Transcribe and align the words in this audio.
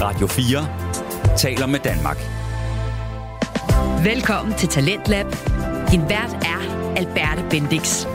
Radio 0.00 0.26
4 0.26 1.36
taler 1.36 1.66
med 1.66 1.78
Danmark. 1.78 2.16
Velkommen 4.04 4.54
til 4.54 4.68
Talentlab. 4.68 5.26
Din 5.90 6.00
vært 6.00 6.32
er 6.34 6.92
Alberte 6.96 7.46
Bendix. 7.50 8.06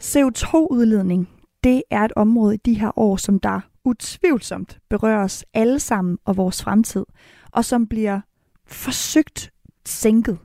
CO2-udledning, 0.00 1.28
det 1.64 1.82
er 1.90 2.04
et 2.04 2.12
område 2.16 2.54
i 2.54 2.60
de 2.64 2.78
her 2.78 2.98
år, 2.98 3.16
som 3.16 3.40
der 3.40 3.60
utvivlsomt 3.84 4.78
berører 4.90 5.24
os 5.24 5.44
alle 5.54 5.80
sammen 5.80 6.18
og 6.24 6.36
vores 6.36 6.62
fremtid, 6.62 7.04
og 7.52 7.64
som 7.64 7.86
bliver 7.86 8.20
forsøgt 8.66 9.52
sænket. 9.86 10.38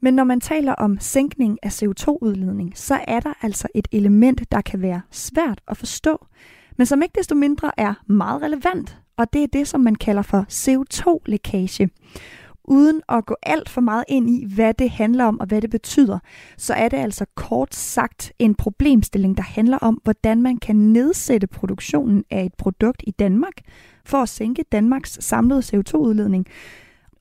Men 0.00 0.14
når 0.14 0.24
man 0.24 0.40
taler 0.40 0.72
om 0.72 0.98
sænkning 1.00 1.58
af 1.62 1.82
CO2-udledning, 1.82 2.72
så 2.74 3.00
er 3.08 3.20
der 3.20 3.32
altså 3.42 3.68
et 3.74 3.88
element, 3.92 4.52
der 4.52 4.60
kan 4.60 4.82
være 4.82 5.00
svært 5.10 5.60
at 5.68 5.76
forstå, 5.76 6.26
men 6.76 6.86
som 6.86 7.02
ikke 7.02 7.18
desto 7.18 7.34
mindre 7.34 7.70
er 7.76 7.94
meget 8.06 8.42
relevant, 8.42 8.98
og 9.16 9.32
det 9.32 9.42
er 9.42 9.46
det, 9.46 9.68
som 9.68 9.80
man 9.80 9.94
kalder 9.94 10.22
for 10.22 10.46
CO2-lækage. 10.50 11.88
Uden 12.64 13.02
at 13.08 13.26
gå 13.26 13.36
alt 13.42 13.68
for 13.68 13.80
meget 13.80 14.04
ind 14.08 14.30
i, 14.30 14.46
hvad 14.54 14.74
det 14.74 14.90
handler 14.90 15.24
om 15.24 15.40
og 15.40 15.46
hvad 15.46 15.60
det 15.60 15.70
betyder, 15.70 16.18
så 16.56 16.74
er 16.74 16.88
det 16.88 16.96
altså 16.96 17.26
kort 17.34 17.74
sagt 17.74 18.32
en 18.38 18.54
problemstilling, 18.54 19.36
der 19.36 19.42
handler 19.42 19.78
om, 19.78 20.00
hvordan 20.04 20.42
man 20.42 20.56
kan 20.56 20.76
nedsætte 20.76 21.46
produktionen 21.46 22.24
af 22.30 22.44
et 22.44 22.54
produkt 22.54 23.02
i 23.06 23.10
Danmark 23.10 23.54
for 24.04 24.18
at 24.18 24.28
sænke 24.28 24.64
Danmarks 24.72 25.18
samlede 25.20 25.60
CO2-udledning. 25.60 26.46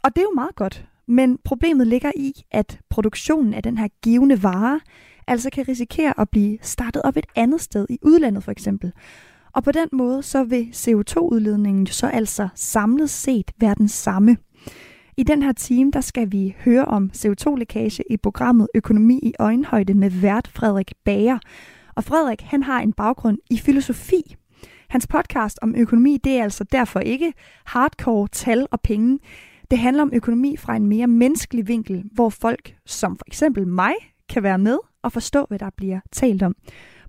Og 0.03 0.15
det 0.15 0.17
er 0.17 0.25
jo 0.31 0.35
meget 0.35 0.55
godt, 0.55 0.85
men 1.07 1.37
problemet 1.43 1.87
ligger 1.87 2.11
i, 2.15 2.33
at 2.51 2.79
produktionen 2.89 3.53
af 3.53 3.63
den 3.63 3.77
her 3.77 3.87
givende 4.01 4.43
vare 4.43 4.79
altså 5.27 5.49
kan 5.49 5.67
risikere 5.67 6.19
at 6.19 6.29
blive 6.29 6.57
startet 6.61 7.01
op 7.01 7.17
et 7.17 7.25
andet 7.35 7.61
sted 7.61 7.85
i 7.89 7.99
udlandet 8.01 8.43
for 8.43 8.51
eksempel. 8.51 8.93
Og 9.53 9.63
på 9.63 9.71
den 9.71 9.89
måde 9.91 10.23
så 10.23 10.43
vil 10.43 10.69
CO2-udledningen 10.73 11.87
så 11.87 12.07
altså 12.07 12.47
samlet 12.55 13.09
set 13.09 13.51
være 13.59 13.75
den 13.77 13.87
samme. 13.87 14.37
I 15.17 15.23
den 15.23 15.43
her 15.43 15.51
time, 15.51 15.91
der 15.91 16.01
skal 16.01 16.31
vi 16.31 16.55
høre 16.65 16.85
om 16.85 17.11
CO2-lækage 17.15 18.03
i 18.09 18.17
programmet 18.17 18.67
Økonomi 18.75 19.19
i 19.23 19.33
øjenhøjde 19.39 19.93
med 19.93 20.09
vært 20.09 20.47
Frederik 20.47 20.93
Bager. 21.05 21.39
Og 21.95 22.03
Frederik, 22.03 22.41
han 22.41 22.63
har 22.63 22.81
en 22.81 22.93
baggrund 22.93 23.37
i 23.49 23.57
filosofi. 23.57 24.35
Hans 24.89 25.07
podcast 25.07 25.59
om 25.61 25.75
økonomi, 25.75 26.17
det 26.23 26.37
er 26.37 26.43
altså 26.43 26.63
derfor 26.63 26.99
ikke 26.99 27.33
hardcore 27.65 28.27
tal 28.27 28.67
og 28.71 28.81
penge. 28.81 29.19
Det 29.71 29.79
handler 29.79 30.03
om 30.03 30.11
økonomi 30.13 30.57
fra 30.57 30.75
en 30.75 30.87
mere 30.87 31.07
menneskelig 31.07 31.67
vinkel, 31.67 32.03
hvor 32.11 32.29
folk, 32.29 32.75
som 32.85 33.15
for 33.15 33.23
eksempel 33.27 33.67
mig, 33.67 33.93
kan 34.29 34.43
være 34.43 34.57
med 34.57 34.77
og 35.03 35.11
forstå, 35.11 35.45
hvad 35.49 35.59
der 35.59 35.69
bliver 35.77 35.99
talt 36.11 36.43
om. 36.43 36.55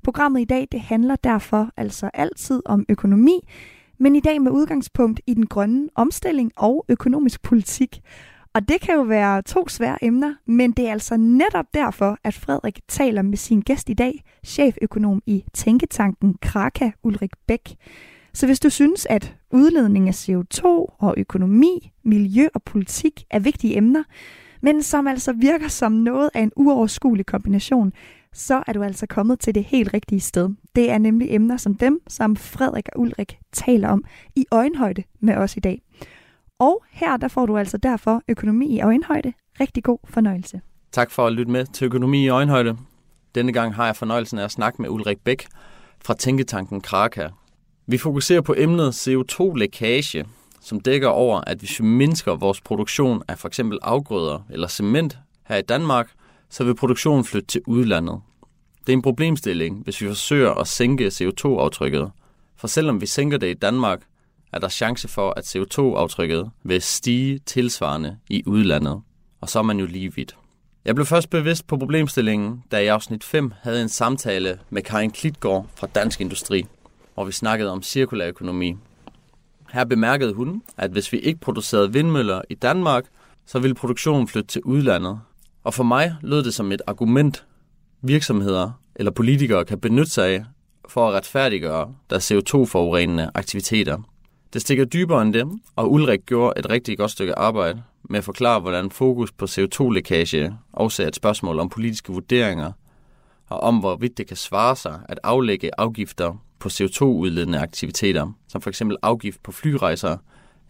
Programmet 0.04 0.40
i 0.40 0.44
dag 0.44 0.68
det 0.72 0.80
handler 0.80 1.16
derfor 1.16 1.70
altså 1.76 2.10
altid 2.14 2.62
om 2.64 2.86
økonomi, 2.88 3.40
men 3.98 4.16
i 4.16 4.20
dag 4.20 4.42
med 4.42 4.52
udgangspunkt 4.52 5.20
i 5.26 5.34
den 5.34 5.46
grønne 5.46 5.88
omstilling 5.94 6.52
og 6.56 6.84
økonomisk 6.88 7.42
politik. 7.42 8.00
Og 8.54 8.68
det 8.68 8.80
kan 8.80 8.94
jo 8.94 9.02
være 9.02 9.42
to 9.42 9.68
svære 9.68 10.04
emner, 10.04 10.34
men 10.46 10.72
det 10.72 10.88
er 10.88 10.92
altså 10.92 11.16
netop 11.16 11.64
derfor, 11.74 12.18
at 12.24 12.34
Frederik 12.34 12.80
taler 12.88 13.22
med 13.22 13.36
sin 13.36 13.60
gæst 13.60 13.88
i 13.88 13.94
dag, 13.94 14.24
cheføkonom 14.46 15.22
i 15.26 15.44
Tænketanken 15.52 16.34
Kraka 16.42 16.90
Ulrik 17.02 17.32
Bæk. 17.46 17.76
Så 18.32 18.46
hvis 18.46 18.60
du 18.60 18.70
synes, 18.70 19.06
at 19.10 19.36
udledning 19.50 20.08
af 20.08 20.28
CO2 20.28 20.64
og 20.98 21.14
økonomi, 21.16 21.92
miljø 22.02 22.48
og 22.54 22.62
politik 22.62 23.24
er 23.30 23.38
vigtige 23.38 23.76
emner, 23.76 24.02
men 24.60 24.82
som 24.82 25.06
altså 25.06 25.32
virker 25.32 25.68
som 25.68 25.92
noget 25.92 26.30
af 26.34 26.40
en 26.40 26.52
uoverskuelig 26.56 27.26
kombination, 27.26 27.92
så 28.34 28.62
er 28.66 28.72
du 28.72 28.82
altså 28.82 29.06
kommet 29.06 29.40
til 29.40 29.54
det 29.54 29.64
helt 29.64 29.94
rigtige 29.94 30.20
sted. 30.20 30.50
Det 30.74 30.90
er 30.90 30.98
nemlig 30.98 31.28
emner 31.30 31.56
som 31.56 31.74
dem, 31.74 32.00
som 32.08 32.36
Frederik 32.36 32.88
og 32.92 33.00
Ulrik 33.00 33.38
taler 33.52 33.88
om 33.88 34.04
i 34.36 34.46
øjenhøjde 34.50 35.02
med 35.20 35.36
os 35.36 35.56
i 35.56 35.60
dag. 35.60 35.82
Og 36.58 36.84
her 36.90 37.16
der 37.16 37.28
får 37.28 37.46
du 37.46 37.56
altså 37.56 37.76
derfor 37.78 38.22
økonomi 38.28 38.76
i 38.76 38.80
øjenhøjde. 38.80 39.32
Rigtig 39.60 39.84
god 39.84 39.98
fornøjelse. 40.04 40.60
Tak 40.92 41.10
for 41.10 41.26
at 41.26 41.32
lytte 41.32 41.52
med 41.52 41.66
til 41.66 41.84
Økonomi 41.84 42.24
i 42.24 42.28
øjenhøjde. 42.28 42.76
Denne 43.34 43.52
gang 43.52 43.74
har 43.74 43.86
jeg 43.86 43.96
fornøjelsen 43.96 44.38
af 44.38 44.44
at 44.44 44.50
snakke 44.50 44.82
med 44.82 44.90
Ulrik 44.90 45.18
Bæk 45.24 45.46
fra 46.04 46.14
Tænketanken 46.14 46.80
Kraka. 46.80 47.28
Vi 47.86 47.98
fokuserer 47.98 48.40
på 48.40 48.54
emnet 48.58 49.08
CO2-lækage, 49.08 50.24
som 50.60 50.80
dækker 50.80 51.08
over, 51.08 51.40
at 51.46 51.58
hvis 51.58 51.80
vi 51.80 51.84
mindsker 51.84 52.34
vores 52.34 52.60
produktion 52.60 53.22
af 53.28 53.38
for 53.38 53.48
eksempel 53.48 53.78
afgrøder 53.82 54.46
eller 54.50 54.68
cement 54.68 55.18
her 55.44 55.56
i 55.56 55.62
Danmark– 55.62 56.10
så 56.50 56.64
vil 56.64 56.74
produktionen 56.74 57.24
flytte 57.24 57.46
til 57.46 57.60
udlandet. 57.66 58.20
Det 58.86 58.92
er 58.92 58.96
en 58.96 59.02
problemstilling, 59.02 59.84
hvis 59.84 60.00
vi 60.00 60.06
forsøger 60.06 60.50
at 60.50 60.68
sænke 60.68 61.06
CO2-aftrykket. 61.06 62.10
For 62.56 62.68
selvom 62.68 63.00
vi 63.00 63.06
sænker 63.06 63.38
det 63.38 63.50
i 63.50 63.54
Danmark, 63.54 64.02
er 64.52 64.58
der 64.58 64.68
chance 64.68 65.08
for, 65.08 65.34
at 65.36 65.56
CO2-aftrykket 65.56 66.50
vil 66.62 66.82
stige 66.82 67.38
tilsvarende 67.38 68.18
i 68.30 68.42
udlandet. 68.46 69.02
Og 69.40 69.48
så 69.48 69.58
er 69.58 69.62
man 69.62 69.80
jo 69.80 69.86
lige 69.86 70.14
vidt. 70.14 70.36
Jeg 70.84 70.94
blev 70.94 71.06
først 71.06 71.30
bevidst 71.30 71.66
på 71.66 71.76
problemstillingen, 71.76 72.64
da 72.70 72.76
jeg 72.76 72.84
i 72.84 72.88
afsnit 72.88 73.24
5 73.24 73.52
havde 73.62 73.82
en 73.82 73.88
samtale 73.88 74.58
med 74.70 74.82
Karin 74.82 75.10
Klitgaard 75.10 75.66
fra 75.74 75.86
Dansk 75.86 76.20
Industri, 76.20 76.66
hvor 77.14 77.24
vi 77.24 77.32
snakkede 77.32 77.72
om 77.72 77.82
cirkulær 77.82 78.28
økonomi. 78.28 78.76
Her 79.72 79.84
bemærkede 79.84 80.32
hun, 80.32 80.62
at 80.76 80.90
hvis 80.90 81.12
vi 81.12 81.18
ikke 81.18 81.40
producerede 81.40 81.92
vindmøller 81.92 82.42
i 82.50 82.54
Danmark, 82.54 83.04
så 83.46 83.58
ville 83.58 83.74
produktionen 83.74 84.28
flytte 84.28 84.48
til 84.48 84.62
udlandet, 84.64 85.20
og 85.64 85.74
for 85.74 85.84
mig 85.84 86.16
lød 86.22 86.44
det 86.44 86.54
som 86.54 86.72
et 86.72 86.82
argument, 86.86 87.44
virksomheder 88.02 88.70
eller 88.96 89.12
politikere 89.12 89.64
kan 89.64 89.80
benytte 89.80 90.10
sig 90.10 90.28
af 90.28 90.44
for 90.88 91.08
at 91.08 91.14
retfærdiggøre 91.14 91.94
deres 92.10 92.32
CO2-forurenende 92.32 93.30
aktiviteter. 93.34 93.98
Det 94.52 94.62
stikker 94.62 94.84
dybere 94.84 95.22
end 95.22 95.34
det, 95.34 95.60
og 95.76 95.92
Ulrik 95.92 96.20
gjorde 96.26 96.58
et 96.58 96.70
rigtig 96.70 96.98
godt 96.98 97.10
stykke 97.10 97.38
arbejde 97.38 97.82
med 98.02 98.18
at 98.18 98.24
forklare, 98.24 98.60
hvordan 98.60 98.90
fokus 98.90 99.32
på 99.32 99.44
CO2-lækage 99.44 100.54
også 100.72 101.02
er 101.02 101.08
et 101.08 101.16
spørgsmål 101.16 101.58
om 101.58 101.68
politiske 101.68 102.12
vurderinger, 102.12 102.72
og 103.48 103.60
om 103.60 103.78
hvorvidt 103.78 104.18
det 104.18 104.26
kan 104.26 104.36
svare 104.36 104.76
sig 104.76 105.00
at 105.08 105.20
aflægge 105.22 105.70
afgifter 105.80 106.42
på 106.58 106.68
CO2-udledende 106.68 107.58
aktiviteter, 107.58 108.32
som 108.48 108.62
f.eks. 108.62 108.82
afgift 109.02 109.42
på 109.42 109.52
flyrejser 109.52 110.16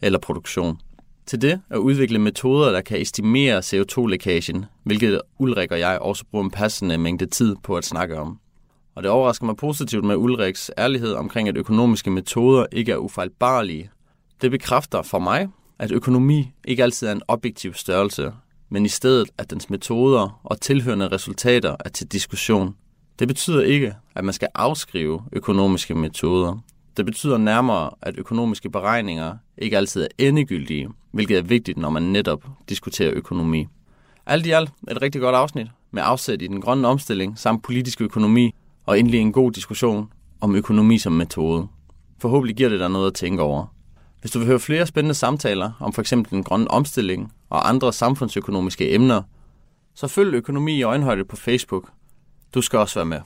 eller 0.03 0.19
produktion. 0.19 0.81
Til 1.26 1.42
det 1.42 1.60
at 1.70 1.76
udvikle 1.76 2.18
metoder, 2.18 2.72
der 2.72 2.80
kan 2.80 3.00
estimere 3.00 3.58
CO2-lækagen, 3.58 4.64
hvilket 4.82 5.20
Ulrik 5.38 5.72
og 5.72 5.78
jeg 5.78 5.98
også 5.98 6.24
bruger 6.30 6.44
en 6.44 6.50
passende 6.50 6.98
mængde 6.98 7.26
tid 7.26 7.56
på 7.62 7.76
at 7.76 7.84
snakke 7.84 8.18
om. 8.18 8.38
Og 8.94 9.02
det 9.02 9.10
overrasker 9.10 9.46
mig 9.46 9.56
positivt 9.56 10.04
med 10.04 10.16
Ulriks 10.16 10.70
ærlighed 10.78 11.12
omkring, 11.12 11.48
at 11.48 11.56
økonomiske 11.56 12.10
metoder 12.10 12.66
ikke 12.72 12.92
er 12.92 12.96
ufejlbarlige. 12.96 13.90
Det 14.42 14.50
bekræfter 14.50 15.02
for 15.02 15.18
mig, 15.18 15.48
at 15.78 15.92
økonomi 15.92 16.50
ikke 16.64 16.82
altid 16.82 17.08
er 17.08 17.12
en 17.12 17.22
objektiv 17.28 17.74
størrelse, 17.74 18.32
men 18.68 18.84
i 18.84 18.88
stedet 18.88 19.30
at 19.38 19.50
dens 19.50 19.70
metoder 19.70 20.41
og 20.44 20.60
tilhørende 20.60 21.08
resultater 21.08 21.76
er 21.84 21.88
til 21.88 22.06
diskussion. 22.06 22.74
Det 23.18 23.28
betyder 23.28 23.62
ikke, 23.62 23.94
at 24.14 24.24
man 24.24 24.34
skal 24.34 24.48
afskrive 24.54 25.22
økonomiske 25.32 25.94
metoder. 25.94 26.58
Det 26.96 27.06
betyder 27.06 27.38
nærmere, 27.38 27.91
at 28.02 28.18
økonomiske 28.18 28.70
beregninger 28.70 29.36
ikke 29.58 29.76
altid 29.76 30.02
er 30.02 30.08
endegyldige, 30.18 30.88
hvilket 31.14 31.38
er 31.38 31.42
vigtigt, 31.42 31.78
når 31.78 31.91
man 31.91 32.02
netop 32.02 32.44
diskuterer 32.69 33.12
økonomi. 33.14 33.66
Alt 34.26 34.47
i 34.47 34.50
alt 34.50 34.70
et 34.91 35.02
rigtig 35.02 35.20
godt 35.20 35.36
afsnit 35.36 35.66
med 35.91 36.02
afsæt 36.06 36.42
i 36.42 36.47
den 36.47 36.60
grønne 36.60 36.88
omstilling 36.88 37.38
samt 37.38 37.62
politisk 37.62 38.00
økonomi 38.00 38.54
og 38.86 38.98
endelig 38.98 39.20
en 39.20 39.32
god 39.32 39.53
diskussion 39.53 40.08
om 40.41 40.54
økonomi 40.54 40.98
som 40.98 41.12
metode. 41.12 41.69
Forhåbentlig 42.19 42.56
giver 42.56 42.69
det 42.69 42.80
dig 42.80 42.91
noget 42.91 43.06
at 43.06 43.14
tænke 43.14 43.42
over. 43.42 43.66
Hvis 44.20 44.30
du 44.30 44.38
vil 44.38 44.48
høre 44.48 44.60
flere 44.60 44.86
spændende 44.86 45.14
samtaler 45.14 45.72
om 45.80 45.92
f.eks. 45.92 46.10
den 46.10 46.42
grønne 46.42 46.70
omstilling 46.70 47.32
og 47.50 47.69
andre 47.69 47.92
samfundsøkonomiske 47.92 48.94
emner, 48.94 49.22
så 49.94 50.08
følg 50.08 50.34
Økonomi 50.34 50.76
i 50.76 50.82
øjenhøjde 50.82 51.24
på 51.24 51.36
Facebook. 51.36 51.91
Du 52.54 52.60
skal 52.60 52.78
også 52.78 52.94
være 52.94 53.06
med. 53.06 53.20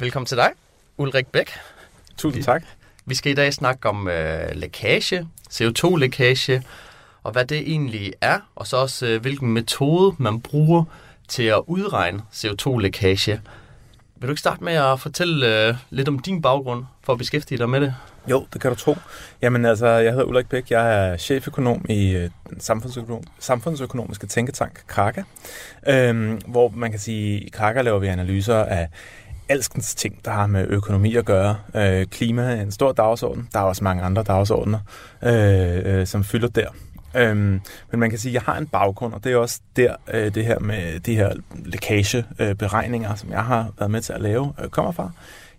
Velkommen 0.00 0.26
til 0.26 0.36
dig, 0.36 0.50
Ulrik 0.98 1.26
Bæk. 1.26 1.50
Tusind 2.16 2.44
tak. 2.44 2.62
Vi 3.06 3.14
skal 3.14 3.32
i 3.32 3.34
dag 3.34 3.54
snakke 3.54 3.88
om 3.88 4.08
øh, 4.08 4.50
lækage, 4.54 5.28
CO2-lækage, 5.50 6.62
og 7.22 7.32
hvad 7.32 7.44
det 7.44 7.58
egentlig 7.58 8.12
er, 8.20 8.38
og 8.56 8.66
så 8.66 8.76
også 8.76 9.06
øh, 9.06 9.20
hvilken 9.20 9.52
metode 9.52 10.14
man 10.18 10.40
bruger 10.40 10.84
til 11.28 11.42
at 11.42 11.60
udregne 11.66 12.22
CO2-lækage. 12.32 13.40
Vil 14.16 14.28
du 14.28 14.32
ikke 14.32 14.40
starte 14.40 14.64
med 14.64 14.72
at 14.72 15.00
fortælle 15.00 15.68
øh, 15.68 15.74
lidt 15.90 16.08
om 16.08 16.18
din 16.18 16.42
baggrund 16.42 16.84
for 17.02 17.12
at 17.12 17.18
beskæftige 17.18 17.58
dig 17.58 17.70
med 17.70 17.80
det? 17.80 17.94
Jo, 18.30 18.46
det 18.52 18.60
kan 18.60 18.70
du 18.70 18.76
tro. 18.76 18.96
Jamen 19.42 19.64
altså, 19.64 19.86
jeg 19.86 20.12
hedder 20.12 20.24
Ulrik 20.26 20.48
Bæk. 20.48 20.70
Jeg 20.70 21.08
er 21.08 21.16
cheføkonom 21.16 21.84
i 21.88 22.10
øh, 22.10 22.30
den 22.50 22.60
samfundsøkonom, 22.60 23.22
samfundsøkonomiske 23.38 24.26
tænketank 24.26 24.82
Kraka, 24.86 25.22
øhm, 25.86 26.40
hvor 26.46 26.68
man 26.68 26.90
kan 26.90 27.00
sige, 27.00 27.40
i 27.40 27.48
Kraka 27.48 27.82
laver 27.82 27.98
vi 27.98 28.06
analyser 28.06 28.64
af 28.64 28.88
alskens 29.48 29.94
ting, 29.94 30.24
der 30.24 30.30
har 30.30 30.46
med 30.46 30.66
økonomi 30.68 31.16
at 31.16 31.24
gøre. 31.24 31.56
Øh, 31.74 32.06
klima 32.06 32.42
er 32.42 32.62
en 32.62 32.72
stor 32.72 32.92
dagsorden. 32.92 33.48
Der 33.52 33.58
er 33.58 33.64
også 33.64 33.84
mange 33.84 34.02
andre 34.02 34.22
dagsordner, 34.22 34.78
øh, 35.22 36.00
øh, 36.00 36.06
som 36.06 36.24
fylder 36.24 36.48
der. 36.48 36.68
Øhm, 37.16 37.60
men 37.90 38.00
man 38.00 38.10
kan 38.10 38.18
sige, 38.18 38.30
at 38.30 38.34
jeg 38.34 38.42
har 38.42 38.58
en 38.58 38.66
baggrund, 38.66 39.14
og 39.14 39.24
det 39.24 39.32
er 39.32 39.36
også 39.36 39.60
der, 39.76 39.94
øh, 40.12 40.34
det 40.34 40.44
her 40.44 40.58
med 40.58 41.00
de 41.00 41.16
her 41.16 41.32
lækageberegninger, 41.64 43.10
øh, 43.10 43.18
som 43.18 43.30
jeg 43.30 43.44
har 43.44 43.72
været 43.78 43.90
med 43.90 44.00
til 44.00 44.12
at 44.12 44.20
lave, 44.20 44.52
øh, 44.62 44.68
kommer 44.68 44.92
fra. 44.92 45.10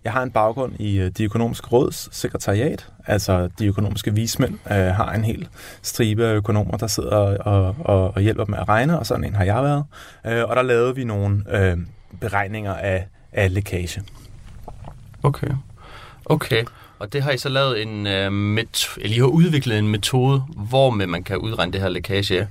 Jeg 0.04 0.12
har 0.12 0.22
en 0.22 0.30
baggrund 0.30 0.72
i 0.78 1.00
øh, 1.00 1.10
de 1.10 1.24
økonomiske 1.24 1.68
råds 1.68 2.16
sekretariat, 2.16 2.88
altså 3.06 3.48
de 3.58 3.66
økonomiske 3.66 4.14
vismænd 4.14 4.58
øh, 4.70 4.76
har 4.76 5.12
en 5.12 5.24
hel 5.24 5.48
stribe 5.82 6.26
af 6.26 6.34
økonomer, 6.34 6.76
der 6.76 6.86
sidder 6.86 7.16
og, 7.16 7.76
og, 7.80 8.12
og 8.14 8.20
hjælper 8.20 8.44
dem 8.44 8.50
med 8.50 8.58
at 8.58 8.68
regne, 8.68 8.98
og 8.98 9.06
sådan 9.06 9.24
en 9.24 9.34
har 9.34 9.44
jeg 9.44 9.62
været. 9.62 9.84
Øh, 10.26 10.44
og 10.44 10.56
der 10.56 10.62
lavede 10.62 10.94
vi 10.94 11.04
nogle 11.04 11.44
øh, 11.50 11.76
beregninger 12.20 12.74
af, 12.74 13.06
af 13.32 13.54
lækage. 13.54 14.02
Okay. 15.22 15.50
Okay. 16.24 16.64
Og 16.98 17.12
det 17.12 17.22
har 17.22 17.30
I 17.30 17.38
så 17.38 17.48
lavet 17.48 17.82
en 17.82 18.06
øh, 18.06 18.58
met- 18.58 18.96
eller 19.00 19.16
I 19.16 19.18
har 19.18 19.26
udviklet 19.26 19.78
en 19.78 19.88
metode, 19.88 20.42
hvor 20.56 20.90
med 20.90 21.06
man 21.06 21.24
kan 21.24 21.38
udregne 21.38 21.72
det 21.72 21.80
her 21.80 21.88
lækage. 21.88 22.48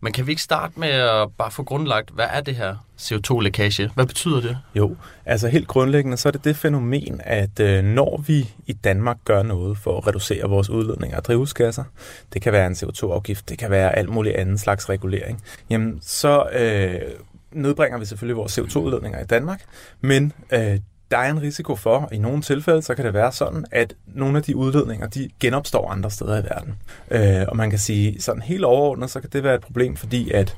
Men 0.00 0.12
kan 0.12 0.26
vi 0.26 0.32
ikke 0.32 0.42
starte 0.42 0.80
med 0.80 0.88
at 0.88 1.28
bare 1.38 1.50
få 1.50 1.62
grundlagt, 1.62 2.10
hvad 2.10 2.26
er 2.32 2.40
det 2.40 2.56
her 2.56 2.76
CO2-lækage? 3.00 3.90
Hvad 3.94 4.06
betyder 4.06 4.40
det? 4.40 4.58
Jo, 4.74 4.96
altså 5.26 5.48
helt 5.48 5.68
grundlæggende, 5.68 6.16
så 6.16 6.28
er 6.28 6.32
det 6.32 6.44
det 6.44 6.56
fænomen, 6.56 7.20
at 7.24 7.60
øh, 7.60 7.84
når 7.84 8.24
vi 8.26 8.50
i 8.66 8.72
Danmark 8.72 9.16
gør 9.24 9.42
noget 9.42 9.78
for 9.78 9.98
at 9.98 10.06
reducere 10.06 10.48
vores 10.48 10.70
udledning 10.70 11.12
af 11.12 11.22
drivhusgasser, 11.22 11.84
det 12.32 12.42
kan 12.42 12.52
være 12.52 12.66
en 12.66 12.72
CO2-afgift, 12.72 13.48
det 13.48 13.58
kan 13.58 13.70
være 13.70 13.98
alt 13.98 14.08
muligt 14.08 14.36
andet 14.36 14.60
slags 14.60 14.88
regulering, 14.88 15.42
jamen 15.70 15.98
så 16.02 16.44
øh, 16.52 17.00
nedbringer 17.52 17.98
vi 17.98 18.04
selvfølgelig 18.04 18.36
vores 18.36 18.58
CO2-udledninger 18.58 19.20
i 19.20 19.26
Danmark, 19.26 19.62
men 20.00 20.32
øh, 20.52 20.78
der 21.10 21.18
er 21.18 21.30
en 21.30 21.42
risiko 21.42 21.76
for, 21.76 21.98
at 21.98 22.12
i 22.12 22.18
nogle 22.18 22.42
tilfælde, 22.42 22.82
så 22.82 22.94
kan 22.94 23.04
det 23.04 23.14
være 23.14 23.32
sådan, 23.32 23.64
at 23.70 23.94
nogle 24.06 24.36
af 24.38 24.42
de 24.42 24.56
udledninger, 24.56 25.06
de 25.06 25.28
genopstår 25.40 25.90
andre 25.90 26.10
steder 26.10 26.40
i 26.40 26.44
verden. 26.44 26.74
Øh, 27.10 27.46
og 27.48 27.56
man 27.56 27.70
kan 27.70 27.78
sige, 27.78 28.22
sådan 28.22 28.42
helt 28.42 28.64
overordnet, 28.64 29.10
så 29.10 29.20
kan 29.20 29.30
det 29.32 29.42
være 29.42 29.54
et 29.54 29.60
problem, 29.60 29.96
fordi 29.96 30.30
at 30.30 30.56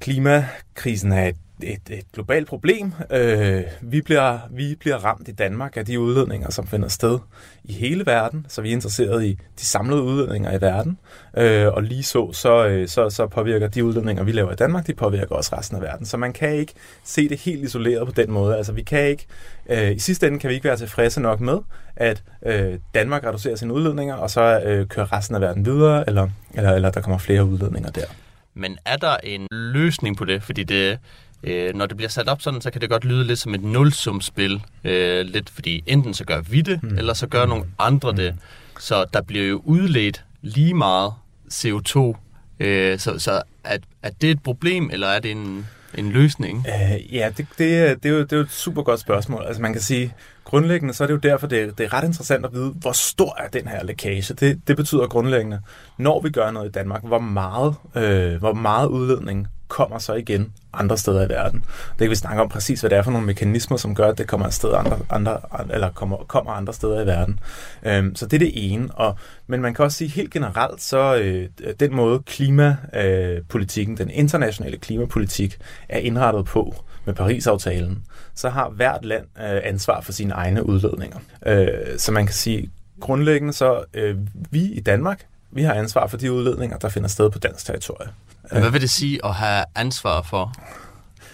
klimakrisen 0.00 1.12
er 1.12 1.28
et 1.28 1.36
et, 1.62 1.80
et 1.90 2.04
globalt 2.12 2.48
problem. 2.48 2.92
Øh, 3.10 3.62
vi, 3.80 4.00
bliver, 4.00 4.38
vi 4.50 4.76
bliver 4.80 4.96
ramt 4.96 5.28
i 5.28 5.32
Danmark 5.32 5.76
af 5.76 5.86
de 5.86 6.00
udledninger, 6.00 6.50
som 6.50 6.66
finder 6.66 6.88
sted 6.88 7.18
i 7.64 7.72
hele 7.72 8.06
verden, 8.06 8.46
så 8.48 8.62
vi 8.62 8.68
er 8.68 8.72
interesseret 8.72 9.24
i 9.24 9.38
de 9.58 9.64
samlede 9.66 10.02
udledninger 10.02 10.52
i 10.52 10.60
verden. 10.60 10.98
Øh, 11.36 11.66
og 11.66 11.82
lige 11.82 12.02
så, 12.02 12.32
så, 12.32 12.66
øh, 12.66 12.88
så, 12.88 13.10
så 13.10 13.26
påvirker 13.26 13.68
de 13.68 13.84
udledninger, 13.84 14.22
vi 14.22 14.32
laver 14.32 14.52
i 14.52 14.56
Danmark, 14.56 14.86
de 14.86 14.94
påvirker 14.94 15.34
også 15.34 15.56
resten 15.56 15.76
af 15.76 15.82
verden. 15.82 16.06
Så 16.06 16.16
man 16.16 16.32
kan 16.32 16.54
ikke 16.54 16.72
se 17.04 17.28
det 17.28 17.40
helt 17.40 17.64
isoleret 17.64 18.06
på 18.06 18.12
den 18.12 18.30
måde. 18.30 18.56
Altså 18.56 18.72
vi 18.72 18.82
kan 18.82 19.06
ikke, 19.06 19.26
øh, 19.70 19.90
i 19.90 19.98
sidste 19.98 20.26
ende 20.26 20.38
kan 20.38 20.50
vi 20.50 20.54
ikke 20.54 20.68
være 20.68 20.76
tilfredse 20.76 21.20
nok 21.20 21.40
med, 21.40 21.58
at 21.96 22.22
øh, 22.46 22.78
Danmark 22.94 23.24
reducerer 23.24 23.56
sine 23.56 23.74
udledninger, 23.74 24.14
og 24.14 24.30
så 24.30 24.60
øh, 24.64 24.86
kører 24.86 25.12
resten 25.12 25.34
af 25.34 25.40
verden 25.40 25.66
videre, 25.66 26.08
eller, 26.08 26.28
eller, 26.54 26.72
eller 26.72 26.90
der 26.90 27.00
kommer 27.00 27.18
flere 27.18 27.44
udledninger 27.44 27.90
der. 27.90 28.06
Men 28.54 28.78
er 28.84 28.96
der 28.96 29.16
en 29.16 29.46
løsning 29.50 30.16
på 30.16 30.24
det? 30.24 30.42
Fordi 30.42 30.64
det, 30.64 30.98
øh, 31.42 31.74
når 31.74 31.86
det 31.86 31.96
bliver 31.96 32.10
sat 32.10 32.28
op 32.28 32.42
sådan, 32.42 32.60
så 32.60 32.70
kan 32.70 32.80
det 32.80 32.90
godt 32.90 33.04
lyde 33.04 33.24
lidt 33.24 33.38
som 33.38 33.54
et 33.54 33.62
nulsumspil. 33.62 34.62
Øh, 34.84 35.26
lidt 35.26 35.50
fordi 35.50 35.82
enten 35.86 36.14
så 36.14 36.24
gør 36.24 36.40
vi 36.40 36.60
det, 36.60 36.82
mm. 36.82 36.98
eller 36.98 37.14
så 37.14 37.26
gør 37.26 37.46
nogle 37.46 37.64
andre 37.78 38.10
mm. 38.10 38.16
det. 38.16 38.36
Så 38.78 39.04
der 39.12 39.22
bliver 39.22 39.44
jo 39.44 39.62
udledt 39.64 40.24
lige 40.42 40.74
meget 40.74 41.12
CO2. 41.52 42.16
Øh, 42.60 42.98
så 42.98 43.18
så 43.18 43.42
at, 43.64 43.82
at 44.02 44.12
det 44.20 44.30
et 44.30 44.42
problem, 44.42 44.90
eller 44.92 45.06
er 45.06 45.20
det 45.20 45.30
en, 45.30 45.66
en 45.94 46.10
løsning? 46.10 46.66
Øh, 46.68 47.14
ja, 47.14 47.30
det, 47.36 47.46
det, 47.58 48.02
det, 48.02 48.08
er 48.08 48.14
jo, 48.14 48.22
det 48.22 48.32
er 48.32 48.36
jo 48.36 48.42
et 48.42 48.50
super 48.50 48.82
godt 48.82 49.00
spørgsmål. 49.00 49.44
Altså 49.46 49.62
man 49.62 49.72
kan 49.72 49.82
sige, 49.82 50.14
grundlæggende 50.44 50.94
så 50.94 51.04
er 51.04 51.06
det 51.06 51.14
jo 51.14 51.18
derfor, 51.18 51.46
det 51.46 51.78
det 51.78 51.84
er 51.84 51.92
ret 51.92 52.04
interessant 52.04 52.44
at 52.44 52.52
vide, 52.52 52.70
hvor 52.70 52.92
stor 52.92 53.36
er 53.38 53.48
den 53.48 53.68
her 53.68 53.84
lækage. 53.84 54.34
Det, 54.34 54.68
det 54.68 54.76
betyder 54.76 55.06
grundlæggende, 55.06 55.60
når 55.98 56.20
vi 56.20 56.30
gør 56.30 56.50
noget 56.50 56.68
i 56.68 56.72
Danmark, 56.72 57.04
hvor 57.04 57.18
meget, 57.18 57.74
øh, 57.94 58.38
hvor 58.38 58.52
meget 58.52 58.88
udledning 58.88 59.48
kommer 59.80 59.98
så 59.98 60.14
igen 60.14 60.52
andre 60.72 60.98
steder 60.98 61.26
i 61.26 61.28
verden. 61.28 61.64
Det 61.90 61.98
kan 61.98 62.10
vi 62.10 62.14
snakke 62.14 62.42
om 62.42 62.48
præcis, 62.48 62.80
hvad 62.80 62.90
det 62.90 62.98
er 62.98 63.02
for 63.02 63.10
nogle 63.10 63.26
mekanismer, 63.26 63.76
som 63.76 63.94
gør, 63.94 64.08
at 64.08 64.18
det 64.18 64.26
kommer, 64.26 64.50
sted 64.50 64.74
andre, 64.74 64.98
andre, 65.10 65.40
eller 65.70 65.90
kommer, 65.90 66.16
kommer 66.16 66.52
andre 66.52 66.72
steder 66.72 67.00
i 67.02 67.06
verden. 67.06 67.40
Øhm, 67.82 68.16
så 68.16 68.26
det 68.26 68.34
er 68.34 68.38
det 68.38 68.72
ene. 68.72 68.88
Og, 68.94 69.18
men 69.46 69.62
man 69.62 69.74
kan 69.74 69.84
også 69.84 69.98
sige 69.98 70.08
helt 70.08 70.30
generelt, 70.30 70.82
så 70.82 71.16
øh, 71.16 71.48
den 71.80 71.94
måde 71.94 72.18
klimapolitikken, 72.26 73.94
øh, 73.94 73.98
den 73.98 74.10
internationale 74.10 74.76
klimapolitik, 74.78 75.58
er 75.88 75.98
indrettet 75.98 76.44
på 76.44 76.74
med 77.04 77.14
Paris-aftalen, 77.14 78.02
så 78.34 78.48
har 78.48 78.68
hvert 78.68 79.04
land 79.04 79.24
øh, 79.38 79.60
ansvar 79.64 80.00
for 80.00 80.12
sine 80.12 80.34
egne 80.34 80.66
udledninger. 80.66 81.18
Øh, 81.46 81.68
så 81.98 82.12
man 82.12 82.26
kan 82.26 82.34
sige, 82.34 82.70
grundlæggende 83.00 83.52
så, 83.52 83.84
øh, 83.94 84.16
vi 84.50 84.60
i 84.60 84.80
Danmark, 84.80 85.26
vi 85.50 85.62
har 85.62 85.74
ansvar 85.74 86.06
for 86.06 86.16
de 86.16 86.32
udledninger, 86.32 86.78
der 86.78 86.88
finder 86.88 87.08
sted 87.08 87.30
på 87.30 87.38
dansk 87.38 87.66
territorie. 87.66 88.08
Hvad 88.50 88.70
vil 88.70 88.80
det 88.80 88.90
sige 88.90 89.24
at 89.24 89.34
have 89.34 89.64
ansvar 89.74 90.22
for? 90.22 90.52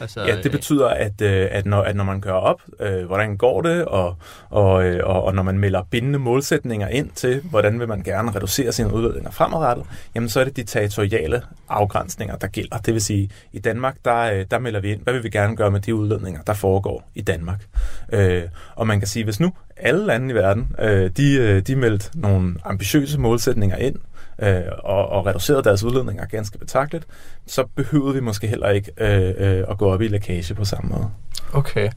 Altså, 0.01 0.21
ja, 0.21 0.43
det 0.43 0.51
betyder, 0.51 0.89
at, 0.89 1.21
øh, 1.21 1.49
at, 1.51 1.67
når, 1.67 1.83
at 1.83 1.97
når 1.97 2.05
man 2.05 2.21
kører 2.21 2.35
op, 2.35 2.63
øh, 2.81 3.07
hvordan 3.07 3.37
går 3.37 3.63
det, 3.63 3.85
og, 3.85 4.17
og, 4.51 4.85
øh, 4.85 5.07
og, 5.07 5.25
og 5.25 5.35
når 5.35 5.43
man 5.43 5.59
melder 5.59 5.83
bindende 5.91 6.19
målsætninger 6.19 6.89
ind 6.89 7.11
til, 7.15 7.41
hvordan 7.41 7.81
vil 7.81 7.89
man 7.89 8.03
gerne 8.03 8.35
reducere 8.35 8.73
sine 8.73 8.95
udledninger 8.95 9.31
fremadrettet, 9.31 9.87
jamen 10.15 10.29
så 10.29 10.41
er 10.41 10.45
det 10.45 10.57
de 10.57 10.63
territoriale 10.63 11.43
afgrænsninger, 11.69 12.37
der 12.37 12.47
gælder. 12.47 12.79
Det 12.79 12.95
vil 12.95 13.03
sige, 13.03 13.31
i 13.53 13.59
Danmark, 13.59 13.97
der, 14.05 14.17
øh, 14.17 14.45
der 14.51 14.59
melder 14.59 14.81
vi 14.81 14.93
ind, 14.93 15.01
hvad 15.03 15.15
vil 15.15 15.25
vi 15.25 15.31
gerne 15.31 15.57
gøre 15.57 15.71
med 15.71 15.81
de 15.81 15.95
udledninger, 15.95 16.43
der 16.43 16.55
foregår 16.55 17.11
i 17.15 17.21
Danmark. 17.21 17.67
Øh, 18.12 18.43
og 18.75 18.87
man 18.87 18.99
kan 18.99 19.09
sige, 19.09 19.25
hvis 19.25 19.41
nu 19.41 19.53
alle 19.77 20.07
lande 20.07 20.31
i 20.31 20.35
verden, 20.35 20.69
øh, 20.79 21.11
de, 21.17 21.61
de 21.61 21.77
meldt 21.77 22.11
nogle 22.15 22.55
ambitiøse 22.65 23.21
målsætninger 23.21 23.77
ind, 23.77 23.97
øh, 24.38 24.62
og, 24.79 25.09
og 25.09 25.27
reduceret 25.27 25.65
deres 25.65 25.85
udledninger 25.85 26.25
ganske 26.25 26.59
betragteligt, 26.59 27.06
så 27.47 27.65
behøvede 27.75 28.15
vi 28.15 28.21
måske 28.21 28.47
heller 28.47 28.69
ikke 28.69 28.93
øh, 28.99 29.35
øh, 29.38 29.65
at 29.69 29.79
gå 29.79 29.93
op 29.93 30.03
i 30.03 30.09
lækage 30.09 30.55
på 30.55 30.65
samme 30.65 30.91
måde. 30.91 31.11
Okay. 31.53 31.91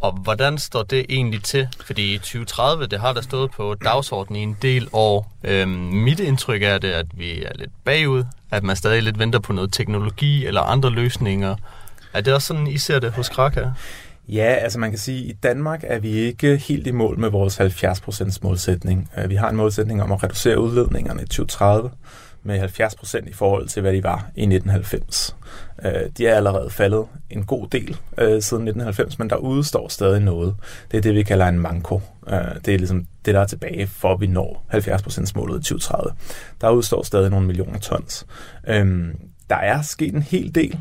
Og 0.00 0.12
hvordan 0.12 0.58
står 0.58 0.82
det 0.82 1.06
egentlig 1.08 1.42
til? 1.42 1.68
Fordi 1.86 2.14
i 2.14 2.18
2030, 2.18 2.86
det 2.86 3.00
har 3.00 3.12
der 3.12 3.20
stået 3.20 3.50
på 3.50 3.74
dagsordenen 3.84 4.40
i 4.40 4.42
en 4.42 4.56
del 4.62 4.88
år. 4.92 5.32
Øhm, 5.44 5.70
mit 5.78 6.20
indtryk 6.20 6.62
er 6.62 6.78
det, 6.78 6.88
at 6.88 7.06
vi 7.14 7.42
er 7.42 7.52
lidt 7.54 7.70
bagud, 7.84 8.24
at 8.50 8.62
man 8.62 8.76
stadig 8.76 9.02
lidt 9.02 9.18
venter 9.18 9.38
på 9.38 9.52
noget 9.52 9.72
teknologi 9.72 10.46
eller 10.46 10.60
andre 10.60 10.90
løsninger. 10.90 11.56
Er 12.12 12.20
det 12.20 12.34
også 12.34 12.46
sådan, 12.46 12.66
I 12.66 12.78
ser 12.78 12.98
det 12.98 13.12
hos 13.12 13.28
Kraka? 13.28 13.64
Ja, 14.28 14.54
altså 14.62 14.78
man 14.78 14.90
kan 14.90 14.98
sige, 14.98 15.24
at 15.24 15.30
i 15.30 15.38
Danmark 15.42 15.84
er 15.86 15.98
vi 15.98 16.10
ikke 16.10 16.56
helt 16.56 16.86
i 16.86 16.90
mål 16.90 17.18
med 17.18 17.30
vores 17.30 17.60
70% 17.60 18.38
målsætning. 18.42 19.10
Øh, 19.18 19.30
vi 19.30 19.34
har 19.34 19.50
en 19.50 19.56
målsætning 19.56 20.02
om 20.02 20.12
at 20.12 20.22
reducere 20.22 20.60
udledningerne 20.60 21.22
i 21.22 21.26
2030 21.26 21.90
med 22.42 22.62
70% 22.62 23.28
i 23.28 23.32
forhold 23.32 23.68
til, 23.68 23.82
hvad 23.82 23.92
de 23.92 24.02
var 24.02 24.30
i 24.34 24.42
1990. 24.42 25.36
Øh, 25.84 25.92
de 26.18 26.26
er 26.26 26.34
allerede 26.34 26.70
faldet 26.70 27.04
en 27.30 27.44
god 27.44 27.68
del 27.68 27.96
øh, 28.18 28.42
siden 28.42 28.68
1990, 28.68 29.18
men 29.18 29.30
der 29.30 29.36
udstår 29.36 29.88
stadig 29.88 30.20
noget. 30.20 30.54
Det 30.90 30.96
er 30.96 31.02
det, 31.02 31.14
vi 31.14 31.22
kalder 31.22 31.48
en 31.48 31.58
manko. 31.58 32.00
Det 32.64 32.74
er 32.74 32.78
ligesom 32.78 33.06
det, 33.24 33.34
der 33.34 33.40
er 33.40 33.46
tilbage, 33.46 33.86
for 33.86 34.12
at 34.12 34.20
vi 34.20 34.26
når 34.26 34.64
70% 34.72 35.32
målet 35.34 35.58
i 35.58 35.62
2030. 35.62 36.12
Der 36.60 36.70
udstår 36.70 37.02
stadig 37.02 37.30
nogle 37.30 37.46
millioner 37.46 37.78
tons. 37.78 38.26
Øhm, 38.66 39.16
der 39.50 39.56
er 39.56 39.82
sket 39.82 40.14
en 40.14 40.22
hel 40.22 40.54
del. 40.54 40.78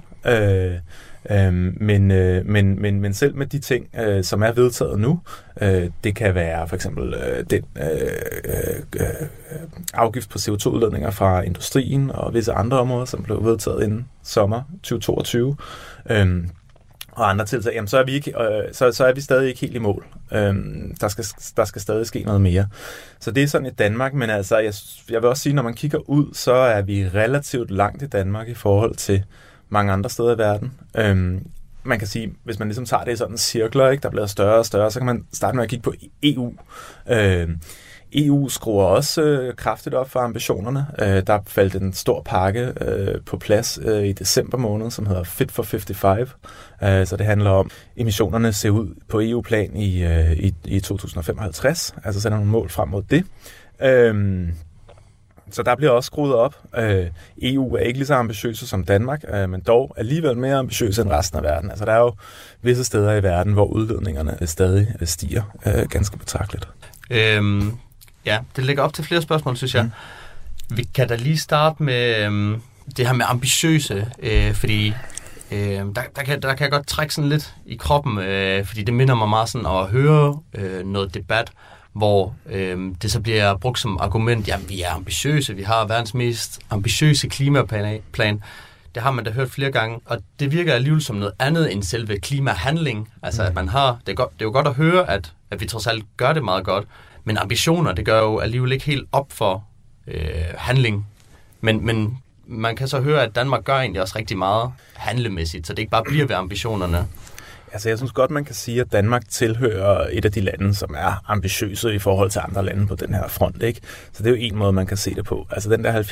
Øhm, 1.31 1.77
men, 1.79 2.11
øh, 2.11 2.45
men, 2.45 2.81
men, 2.81 3.01
men 3.01 3.13
selv 3.13 3.35
med 3.35 3.45
de 3.45 3.59
ting, 3.59 3.87
øh, 3.99 4.23
som 4.23 4.43
er 4.43 4.51
vedtaget 4.51 4.99
nu, 4.99 5.19
øh, 5.61 5.89
det 6.03 6.15
kan 6.15 6.35
være 6.35 6.67
for 6.67 6.75
eksempel 6.75 7.13
øh, 7.13 7.45
den 7.49 7.63
øh, 7.75 8.11
øh, 8.45 9.01
øh 9.01 9.27
afgift 9.93 10.29
på 10.29 10.37
CO2-udledninger 10.37 11.11
fra 11.11 11.41
industrien 11.41 12.11
og 12.11 12.33
visse 12.33 12.53
andre 12.53 12.79
områder, 12.79 13.05
som 13.05 13.23
blev 13.23 13.45
vedtaget 13.45 13.83
inden 13.83 14.07
sommer 14.23 14.61
2022, 14.83 15.57
øh, 16.09 16.47
og 17.11 17.29
andre 17.29 17.45
tiltag, 17.45 17.73
jamen, 17.73 17.87
så, 17.87 17.97
er 17.97 18.03
vi 18.03 18.11
ikke, 18.11 18.41
øh, 18.41 18.73
så, 18.73 18.91
så 18.91 19.05
er 19.05 19.13
vi 19.13 19.21
stadig 19.21 19.47
ikke 19.47 19.59
helt 19.59 19.75
i 19.75 19.79
mål. 19.79 20.05
Øh, 20.31 20.55
der, 21.01 21.07
skal, 21.07 21.25
der 21.57 21.65
skal 21.65 21.81
stadig 21.81 22.07
ske 22.07 22.23
noget 22.23 22.41
mere. 22.41 22.67
Så 23.19 23.31
det 23.31 23.43
er 23.43 23.47
sådan 23.47 23.67
i 23.67 23.69
Danmark, 23.69 24.13
men 24.13 24.29
altså, 24.29 24.57
jeg, 24.57 24.73
jeg 25.09 25.21
vil 25.21 25.29
også 25.29 25.43
sige, 25.43 25.53
når 25.53 25.63
man 25.63 25.73
kigger 25.73 26.09
ud, 26.09 26.33
så 26.33 26.53
er 26.53 26.81
vi 26.81 27.07
relativt 27.07 27.71
langt 27.71 28.03
i 28.03 28.07
Danmark 28.07 28.47
i 28.47 28.53
forhold 28.53 28.95
til 28.95 29.23
mange 29.69 29.93
andre 29.93 30.09
steder 30.09 30.35
i 30.35 30.37
verden. 30.37 30.73
Øhm, 30.97 31.47
man 31.83 31.99
kan 31.99 32.07
sige, 32.07 32.33
hvis 32.43 32.59
man 32.59 32.67
ligesom 32.67 32.85
tager 32.85 33.03
det 33.03 33.13
i 33.13 33.15
sådan 33.15 33.37
cirkler, 33.37 33.89
ikke, 33.89 34.03
der 34.03 34.09
bliver 34.09 34.25
større 34.25 34.57
og 34.57 34.65
større, 34.65 34.91
så 34.91 34.99
kan 34.99 35.05
man 35.05 35.25
starte 35.33 35.55
med 35.55 35.63
at 35.63 35.69
kigge 35.69 35.83
på 35.83 35.93
EU. 36.23 36.53
Øhm, 37.09 37.59
EU 38.13 38.49
skruer 38.49 38.85
også 38.85 39.21
øh, 39.21 39.55
kraftigt 39.55 39.95
op 39.95 40.09
for 40.09 40.19
ambitionerne. 40.19 40.87
Øh, 41.01 41.23
der 41.27 41.39
faldt 41.47 41.75
en 41.75 41.93
stor 41.93 42.21
pakke 42.21 42.73
øh, 42.81 43.21
på 43.25 43.37
plads 43.37 43.79
øh, 43.81 44.05
i 44.05 44.11
december 44.11 44.57
måned, 44.57 44.91
som 44.91 45.05
hedder 45.05 45.23
Fit 45.23 45.51
for 45.51 45.63
55. 45.63 46.29
Øh, 46.83 47.07
så 47.07 47.17
det 47.17 47.25
handler 47.25 47.49
om, 47.49 47.69
emissionerne 47.97 48.53
ser 48.53 48.69
ud 48.69 48.95
på 49.09 49.21
EU-plan 49.21 49.75
i, 49.75 50.03
øh, 50.03 50.31
i, 50.31 50.53
i 50.65 50.79
2055. 50.79 51.95
Altså 52.03 52.21
sætter 52.21 52.37
nogle 52.37 52.51
mål 52.51 52.69
frem 52.69 52.89
mod 52.89 53.03
det. 53.03 53.23
Øh, 53.81 54.47
så 55.51 55.63
der 55.63 55.75
bliver 55.75 55.91
også 55.91 56.07
skruet 56.07 56.35
op. 56.35 56.55
Øh, 56.77 57.05
EU 57.41 57.75
er 57.75 57.79
ikke 57.79 57.99
lige 57.99 58.07
så 58.07 58.13
ambitiøse 58.13 58.67
som 58.67 58.83
Danmark, 58.83 59.23
øh, 59.33 59.49
men 59.49 59.61
dog 59.61 59.93
alligevel 59.97 60.37
mere 60.37 60.55
ambitiøse 60.55 61.01
end 61.01 61.09
resten 61.09 61.37
af 61.37 61.43
verden. 61.43 61.69
Altså 61.69 61.85
der 61.85 61.91
er 61.91 61.99
jo 61.99 62.13
visse 62.61 62.83
steder 62.83 63.13
i 63.13 63.23
verden, 63.23 63.53
hvor 63.53 63.65
udledningerne 63.65 64.37
stadig 64.45 64.87
stiger 65.03 65.43
øh, 65.65 65.89
ganske 65.89 66.17
betragteligt. 66.17 66.67
Øhm, 67.09 67.77
ja, 68.25 68.39
det 68.55 68.63
lægger 68.65 68.83
op 68.83 68.93
til 68.93 69.03
flere 69.03 69.21
spørgsmål, 69.21 69.57
synes 69.57 69.75
jeg. 69.75 69.83
Mm. 69.83 69.91
Vi 70.77 70.83
kan 70.83 71.07
da 71.07 71.15
lige 71.15 71.37
starte 71.37 71.83
med 71.83 72.25
øhm, 72.25 72.61
det 72.97 73.07
her 73.07 73.13
med 73.13 73.25
ambitiøse, 73.29 74.07
øh, 74.19 74.53
fordi 74.53 74.93
øh, 75.51 75.59
der, 75.59 76.01
der, 76.15 76.23
kan, 76.25 76.41
der 76.41 76.53
kan 76.53 76.63
jeg 76.63 76.71
godt 76.71 76.87
trække 76.87 77.13
sådan 77.13 77.29
lidt 77.29 77.55
i 77.65 77.75
kroppen, 77.75 78.17
øh, 78.17 78.65
fordi 78.65 78.83
det 78.83 78.93
minder 78.93 79.15
mig 79.15 79.29
meget 79.29 79.49
sådan 79.49 79.67
at 79.67 79.85
høre 79.87 80.39
øh, 80.53 80.85
noget 80.85 81.13
debat, 81.13 81.51
hvor 81.97 82.35
øh, 82.49 82.93
det 83.01 83.11
så 83.11 83.19
bliver 83.19 83.57
brugt 83.57 83.79
som 83.79 83.97
argument, 84.01 84.47
jamen 84.47 84.69
vi 84.69 84.81
er 84.81 84.91
ambitiøse, 84.91 85.55
vi 85.55 85.63
har 85.63 85.87
verdens 85.87 86.13
mest 86.13 86.59
ambitiøse 86.69 87.27
klimaplan. 87.27 88.43
Det 88.95 89.03
har 89.03 89.11
man 89.11 89.25
da 89.25 89.31
hørt 89.31 89.49
flere 89.49 89.71
gange, 89.71 89.99
og 90.05 90.17
det 90.39 90.51
virker 90.51 90.73
alligevel 90.73 91.01
som 91.01 91.15
noget 91.15 91.33
andet 91.39 91.73
end 91.73 91.83
selve 91.83 92.19
klimahandling. 92.19 93.09
Altså 93.23 93.43
at 93.43 93.55
man 93.55 93.67
har, 93.67 93.99
det 94.05 94.11
er, 94.11 94.15
godt, 94.15 94.33
det 94.33 94.41
er 94.41 94.45
jo 94.45 94.51
godt 94.51 94.67
at 94.67 94.73
høre, 94.73 95.09
at, 95.09 95.33
at 95.51 95.61
vi 95.61 95.65
trods 95.65 95.87
alt 95.87 96.05
gør 96.17 96.33
det 96.33 96.43
meget 96.43 96.63
godt, 96.65 96.85
men 97.23 97.37
ambitioner, 97.37 97.91
det 97.91 98.05
gør 98.05 98.19
jo 98.19 98.39
alligevel 98.39 98.71
ikke 98.71 98.85
helt 98.85 99.07
op 99.11 99.31
for 99.31 99.63
øh, 100.07 100.21
handling. 100.57 101.07
Men, 101.61 101.85
men 101.85 102.17
man 102.45 102.75
kan 102.75 102.87
så 102.87 103.01
høre, 103.01 103.23
at 103.23 103.35
Danmark 103.35 103.63
gør 103.63 103.77
egentlig 103.77 104.01
også 104.01 104.17
rigtig 104.17 104.37
meget 104.37 104.71
handlemæssigt, 104.93 105.67
så 105.67 105.73
det 105.73 105.79
ikke 105.79 105.91
bare 105.91 106.03
bliver 106.03 106.25
ved 106.25 106.35
ambitionerne. 106.35 107.07
Altså, 107.73 107.89
jeg 107.89 107.97
synes 107.97 108.11
godt, 108.11 108.31
man 108.31 108.45
kan 108.45 108.55
sige, 108.55 108.81
at 108.81 108.91
Danmark 108.91 109.29
tilhører 109.29 110.07
et 110.11 110.25
af 110.25 110.31
de 110.31 110.41
lande, 110.41 110.75
som 110.75 110.95
er 110.97 111.23
ambitiøse 111.27 111.95
i 111.95 111.99
forhold 111.99 112.29
til 112.29 112.41
andre 112.43 112.65
lande 112.65 112.87
på 112.87 112.95
den 112.95 113.13
her 113.13 113.27
front. 113.27 113.63
Ikke? 113.63 113.81
Så 114.11 114.23
det 114.23 114.29
er 114.29 114.35
jo 114.35 114.41
en 114.41 114.55
måde, 114.55 114.73
man 114.73 114.85
kan 114.85 114.97
se 114.97 115.15
det 115.15 115.25
på. 115.25 115.47
Altså, 115.51 115.69
den 115.69 115.83
der 115.83 116.03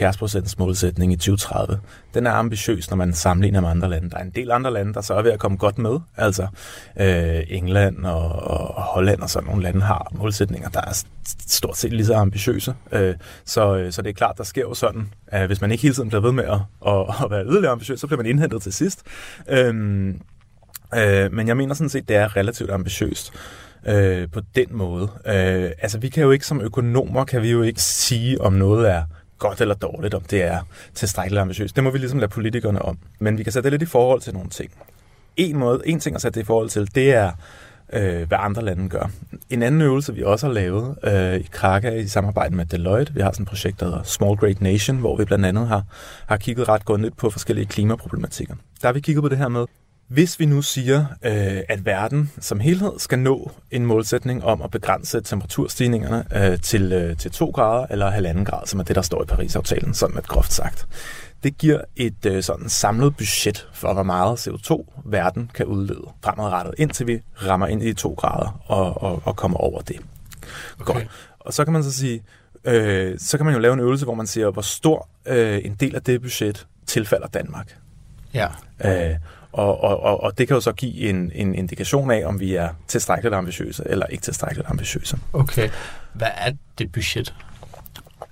70% 0.51 0.55
målsætning 0.57 1.13
i 1.13 1.15
2030, 1.15 1.79
den 2.13 2.27
er 2.27 2.31
ambitiøs, 2.31 2.89
når 2.89 2.97
man 2.97 3.13
sammenligner 3.13 3.61
med 3.61 3.69
andre 3.69 3.89
lande. 3.89 4.09
Der 4.09 4.17
er 4.17 4.21
en 4.21 4.31
del 4.35 4.51
andre 4.51 4.73
lande, 4.73 4.93
der 4.93 5.01
så 5.01 5.13
er 5.13 5.21
ved 5.21 5.31
at 5.31 5.39
komme 5.39 5.57
godt 5.57 5.77
med. 5.77 5.99
Altså, 6.17 6.47
øh, 6.99 7.43
England 7.47 8.05
og, 8.05 8.29
og 8.75 8.81
Holland 8.81 9.21
og 9.21 9.29
sådan 9.29 9.47
nogle 9.47 9.63
lande 9.63 9.81
har 9.81 10.11
målsætninger, 10.11 10.69
der 10.69 10.81
er 10.81 11.03
stort 11.47 11.77
set 11.77 11.93
lige 11.93 12.05
så 12.05 12.13
ambitiøse. 12.13 12.75
Øh, 12.91 13.15
så, 13.45 13.75
øh, 13.75 13.91
så 13.91 14.01
det 14.01 14.09
er 14.09 14.13
klart, 14.13 14.37
der 14.37 14.43
sker 14.43 14.61
jo 14.61 14.73
sådan, 14.73 15.13
at 15.27 15.47
hvis 15.47 15.61
man 15.61 15.71
ikke 15.71 15.81
hele 15.81 15.95
tiden 15.95 16.09
bliver 16.09 16.21
ved 16.21 16.31
med 16.31 16.43
at, 16.43 16.59
at, 16.87 17.05
at 17.23 17.31
være 17.31 17.45
yderligere 17.45 17.71
ambitiøs, 17.71 17.99
så 17.99 18.07
bliver 18.07 18.17
man 18.17 18.25
indhentet 18.25 18.61
til 18.61 18.73
sidst. 18.73 19.03
Øh, 19.49 20.13
Øh, 20.95 21.33
men 21.33 21.47
jeg 21.47 21.57
mener 21.57 21.73
sådan 21.73 21.89
set, 21.89 22.07
det 22.07 22.15
er 22.15 22.35
relativt 22.35 22.71
ambitiøst 22.71 23.33
øh, 23.87 24.27
på 24.31 24.41
den 24.55 24.67
måde. 24.71 25.09
Øh, 25.25 25.71
altså 25.81 25.97
vi 25.99 26.09
kan 26.09 26.23
jo 26.23 26.31
ikke 26.31 26.45
som 26.45 26.61
økonomer, 26.61 27.25
kan 27.25 27.41
vi 27.41 27.51
jo 27.51 27.61
ikke 27.61 27.81
sige, 27.81 28.41
om 28.41 28.53
noget 28.53 28.89
er 28.91 29.03
godt 29.39 29.61
eller 29.61 29.75
dårligt, 29.75 30.13
om 30.13 30.21
det 30.21 30.43
er 30.43 30.59
tilstrækkeligt 30.93 31.41
ambitiøst. 31.41 31.75
Det 31.75 31.83
må 31.83 31.89
vi 31.89 31.97
ligesom 31.97 32.19
lade 32.19 32.31
politikerne 32.31 32.81
om. 32.81 32.97
Men 33.19 33.37
vi 33.37 33.43
kan 33.43 33.53
sætte 33.53 33.71
det 33.71 33.79
lidt 33.79 33.89
i 33.89 33.91
forhold 33.91 34.21
til 34.21 34.33
nogle 34.33 34.49
ting. 34.49 34.71
En, 35.37 35.57
måde, 35.57 35.81
en 35.85 35.99
ting 35.99 36.15
at 36.15 36.21
sætte 36.21 36.39
det 36.39 36.43
i 36.43 36.45
forhold 36.45 36.69
til, 36.69 36.95
det 36.95 37.13
er, 37.13 37.31
øh, 37.93 38.27
hvad 38.27 38.37
andre 38.41 38.61
lande 38.61 38.89
gør. 38.89 39.09
En 39.49 39.63
anden 39.63 39.81
øvelse, 39.81 40.13
vi 40.13 40.23
også 40.23 40.47
har 40.47 40.53
lavet 40.53 40.95
øh, 41.03 41.35
i 41.35 41.47
Krakow 41.51 41.91
i 41.91 42.07
samarbejde 42.07 42.55
med 42.55 42.65
Deloitte, 42.65 43.13
vi 43.13 43.21
har 43.21 43.31
sådan 43.31 43.43
et 43.43 43.49
projekt, 43.49 43.79
der 43.79 43.85
hedder 43.85 44.03
Small 44.03 44.37
Great 44.37 44.61
Nation, 44.61 44.97
hvor 44.97 45.17
vi 45.17 45.25
blandt 45.25 45.45
andet 45.45 45.67
har, 45.67 45.83
har 46.27 46.37
kigget 46.37 46.69
ret 46.69 46.85
grundigt 46.85 47.17
på 47.17 47.29
forskellige 47.29 47.65
klimaproblematikker. 47.65 48.55
Der 48.81 48.87
har 48.87 48.93
vi 48.93 48.99
kigget 48.99 49.23
på 49.23 49.29
det 49.29 49.37
her 49.37 49.47
med, 49.47 49.65
hvis 50.07 50.39
vi 50.39 50.45
nu 50.45 50.61
siger, 50.61 51.05
øh, 51.23 51.61
at 51.69 51.85
verden 51.85 52.31
som 52.39 52.59
helhed 52.59 52.91
skal 52.97 53.19
nå 53.19 53.51
en 53.71 53.85
målsætning 53.85 54.43
om 54.43 54.61
at 54.61 54.71
begrænse 54.71 55.21
temperaturstigningerne 55.21 56.25
øh, 56.35 56.59
til, 56.59 56.93
øh, 56.93 57.17
til 57.17 57.31
2 57.31 57.49
grader 57.49 57.87
eller 57.89 58.11
1,5 58.11 58.43
grader, 58.43 58.65
som 58.65 58.79
er 58.79 58.83
det, 58.83 58.95
der 58.95 59.01
står 59.01 59.23
i 59.23 59.25
Paris-aftalen, 59.25 59.93
sådan 59.93 60.17
et 60.17 60.27
groft 60.27 60.53
sagt. 60.53 60.87
Det 61.43 61.57
giver 61.57 61.81
et 61.95 62.25
øh, 62.25 62.43
sådan 62.43 62.69
samlet 62.69 63.17
budget 63.17 63.67
for, 63.73 63.93
hvor 63.93 64.03
meget 64.03 64.47
CO2 64.47 65.01
verden 65.05 65.51
kan 65.53 65.65
udlede 65.65 66.01
fremadrettet, 66.23 66.75
indtil 66.77 67.07
vi 67.07 67.21
rammer 67.45 67.67
ind 67.67 67.83
i 67.83 67.93
2 67.93 68.13
grader 68.13 68.61
og, 68.65 69.01
og, 69.03 69.21
og 69.25 69.35
kommer 69.35 69.57
over 69.57 69.81
det. 69.81 69.99
Okay. 70.79 70.93
Godt. 70.93 71.07
Og 71.39 71.53
så 71.53 71.63
kan 71.63 71.73
man 71.73 71.83
så 71.83 71.91
sige, 71.91 72.23
øh, 72.65 73.19
så 73.19 73.37
kan 73.37 73.45
man 73.45 73.55
jo 73.55 73.59
lave 73.59 73.73
en 73.73 73.79
øvelse, 73.79 74.05
hvor 74.05 74.15
man 74.15 74.27
siger, 74.27 74.51
hvor 74.51 74.61
stor 74.61 75.09
øh, 75.25 75.61
en 75.63 75.75
del 75.79 75.95
af 75.95 76.01
det 76.01 76.21
budget 76.21 76.67
tilfalder 76.85 77.27
Danmark. 77.27 77.77
Ja. 78.33 78.47
Øh, 78.85 79.15
og, 79.55 79.83
og, 79.83 80.03
og, 80.03 80.23
og 80.23 80.37
det 80.37 80.47
kan 80.47 80.55
jo 80.55 80.61
så 80.61 80.71
give 80.71 81.09
en, 81.09 81.31
en 81.35 81.55
indikation 81.55 82.11
af, 82.11 82.25
om 82.25 82.39
vi 82.39 82.55
er 82.55 82.69
tilstrækkeligt 82.87 83.35
ambitiøse 83.35 83.83
eller 83.85 84.05
ikke 84.05 84.21
tilstrækkeligt 84.21 84.69
ambitiøse. 84.69 85.17
Okay. 85.33 85.69
Hvad 86.13 86.27
er 86.37 86.51
det 86.77 86.91
budget? 86.91 87.33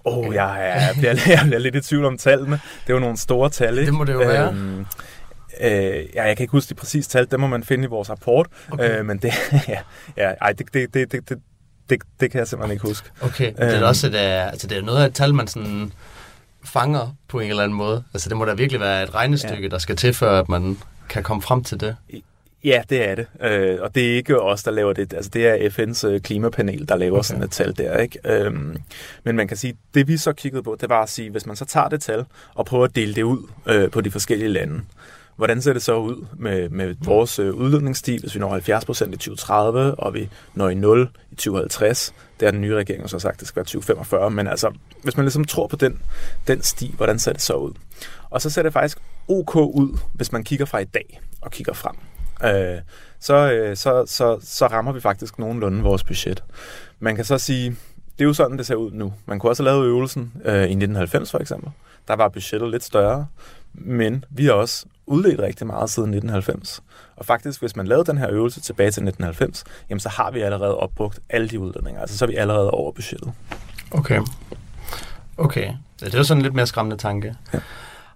Åh, 0.05 0.17
oh, 0.17 0.35
jeg, 0.35 0.83
jeg, 0.87 0.95
bliver, 0.97 1.11
jeg 1.37 1.39
bliver 1.45 1.59
lidt 1.59 1.75
i 1.75 1.81
tvivl 1.81 2.05
om 2.05 2.17
tallene. 2.17 2.51
Det 2.83 2.89
er 2.89 2.93
jo 2.93 2.99
nogle 2.99 3.17
store 3.17 3.49
tal, 3.49 3.77
ikke? 3.77 3.85
Det 3.85 3.93
må 3.93 4.03
det 4.03 4.13
jo 4.13 4.17
være. 4.17 4.49
Øhm, 4.49 4.79
øh, 5.61 6.05
ja, 6.15 6.23
jeg 6.23 6.37
kan 6.37 6.43
ikke 6.43 6.51
huske 6.51 6.69
de 6.69 6.75
præcise 6.75 7.09
tal, 7.09 7.31
det 7.31 7.39
må 7.39 7.47
man 7.47 7.63
finde 7.63 7.83
i 7.83 7.87
vores 7.87 8.09
rapport. 8.09 8.47
Okay. 8.71 8.99
Øh, 8.99 9.05
men 9.05 9.17
det, 9.17 9.33
ja, 9.67 9.79
ja, 10.17 10.33
ej, 10.41 10.51
det, 10.51 10.73
det, 10.73 10.93
det, 10.93 11.11
det, 11.11 11.29
det, 11.89 12.01
det, 12.19 12.31
kan 12.31 12.39
jeg 12.39 12.47
simpelthen 12.47 12.73
ikke 12.73 12.87
huske. 12.87 13.09
Okay, 13.21 13.53
det 13.53 13.59
er 13.59 13.75
øhm, 13.75 13.83
også 13.83 14.07
et, 14.07 14.15
altså, 14.15 14.67
det 14.67 14.77
er 14.77 14.81
noget 14.81 15.03
af 15.03 15.05
et 15.05 15.13
tal, 15.13 15.33
man 15.33 15.47
sådan 15.47 15.91
fanger 16.65 17.15
på 17.27 17.39
en 17.39 17.49
eller 17.49 17.63
anden 17.63 17.77
måde. 17.77 18.03
Altså 18.13 18.29
det 18.29 18.37
må 18.37 18.45
da 18.45 18.53
virkelig 18.53 18.81
være 18.81 19.03
et 19.03 19.15
regnestykke, 19.15 19.63
ja. 19.63 19.67
der 19.67 19.77
skal 19.77 19.95
til, 19.95 20.13
før 20.13 20.39
at 20.39 20.49
man 20.49 20.77
kan 21.13 21.23
komme 21.23 21.41
frem 21.41 21.63
til 21.63 21.79
det? 21.79 21.95
Ja, 22.63 22.81
det 22.89 23.09
er 23.09 23.15
det. 23.15 23.27
Øh, 23.41 23.81
og 23.81 23.95
det 23.95 24.11
er 24.11 24.15
ikke 24.15 24.41
os, 24.41 24.63
der 24.63 24.71
laver 24.71 24.93
det. 24.93 25.13
Altså, 25.13 25.31
det 25.33 25.47
er 25.47 25.69
FN's 25.69 26.07
øh, 26.07 26.21
klimapanel, 26.21 26.87
der 26.89 26.95
laver 26.95 27.17
okay. 27.17 27.27
sådan 27.27 27.43
et 27.43 27.51
tal 27.51 27.77
der. 27.77 27.97
Ikke? 27.97 28.19
Øhm, 28.25 28.77
men 29.23 29.35
man 29.35 29.47
kan 29.47 29.57
sige, 29.57 29.77
det 29.93 30.07
vi 30.07 30.17
så 30.17 30.33
kiggede 30.33 30.63
på, 30.63 30.77
det 30.81 30.89
var 30.89 31.03
at 31.03 31.09
sige, 31.09 31.29
hvis 31.29 31.45
man 31.45 31.55
så 31.55 31.65
tager 31.65 31.89
det 31.89 32.01
tal 32.01 32.25
og 32.55 32.65
prøver 32.65 32.85
at 32.85 32.95
dele 32.95 33.15
det 33.15 33.23
ud 33.23 33.47
øh, 33.65 33.91
på 33.91 34.01
de 34.01 34.11
forskellige 34.11 34.49
lande, 34.49 34.81
hvordan 35.35 35.61
ser 35.61 35.73
det 35.73 35.81
så 35.81 35.95
ud 35.95 36.25
med, 36.37 36.69
med 36.69 36.95
vores 37.05 37.39
øh, 37.39 37.53
udledningsstil, 37.53 38.21
hvis 38.21 38.35
vi 38.35 38.39
når 38.39 38.49
70 38.49 38.85
procent 38.85 39.13
i 39.13 39.17
2030, 39.17 39.95
og 39.95 40.13
vi 40.13 40.29
når 40.53 40.69
i 40.69 40.75
0 40.75 41.09
i 41.31 41.35
2050? 41.35 42.13
Det 42.39 42.45
har 42.45 42.51
den 42.51 42.61
nye 42.61 42.75
regering 42.75 43.09
så 43.09 43.19
sagt, 43.19 43.39
det 43.39 43.47
skal 43.47 43.55
være 43.55 43.65
2045. 43.65 44.31
Men 44.31 44.47
altså, 44.47 44.71
hvis 45.03 45.17
man 45.17 45.25
ligesom 45.25 45.45
tror 45.45 45.67
på 45.67 45.75
den, 45.75 46.01
den 46.47 46.61
sti, 46.61 46.93
hvordan 46.97 47.19
ser 47.19 47.33
det 47.33 47.41
så 47.41 47.53
ud? 47.53 47.73
Og 48.29 48.41
så 48.41 48.49
ser 48.49 48.63
det 48.63 48.73
faktisk 48.73 48.97
ok 49.27 49.55
ud, 49.55 49.97
hvis 50.13 50.31
man 50.31 50.43
kigger 50.43 50.65
fra 50.65 50.79
i 50.79 50.85
dag 50.85 51.21
og 51.41 51.51
kigger 51.51 51.73
frem. 51.73 51.95
Øh, 52.43 52.81
så, 53.19 53.51
øh, 53.51 53.77
så, 53.77 54.03
så, 54.07 54.39
så 54.41 54.67
rammer 54.67 54.91
vi 54.91 54.99
faktisk 54.99 55.39
nogenlunde 55.39 55.83
vores 55.83 56.03
budget. 56.03 56.43
Man 56.99 57.15
kan 57.15 57.25
så 57.25 57.37
sige, 57.37 57.69
det 58.19 58.23
er 58.23 58.25
jo 58.25 58.33
sådan, 58.33 58.57
det 58.57 58.65
ser 58.65 58.75
ud 58.75 58.91
nu. 58.91 59.13
Man 59.25 59.39
kunne 59.39 59.51
også 59.51 59.63
have 59.63 59.73
lavet 59.73 59.87
øvelsen 59.87 60.33
øh, 60.45 60.53
i 60.53 60.57
1990 60.57 61.31
for 61.31 61.39
eksempel. 61.39 61.71
Der 62.07 62.15
var 62.15 62.29
budgettet 62.29 62.71
lidt 62.71 62.83
større, 62.83 63.27
men 63.73 64.25
vi 64.29 64.45
har 64.45 64.53
også 64.53 64.85
udledt 65.05 65.39
rigtig 65.39 65.67
meget 65.67 65.89
siden 65.89 66.09
1990. 66.09 66.83
Og 67.15 67.25
faktisk, 67.25 67.59
hvis 67.59 67.75
man 67.75 67.87
lavede 67.87 68.05
den 68.05 68.17
her 68.17 68.29
øvelse 68.29 68.61
tilbage 68.61 68.91
til 68.91 69.01
1990, 69.07 69.63
jamen 69.89 69.99
så 69.99 70.09
har 70.09 70.31
vi 70.31 70.41
allerede 70.41 70.77
opbrugt 70.77 71.19
alle 71.29 71.49
de 71.49 71.59
udledninger. 71.59 72.01
Altså 72.01 72.17
så 72.17 72.25
er 72.25 72.29
vi 72.29 72.35
allerede 72.35 72.71
over 72.71 72.91
budgettet. 72.91 73.33
Okay. 73.91 74.21
Okay. 75.37 75.65
Ja, 76.01 76.05
det 76.05 76.13
er 76.13 76.17
jo 76.17 76.23
sådan 76.23 76.39
en 76.39 76.43
lidt 76.43 76.53
mere 76.53 76.67
skræmmende 76.67 76.97
tanke. 76.97 77.35
Ja. 77.53 77.59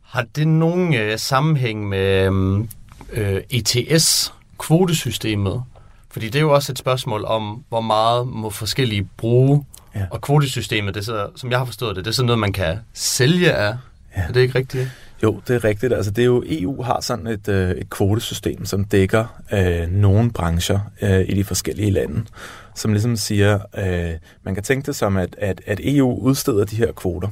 Har 0.08 0.26
det 0.36 0.48
nogen 0.48 0.94
øh, 0.94 1.20
sammenhæng 1.20 1.90
med 1.90 2.26
øhm, 2.26 2.70
øh, 3.14 3.42
ETS-kvotesystemet? 3.50 5.64
Fordi 6.10 6.26
det 6.26 6.36
er 6.36 6.42
jo 6.42 6.54
også 6.54 6.72
et 6.72 6.78
spørgsmål 6.78 7.26
om, 7.26 7.64
hvor 7.70 7.82
meget 7.82 8.28
må 8.28 8.50
forskellige 8.50 9.10
bruge. 9.18 9.66
Ja. 9.96 10.06
Og 10.12 10.22
kvotesystemet, 10.22 10.94
det 10.94 11.02
er 11.02 11.06
så, 11.06 11.30
som 11.36 11.52
jeg 11.52 11.58
har 11.58 11.66
forstået 11.66 11.96
det, 11.96 12.06
det 12.06 12.12
er 12.12 12.16
sådan 12.16 12.26
noget, 12.26 12.40
man 12.40 12.54
kan 12.54 12.78
sælge 12.94 13.54
af. 13.54 13.74
Ja. 14.18 14.22
Er 14.22 14.32
det 14.32 14.42
ikke 14.42 14.60
rigtigt? 14.60 14.90
Jo, 15.24 15.42
det 15.48 15.56
er 15.56 15.64
rigtigt. 15.64 15.94
Altså, 15.94 16.12
det 16.12 16.22
er 16.22 16.26
jo, 16.26 16.44
EU 16.48 16.82
har 16.82 17.02
sådan 17.02 17.28
et, 17.28 17.48
øh, 17.48 17.72
et 17.72 17.90
kvotesystem, 17.90 18.66
som 18.66 18.84
dækker 18.84 19.26
øh, 19.54 19.92
nogle 19.92 20.32
brancher 20.32 20.80
øh, 21.02 21.20
i 21.20 21.34
de 21.34 21.44
forskellige 21.44 21.92
lande, 21.92 22.24
som 22.76 22.92
ligesom 22.92 23.16
siger, 23.16 23.60
øh, 23.78 24.12
man 24.44 24.54
kan 24.54 24.64
tænke 24.64 24.86
det 24.86 24.96
som, 24.96 25.18
at, 25.18 25.36
at, 25.38 25.62
at 25.66 25.80
EU 25.84 26.20
udsteder 26.20 26.66
de 26.66 26.76
her 26.76 26.92
kvoter. 26.92 27.28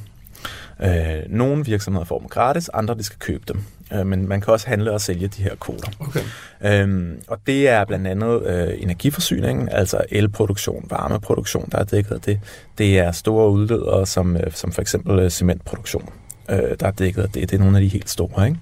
Øh, 0.84 1.24
nogle 1.29 1.65
virksomheder 1.65 2.05
får 2.05 2.20
dem 2.20 2.27
gratis, 2.27 2.70
andre 2.74 2.96
de 2.96 3.03
skal 3.03 3.20
købe 3.20 3.44
dem. 3.48 3.63
Øh, 3.94 4.05
men 4.05 4.27
man 4.27 4.41
kan 4.41 4.53
også 4.53 4.67
handle 4.67 4.91
og 4.91 5.01
sælge 5.01 5.27
de 5.27 5.44
her 5.44 5.55
kvoter. 5.55 5.89
Okay. 6.00 6.20
Øhm, 6.62 7.20
og 7.27 7.39
det 7.48 7.70
er 7.70 7.86
blandt 7.86 8.08
andet 8.08 8.44
øh, 8.46 8.84
energiforsyningen, 8.84 9.70
altså 9.70 10.01
elproduktion, 10.10 10.86
varmeproduktion, 10.89 11.70
der 11.72 11.77
er 11.77 11.84
dækket 11.84 12.12
af 12.12 12.22
det. 12.22 12.39
Det 12.77 13.00
er 13.00 13.12
store 13.12 13.51
udledere, 13.51 14.05
som, 14.05 14.38
øh, 14.38 14.51
som 14.51 14.72
for 14.72 14.82
eksempel 14.82 15.20
øh, 15.20 15.29
cementproduktion, 15.29 16.10
øh, 16.50 16.58
der 16.79 16.88
er 16.88 16.91
dækket 16.91 17.22
af 17.22 17.29
det. 17.29 17.51
Det 17.51 17.55
er 17.55 17.63
nogle 17.63 17.77
af 17.77 17.82
de 17.82 17.88
helt 17.88 18.10
store. 18.10 18.48
Ikke? 18.48 18.60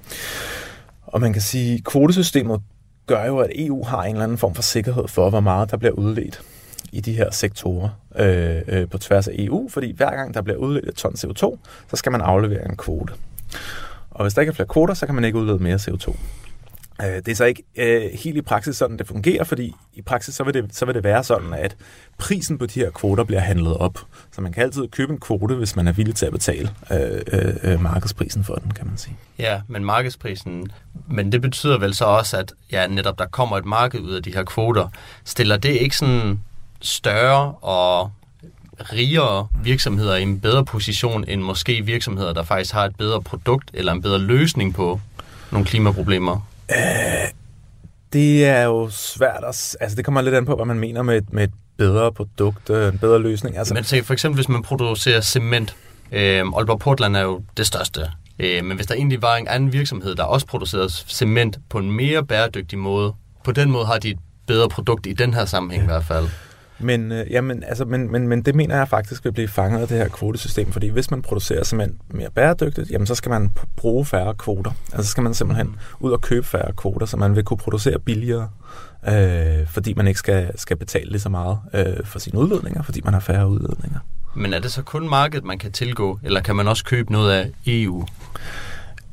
Og 1.04 1.22
man 1.22 1.34
kan 1.34 1.42
sige, 1.42 1.74
at 1.74 1.84
kvotesystemet 1.84 2.62
gør 3.08 3.26
jo, 3.26 3.38
at 3.38 3.50
EU 3.56 3.84
har 3.84 4.04
en 4.04 4.12
eller 4.12 4.24
anden 4.24 4.38
form 4.38 4.56
for 4.56 4.62
sikkerhed 4.62 5.08
for, 5.08 5.30
hvor 5.30 5.40
meget 5.40 5.72
der 5.72 5.78
bliver 5.78 5.94
udledt 5.94 6.42
i 6.94 7.02
de 7.02 7.14
her 7.14 7.32
sektorer 7.32 7.90
øh, 8.16 8.62
øh, 8.68 8.90
på 8.90 8.98
tværs 8.98 9.28
af 9.28 9.36
EU, 9.38 9.70
fordi 9.70 9.94
hver 9.96 10.12
gang 10.12 10.34
der 10.34 10.42
bliver 10.42 10.58
udledt 10.58 10.88
et 10.88 10.96
ton 10.96 11.14
CO2, 11.14 11.58
så 11.90 11.96
skal 11.96 12.12
man 12.12 12.22
aflevere 12.22 12.66
en 12.70 12.78
kvote. 12.78 13.14
Og 14.12 14.24
hvis 14.24 14.34
der 14.34 14.42
ikke 14.42 14.52
er 14.52 14.56
flere 14.56 14.68
kvoter, 14.68 14.94
så 14.94 15.06
kan 15.06 15.16
man 15.16 15.24
ikke 15.24 15.38
udlede 15.38 15.60
mere 15.60 15.76
CO2. 15.76 16.16
Øh, 17.02 17.16
det 17.16 17.28
er 17.28 17.36
så 17.36 17.46
ikke 17.46 17.64
øh, 17.76 18.12
helt 18.24 18.38
i 18.38 18.42
praksis 18.42 18.76
sådan, 18.76 18.98
det 18.98 19.08
fungerer, 19.08 19.44
fordi 19.44 19.76
i 19.94 20.02
praksis 20.02 20.36
så 20.36 20.44
vil, 20.44 20.54
det, 20.54 20.76
så 20.76 20.86
vil 20.86 20.96
det 20.96 21.04
være 21.04 21.24
sådan, 21.24 21.54
at 21.54 21.76
prisen 22.18 22.58
på 22.58 22.66
de 22.66 22.80
her 22.80 22.90
kvoter 22.90 23.24
bliver 23.24 23.40
handlet 23.40 23.78
op. 23.78 24.00
Så 24.32 24.42
man 24.42 24.52
kan 24.52 24.64
altid 24.64 24.88
købe 24.88 25.14
en 25.14 25.20
kvote, 25.20 25.56
hvis 25.56 25.76
man 25.76 25.88
er 25.88 25.92
villig 25.92 26.16
til 26.16 26.26
at 26.26 26.32
betale 26.32 26.70
øh, 26.92 27.22
øh, 27.34 27.56
øh 27.64 27.82
markedsprisen 27.82 28.44
for 28.44 28.56
den, 28.56 28.72
kan 28.72 28.88
man 28.88 28.98
sige. 28.98 29.16
Ja, 29.40 29.62
men 29.68 29.86
markedsprisen, 29.86 30.68
men 31.08 31.32
det 31.32 31.42
betyder 31.42 31.78
vel 31.78 31.94
så 31.94 32.06
også, 32.06 32.38
at 32.38 32.54
ja, 32.72 32.88
netop 32.88 33.20
der 33.20 33.26
kommer 33.26 33.58
et 33.58 33.66
marked 33.66 34.00
ud 34.00 34.14
af 34.14 34.24
de 34.24 34.34
her 34.34 34.44
kvoter. 34.44 34.88
Stiller 35.24 35.58
det 35.58 35.70
ikke 35.70 35.98
sådan 35.98 36.40
større 36.84 37.52
og 37.62 38.12
rigere 38.80 39.48
virksomheder 39.64 40.16
i 40.16 40.22
en 40.22 40.40
bedre 40.40 40.66
position 40.66 41.26
end 41.28 41.42
måske 41.42 41.82
virksomheder, 41.86 42.34
der 42.34 42.44
faktisk 42.44 42.74
har 42.74 42.86
et 42.86 42.96
bedre 42.96 43.22
produkt 43.22 43.72
eller 43.74 43.92
en 43.92 44.02
bedre 44.02 44.20
løsning 44.20 44.74
på 44.74 45.00
nogle 45.52 45.68
klimaproblemer? 45.68 46.48
Det 48.14 48.46
er 48.46 48.64
jo 48.64 48.90
svært 48.92 49.44
at... 49.48 49.78
Altså, 49.80 49.96
det 49.96 50.06
kommer 50.06 50.22
lidt 50.22 50.36
an 50.36 50.46
på, 50.46 50.56
hvad 50.56 50.66
man 50.66 50.80
mener 50.80 51.02
med, 51.02 51.18
et- 51.18 51.34
med 51.34 51.44
et 51.44 51.52
bedre 51.78 52.12
produkt, 52.14 52.70
øh, 52.70 52.94
en 52.94 53.00
bedre 53.00 53.20
løsning. 53.20 53.58
Altså, 53.58 53.74
Men 53.74 53.84
se, 53.84 54.04
for 54.04 54.14
eksempel, 54.14 54.36
hvis 54.36 54.50
man 54.50 54.62
producerer 54.64 55.22
cement. 55.22 55.76
Øh, 56.12 56.40
Aalborg 56.40 56.80
Portland 56.80 57.16
er 57.18 57.22
jo 57.22 57.44
det 57.58 57.68
største. 57.68 58.02
Øh, 58.40 58.66
men 58.66 58.76
hvis 58.78 58.88
der 58.88 58.96
egentlig 58.96 59.22
var 59.22 59.36
en 59.36 59.48
anden 59.48 59.74
virksomhed, 59.74 60.16
der 60.16 60.24
også 60.24 60.46
producerede 60.48 60.90
cement 60.90 61.58
på 61.70 61.78
en 61.78 61.92
mere 61.92 62.26
bæredygtig 62.26 62.80
måde, 62.80 63.14
på 63.44 63.52
den 63.52 63.72
måde 63.72 63.86
har 63.86 63.98
de 63.98 64.10
et 64.10 64.18
bedre 64.48 64.70
produkt 64.70 65.06
i 65.08 65.14
den 65.14 65.34
her 65.34 65.46
sammenhæng 65.46 65.84
ja. 65.84 65.90
i 65.90 65.92
hvert 65.92 66.06
fald. 66.06 66.28
Men, 66.84 67.12
øh, 67.12 67.32
jamen, 67.32 67.64
altså, 67.64 67.86
men, 67.86 68.12
men, 68.12 68.28
men 68.28 68.42
det 68.42 68.56
mener 68.56 68.76
jeg 68.76 68.88
faktisk 68.88 69.26
vil 69.26 69.32
blive 69.32 69.48
fanget 69.48 69.82
af 69.82 69.88
det 69.88 69.98
her 69.98 70.08
kvotesystem, 70.08 70.72
fordi 70.72 70.88
hvis 70.88 71.12
man 71.12 71.22
producerer 71.22 71.64
simpelthen 71.64 72.00
mere 72.12 72.30
bæredygtigt, 72.30 72.92
jamen 72.92 73.08
så 73.08 73.16
skal 73.16 73.30
man 73.30 73.52
bruge 73.76 74.06
færre 74.06 74.34
kvoter. 74.34 74.72
Altså 74.94 75.04
så 75.04 75.12
skal 75.12 75.24
man 75.24 75.34
simpelthen 75.34 75.76
ud 76.00 76.12
og 76.12 76.22
købe 76.22 76.46
færre 76.46 76.74
kvoter, 76.78 77.06
så 77.06 77.18
man 77.18 77.36
vil 77.36 77.44
kunne 77.44 77.58
producere 77.58 78.00
billigere, 78.00 78.50
øh, 79.08 79.68
fordi 79.68 79.94
man 79.94 80.08
ikke 80.08 80.20
skal, 80.20 80.52
skal 80.56 80.78
betale 80.78 81.12
lige 81.12 81.22
så 81.22 81.30
meget 81.30 81.58
øh, 81.74 82.06
for 82.06 82.20
sine 82.20 82.40
udledninger, 82.40 82.84
fordi 82.84 83.02
man 83.04 83.14
har 83.14 83.22
færre 83.22 83.50
udledninger. 83.50 84.00
Men 84.36 84.54
er 84.54 84.60
det 84.60 84.72
så 84.72 84.82
kun 84.82 85.10
markedet, 85.10 85.46
man 85.46 85.58
kan 85.58 85.72
tilgå, 85.72 86.20
eller 86.24 86.42
kan 86.42 86.56
man 86.56 86.68
også 86.68 86.86
købe 86.86 87.12
noget 87.12 87.32
af 87.32 87.52
EU? 87.68 88.06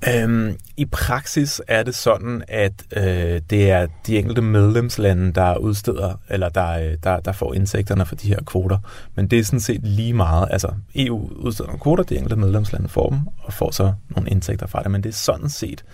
Øhm, 0.09 0.57
I 0.77 0.85
praksis 0.85 1.63
er 1.69 1.83
det 1.83 1.95
sådan, 1.95 2.43
at 2.49 2.73
øh, 2.97 3.41
det 3.51 3.71
er 3.71 3.87
de 4.07 4.19
enkelte 4.19 4.43
medlemslande, 4.43 5.33
der 5.33 5.57
udsteder, 5.57 6.21
eller 6.29 6.49
der, 6.49 6.71
øh, 6.71 6.97
der, 7.05 7.21
der 7.21 7.33
får 7.33 7.55
indtægterne 7.55 8.07
for 8.07 8.15
de 8.15 8.29
her 8.29 8.41
kvoter. 8.47 8.79
Men 9.15 9.27
det 9.27 9.39
er 9.39 9.45
sådan 9.45 9.61
set 9.61 9.81
lige 9.83 10.13
meget. 10.13 10.49
Altså, 10.51 10.73
EU 10.95 11.31
udsteder 11.37 11.67
nogle 11.67 11.81
kvoter, 11.81 12.05
de 12.05 12.17
enkelte 12.17 12.37
medlemslande 12.37 12.89
får 12.89 13.09
dem, 13.09 13.19
og 13.39 13.53
får 13.53 13.71
så 13.71 13.93
nogle 14.09 14.31
indtægter 14.31 14.67
fra 14.67 14.83
det. 14.83 14.91
Men 14.91 15.03
det 15.03 15.09
er 15.09 15.15
sådan 15.15 15.49
set, 15.49 15.85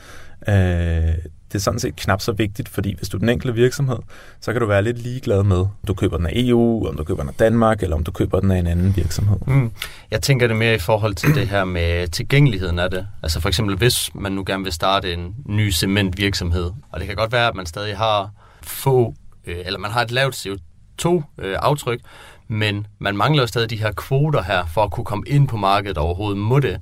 øh, 0.49 1.15
det 1.53 1.55
er 1.55 1.63
sådan 1.63 1.81
set 1.81 1.97
knap 1.97 2.21
så 2.21 2.33
vigtigt, 2.33 2.69
fordi 2.69 2.95
hvis 2.97 3.09
du 3.09 3.17
er 3.17 3.19
den 3.19 3.29
enkelte 3.29 3.55
virksomhed, 3.55 3.97
så 4.41 4.53
kan 4.53 4.61
du 4.61 4.67
være 4.67 4.83
lidt 4.83 4.99
ligeglad 4.99 5.43
med, 5.43 5.57
om 5.57 5.69
du 5.87 5.95
køber 5.95 6.17
den 6.17 6.27
af 6.27 6.33
EU, 6.35 6.89
om 6.89 6.97
du 6.97 7.05
køber 7.05 7.23
den 7.23 7.29
af 7.29 7.35
Danmark, 7.35 7.83
eller 7.83 7.97
om 7.97 8.05
du 8.05 8.11
køber 8.11 8.41
den 8.41 8.51
af 8.51 8.59
en 8.59 8.67
anden 8.67 8.97
virksomhed. 8.97 9.37
Mm. 9.47 9.71
Jeg 10.11 10.23
tænker 10.23 10.47
det 10.47 10.57
mere 10.57 10.75
i 10.75 10.79
forhold 10.79 11.15
til 11.15 11.35
det 11.35 11.49
her 11.49 11.65
med 11.65 12.09
tilgængeligheden 12.09 12.79
af 12.79 12.91
det. 12.91 13.07
Altså 13.23 13.41
for 13.41 13.49
eksempel, 13.49 13.77
hvis 13.77 14.11
man 14.15 14.33
nu 14.33 14.45
gerne 14.47 14.65
vil 14.65 14.73
starte 14.73 15.13
en 15.13 15.35
ny 15.47 15.73
cementvirksomhed, 15.73 16.71
og 16.93 17.01
det 17.01 17.07
kan 17.07 17.17
godt 17.17 17.33
være, 17.33 17.49
at 17.49 17.55
man 17.55 17.67
stadig 17.67 17.97
har 17.97 18.31
få, 18.63 19.15
øh, 19.47 19.57
eller 19.65 19.79
man 19.79 19.91
har 19.91 20.03
et 20.03 20.11
lavt 20.11 20.47
CO2-aftryk, 20.47 21.99
øh, 21.99 22.57
men 22.57 22.87
man 22.99 23.17
mangler 23.17 23.43
jo 23.43 23.47
stadig 23.47 23.71
de 23.71 23.77
her 23.77 23.93
kvoter 23.93 24.43
her, 24.43 24.67
for 24.67 24.85
at 24.85 24.91
kunne 24.91 25.05
komme 25.05 25.25
ind 25.27 25.49
på 25.49 25.57
markedet 25.57 25.99
overhovedet 25.99 26.39
må 26.39 26.61
det. 26.61 26.81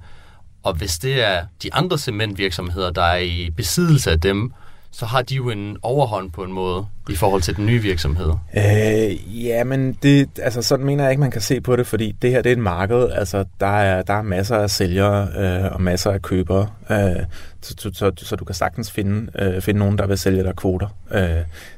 Og 0.65 0.75
hvis 0.75 0.99
det 0.99 1.23
er 1.23 1.47
de 1.63 1.75
andre 1.75 1.99
cementvirksomheder, 1.99 2.91
der 2.91 3.03
er 3.03 3.19
i 3.19 3.51
besiddelse 3.57 4.11
af 4.11 4.21
dem, 4.21 4.53
så 4.91 5.07
har 5.07 5.23
de 5.23 5.35
jo 5.35 5.51
en 5.51 5.77
overhånd 5.83 6.33
på 6.33 6.45
en 6.45 6.53
måde 6.53 6.87
i 7.11 7.17
forhold 7.17 7.43
til 7.43 7.57
den 7.57 7.67
nye 7.67 7.83
virksomhed. 7.83 8.33
Øh, 8.57 9.45
ja, 9.47 9.65
men 9.65 9.99
det, 10.03 10.29
altså, 10.39 10.63
sådan 10.63 10.87
mener 10.87 11.05
jeg 11.05 11.11
ikke, 11.11 11.21
man 11.21 11.31
kan 11.31 11.41
se 11.41 11.61
på 11.61 11.77
det, 11.77 11.87
fordi 11.87 12.17
det 12.23 12.31
her 12.31 12.43
det 12.43 12.51
er 12.51 12.57
et 12.57 12.63
marked. 12.63 13.09
Altså, 13.11 13.45
der, 13.61 13.67
er, 13.67 14.03
der 14.03 14.15
er 14.15 14.23
masser 14.23 14.57
af 14.57 14.71
sælgere 14.71 15.29
øh, 15.39 15.73
og 15.73 15.83
masser 15.83 16.11
af 16.11 16.23
købere, 16.23 16.67
øh, 16.91 17.25
så, 17.65 17.75
så, 17.79 17.91
så, 17.95 18.13
så 18.17 18.37
du 18.37 18.45
kan 18.45 18.55
sagtens 18.55 18.91
finde, 18.91 19.31
øh, 19.39 19.63
finde 19.63 19.79
nogen, 19.79 19.99
der 19.99 20.07
vil 20.07 20.19
sælge 20.19 20.43
dig 20.43 20.57
kvoter. 20.57 20.89
Øh, 21.11 21.21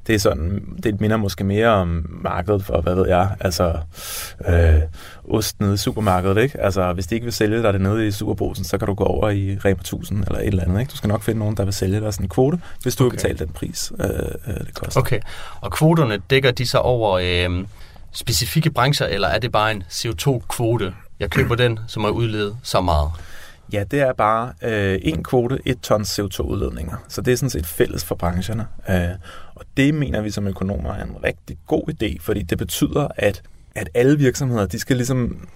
det 0.07 0.15
er 0.15 0.19
sådan, 0.19 0.63
det 0.83 1.01
minder 1.01 1.17
måske 1.17 1.45
mere 1.45 1.69
om 1.69 2.07
markedet 2.23 2.65
for, 2.65 2.81
hvad 2.81 2.95
ved 2.95 3.09
jeg, 3.09 3.31
altså 3.41 3.79
øh, 4.49 4.81
ost 5.25 5.61
nede 5.61 5.75
i 5.75 5.77
supermarkedet, 5.77 6.39
ikke? 6.43 6.61
Altså, 6.61 6.93
hvis 6.93 7.07
de 7.07 7.15
ikke 7.15 7.25
vil 7.25 7.33
sælge 7.33 7.63
dig 7.63 7.73
det 7.73 7.81
nede 7.81 8.07
i 8.07 8.11
superbrusen, 8.11 8.65
så 8.65 8.79
kan 8.79 8.87
du 8.87 8.95
gå 8.95 9.05
over 9.05 9.31
i 9.31 9.59
Rema 9.65 9.81
1000 9.81 10.25
eller 10.27 10.39
et 10.39 10.47
eller 10.47 10.65
andet, 10.65 10.81
ikke? 10.81 10.91
Du 10.91 10.97
skal 10.97 11.09
nok 11.09 11.23
finde 11.23 11.39
nogen, 11.39 11.57
der 11.57 11.65
vil 11.65 11.75
sælge 11.75 12.01
dig 12.01 12.15
sådan 12.15 12.25
en 12.25 12.29
kvote, 12.29 12.59
hvis 12.83 12.97
du 12.97 13.05
okay. 13.05 13.11
vil 13.11 13.17
betale 13.17 13.39
den 13.39 13.49
pris, 13.49 13.93
øh, 14.01 14.09
øh, 14.47 14.55
det 14.55 14.75
koster. 14.75 15.01
Okay, 15.01 15.16
og 15.61 15.73
kvoterne 15.73 16.23
dækker 16.31 16.51
de 16.51 16.67
sig 16.67 16.83
over 16.83 17.13
øh, 17.13 17.67
specifikke 18.13 18.71
brancher, 18.71 19.07
eller 19.07 19.29
er 19.29 19.39
det 19.39 19.53
bare 19.53 19.73
en 19.73 19.85
CO2-kvote? 19.91 20.95
Jeg 21.21 21.31
køber 21.31 21.55
den, 21.55 21.79
som 21.87 22.05
er 22.05 22.09
udledet 22.09 22.57
så 22.63 22.81
meget. 22.81 23.11
Ja, 23.73 23.85
det 23.91 24.01
er 24.01 24.13
bare 24.13 24.53
øh, 24.63 24.99
en 25.03 25.25
kvote, 25.25 25.59
et 25.65 25.81
ton 25.81 26.03
CO2-udledninger. 26.03 26.97
Så 27.09 27.21
det 27.21 27.33
er 27.33 27.37
sådan 27.37 27.51
set 27.51 27.67
fælles 27.67 28.05
for 28.05 28.15
brancherne. 28.15 28.67
Øh, 28.89 29.17
og 29.55 29.65
det 29.77 29.95
mener 29.95 30.21
vi 30.21 30.31
som 30.31 30.47
økonomer 30.47 30.95
er 30.95 31.05
en 31.05 31.17
rigtig 31.25 31.59
god 31.67 31.83
idé, 31.89 32.17
fordi 32.21 32.43
det 32.43 32.59
betyder, 32.59 33.09
at, 33.17 33.43
at 33.75 33.89
alle 33.95 34.19
virksomheder, 34.19 34.67
de 34.67 34.79
skal 34.79 34.97
ligesom 34.97 35.49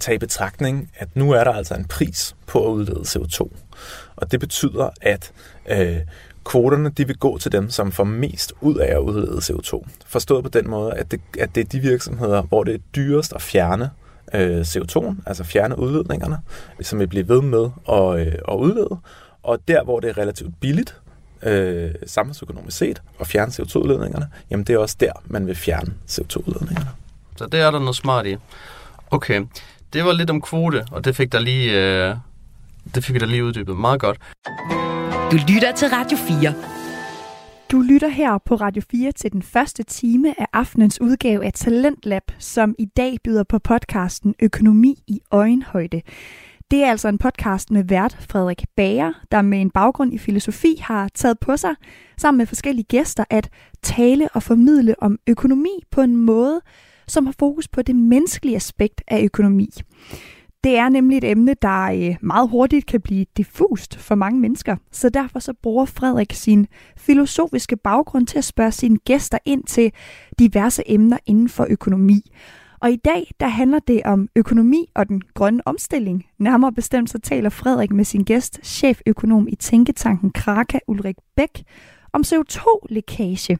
tage 0.00 0.14
i 0.14 0.18
betragtning, 0.18 0.90
at 0.94 1.08
nu 1.14 1.30
er 1.30 1.44
der 1.44 1.52
altså 1.52 1.74
en 1.74 1.84
pris 1.84 2.36
på 2.46 2.66
at 2.66 2.72
udlede 2.72 3.00
CO2. 3.00 3.56
Og 4.16 4.32
det 4.32 4.40
betyder, 4.40 4.90
at 5.00 5.32
øh, 5.68 5.96
kvoterne 6.46 6.88
de 6.88 7.06
vil 7.06 7.16
gå 7.18 7.38
til 7.38 7.52
dem, 7.52 7.70
som 7.70 7.92
får 7.92 8.04
mest 8.04 8.52
ud 8.60 8.74
af 8.76 8.94
at 8.94 8.98
udlede 8.98 9.38
CO2. 9.38 9.86
Forstået 10.06 10.44
på 10.44 10.50
den 10.50 10.70
måde, 10.70 10.92
at 10.94 11.10
det, 11.10 11.20
at 11.38 11.54
det 11.54 11.60
er 11.60 11.64
de 11.64 11.80
virksomheder, 11.80 12.42
hvor 12.42 12.64
det 12.64 12.74
er 12.74 12.78
dyrest 12.96 13.32
at 13.32 13.42
fjerne 13.42 13.90
øh, 14.34 14.60
CO2'en, 14.60 15.14
altså 15.26 15.44
fjerne 15.44 15.78
udledningerne, 15.78 16.38
som 16.80 16.98
vil 16.98 17.06
blive 17.06 17.28
ved 17.28 17.42
med 17.42 17.68
at, 17.88 18.26
øh, 18.26 18.34
at 18.48 18.54
udlede. 18.54 18.98
Og 19.42 19.58
der, 19.68 19.84
hvor 19.84 20.00
det 20.00 20.10
er 20.10 20.18
relativt 20.18 20.60
billigt, 20.60 21.00
øh, 21.42 21.90
samfundsøkonomisk 22.06 22.76
set, 22.76 23.02
at 23.20 23.26
fjerne 23.26 23.52
CO2-udledningerne, 23.52 24.26
jamen 24.50 24.66
det 24.66 24.74
er 24.74 24.78
også 24.78 24.96
der, 25.00 25.12
man 25.24 25.46
vil 25.46 25.56
fjerne 25.56 25.94
CO2-udledningerne. 26.08 26.90
Så 27.36 27.46
det 27.46 27.60
er 27.60 27.70
der 27.70 27.78
noget 27.78 27.96
smart 27.96 28.26
i. 28.26 28.36
Okay, 29.10 29.42
det 29.92 30.04
var 30.04 30.12
lidt 30.12 30.30
om 30.30 30.40
kvote, 30.42 30.84
og 30.90 31.04
det 31.04 31.16
fik 31.16 31.32
der 31.32 31.38
lige, 31.38 31.72
øh, 31.72 32.16
det 32.94 33.04
fik 33.04 33.20
der 33.20 33.26
lige 33.26 33.44
uddybet 33.44 33.76
meget 33.76 34.00
godt. 34.00 34.18
Du 35.30 35.36
lytter 35.36 35.72
til 35.72 35.88
Radio 35.88 36.18
4. 36.18 36.54
Du 37.72 37.80
lytter 37.80 38.08
her 38.08 38.38
på 38.38 38.54
Radio 38.54 38.82
4 38.90 39.12
til 39.12 39.32
den 39.32 39.42
første 39.42 39.82
time 39.82 40.40
af 40.40 40.46
aftenens 40.52 41.00
udgave 41.00 41.44
af 41.44 41.52
Talentlab, 41.52 42.22
som 42.38 42.74
i 42.78 42.84
dag 42.84 43.16
byder 43.24 43.44
på 43.44 43.58
podcasten 43.58 44.34
Økonomi 44.42 44.98
i 45.06 45.20
øjenhøjde. 45.30 46.02
Det 46.70 46.84
er 46.84 46.90
altså 46.90 47.08
en 47.08 47.18
podcast 47.18 47.70
med 47.70 47.84
vært 47.84 48.16
Frederik 48.30 48.64
Bager, 48.76 49.12
der 49.30 49.42
med 49.42 49.60
en 49.60 49.70
baggrund 49.70 50.14
i 50.14 50.18
filosofi 50.18 50.76
har 50.80 51.08
taget 51.14 51.38
på 51.38 51.56
sig, 51.56 51.74
sammen 52.16 52.38
med 52.38 52.46
forskellige 52.46 52.86
gæster, 52.88 53.24
at 53.30 53.50
tale 53.82 54.28
og 54.34 54.42
formidle 54.42 54.94
om 55.02 55.18
økonomi 55.26 55.82
på 55.90 56.00
en 56.00 56.16
måde, 56.16 56.60
som 57.08 57.26
har 57.26 57.34
fokus 57.38 57.68
på 57.68 57.82
det 57.82 57.96
menneskelige 57.96 58.56
aspekt 58.56 59.02
af 59.08 59.22
økonomi. 59.24 59.70
Det 60.66 60.76
er 60.76 60.88
nemlig 60.88 61.18
et 61.18 61.24
emne, 61.24 61.54
der 61.62 61.82
øh, 61.82 62.16
meget 62.20 62.48
hurtigt 62.48 62.86
kan 62.86 63.00
blive 63.00 63.26
diffust 63.36 63.96
for 63.98 64.14
mange 64.14 64.40
mennesker, 64.40 64.76
så 64.92 65.08
derfor 65.08 65.38
så 65.38 65.52
bruger 65.62 65.84
Frederik 65.84 66.32
sin 66.32 66.66
filosofiske 66.96 67.76
baggrund 67.76 68.26
til 68.26 68.38
at 68.38 68.44
spørge 68.44 68.72
sine 68.72 68.98
gæster 68.98 69.38
ind 69.44 69.64
til 69.64 69.92
diverse 70.38 70.82
emner 70.86 71.18
inden 71.26 71.48
for 71.48 71.66
økonomi. 71.70 72.20
Og 72.80 72.90
i 72.90 72.96
dag, 72.96 73.30
der 73.40 73.48
handler 73.48 73.78
det 73.78 74.02
om 74.04 74.28
økonomi 74.36 74.86
og 74.94 75.08
den 75.08 75.22
grønne 75.34 75.62
omstilling. 75.66 76.26
Nærmere 76.38 76.72
bestemt 76.72 77.10
så 77.10 77.18
taler 77.18 77.50
Frederik 77.50 77.92
med 77.92 78.04
sin 78.04 78.24
gæst, 78.24 78.60
cheføkonom 78.62 79.48
i 79.48 79.54
Tænketanken 79.56 80.30
Kraka 80.30 80.78
Ulrik 80.88 81.16
Bæk, 81.36 81.64
om 82.12 82.22
CO2-lækage. 82.26 83.58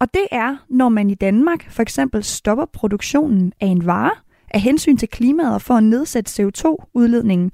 Og 0.00 0.14
det 0.14 0.26
er, 0.30 0.56
når 0.68 0.88
man 0.88 1.10
i 1.10 1.14
Danmark 1.14 1.70
for 1.70 1.82
eksempel 1.82 2.24
stopper 2.24 2.64
produktionen 2.64 3.52
af 3.60 3.66
en 3.66 3.86
vare, 3.86 4.25
af 4.56 4.62
hensyn 4.62 4.96
til 4.96 5.08
klimaet 5.08 5.54
og 5.54 5.62
for 5.62 5.74
at 5.74 5.84
nedsætte 5.84 6.42
CO2-udledningen, 6.42 7.50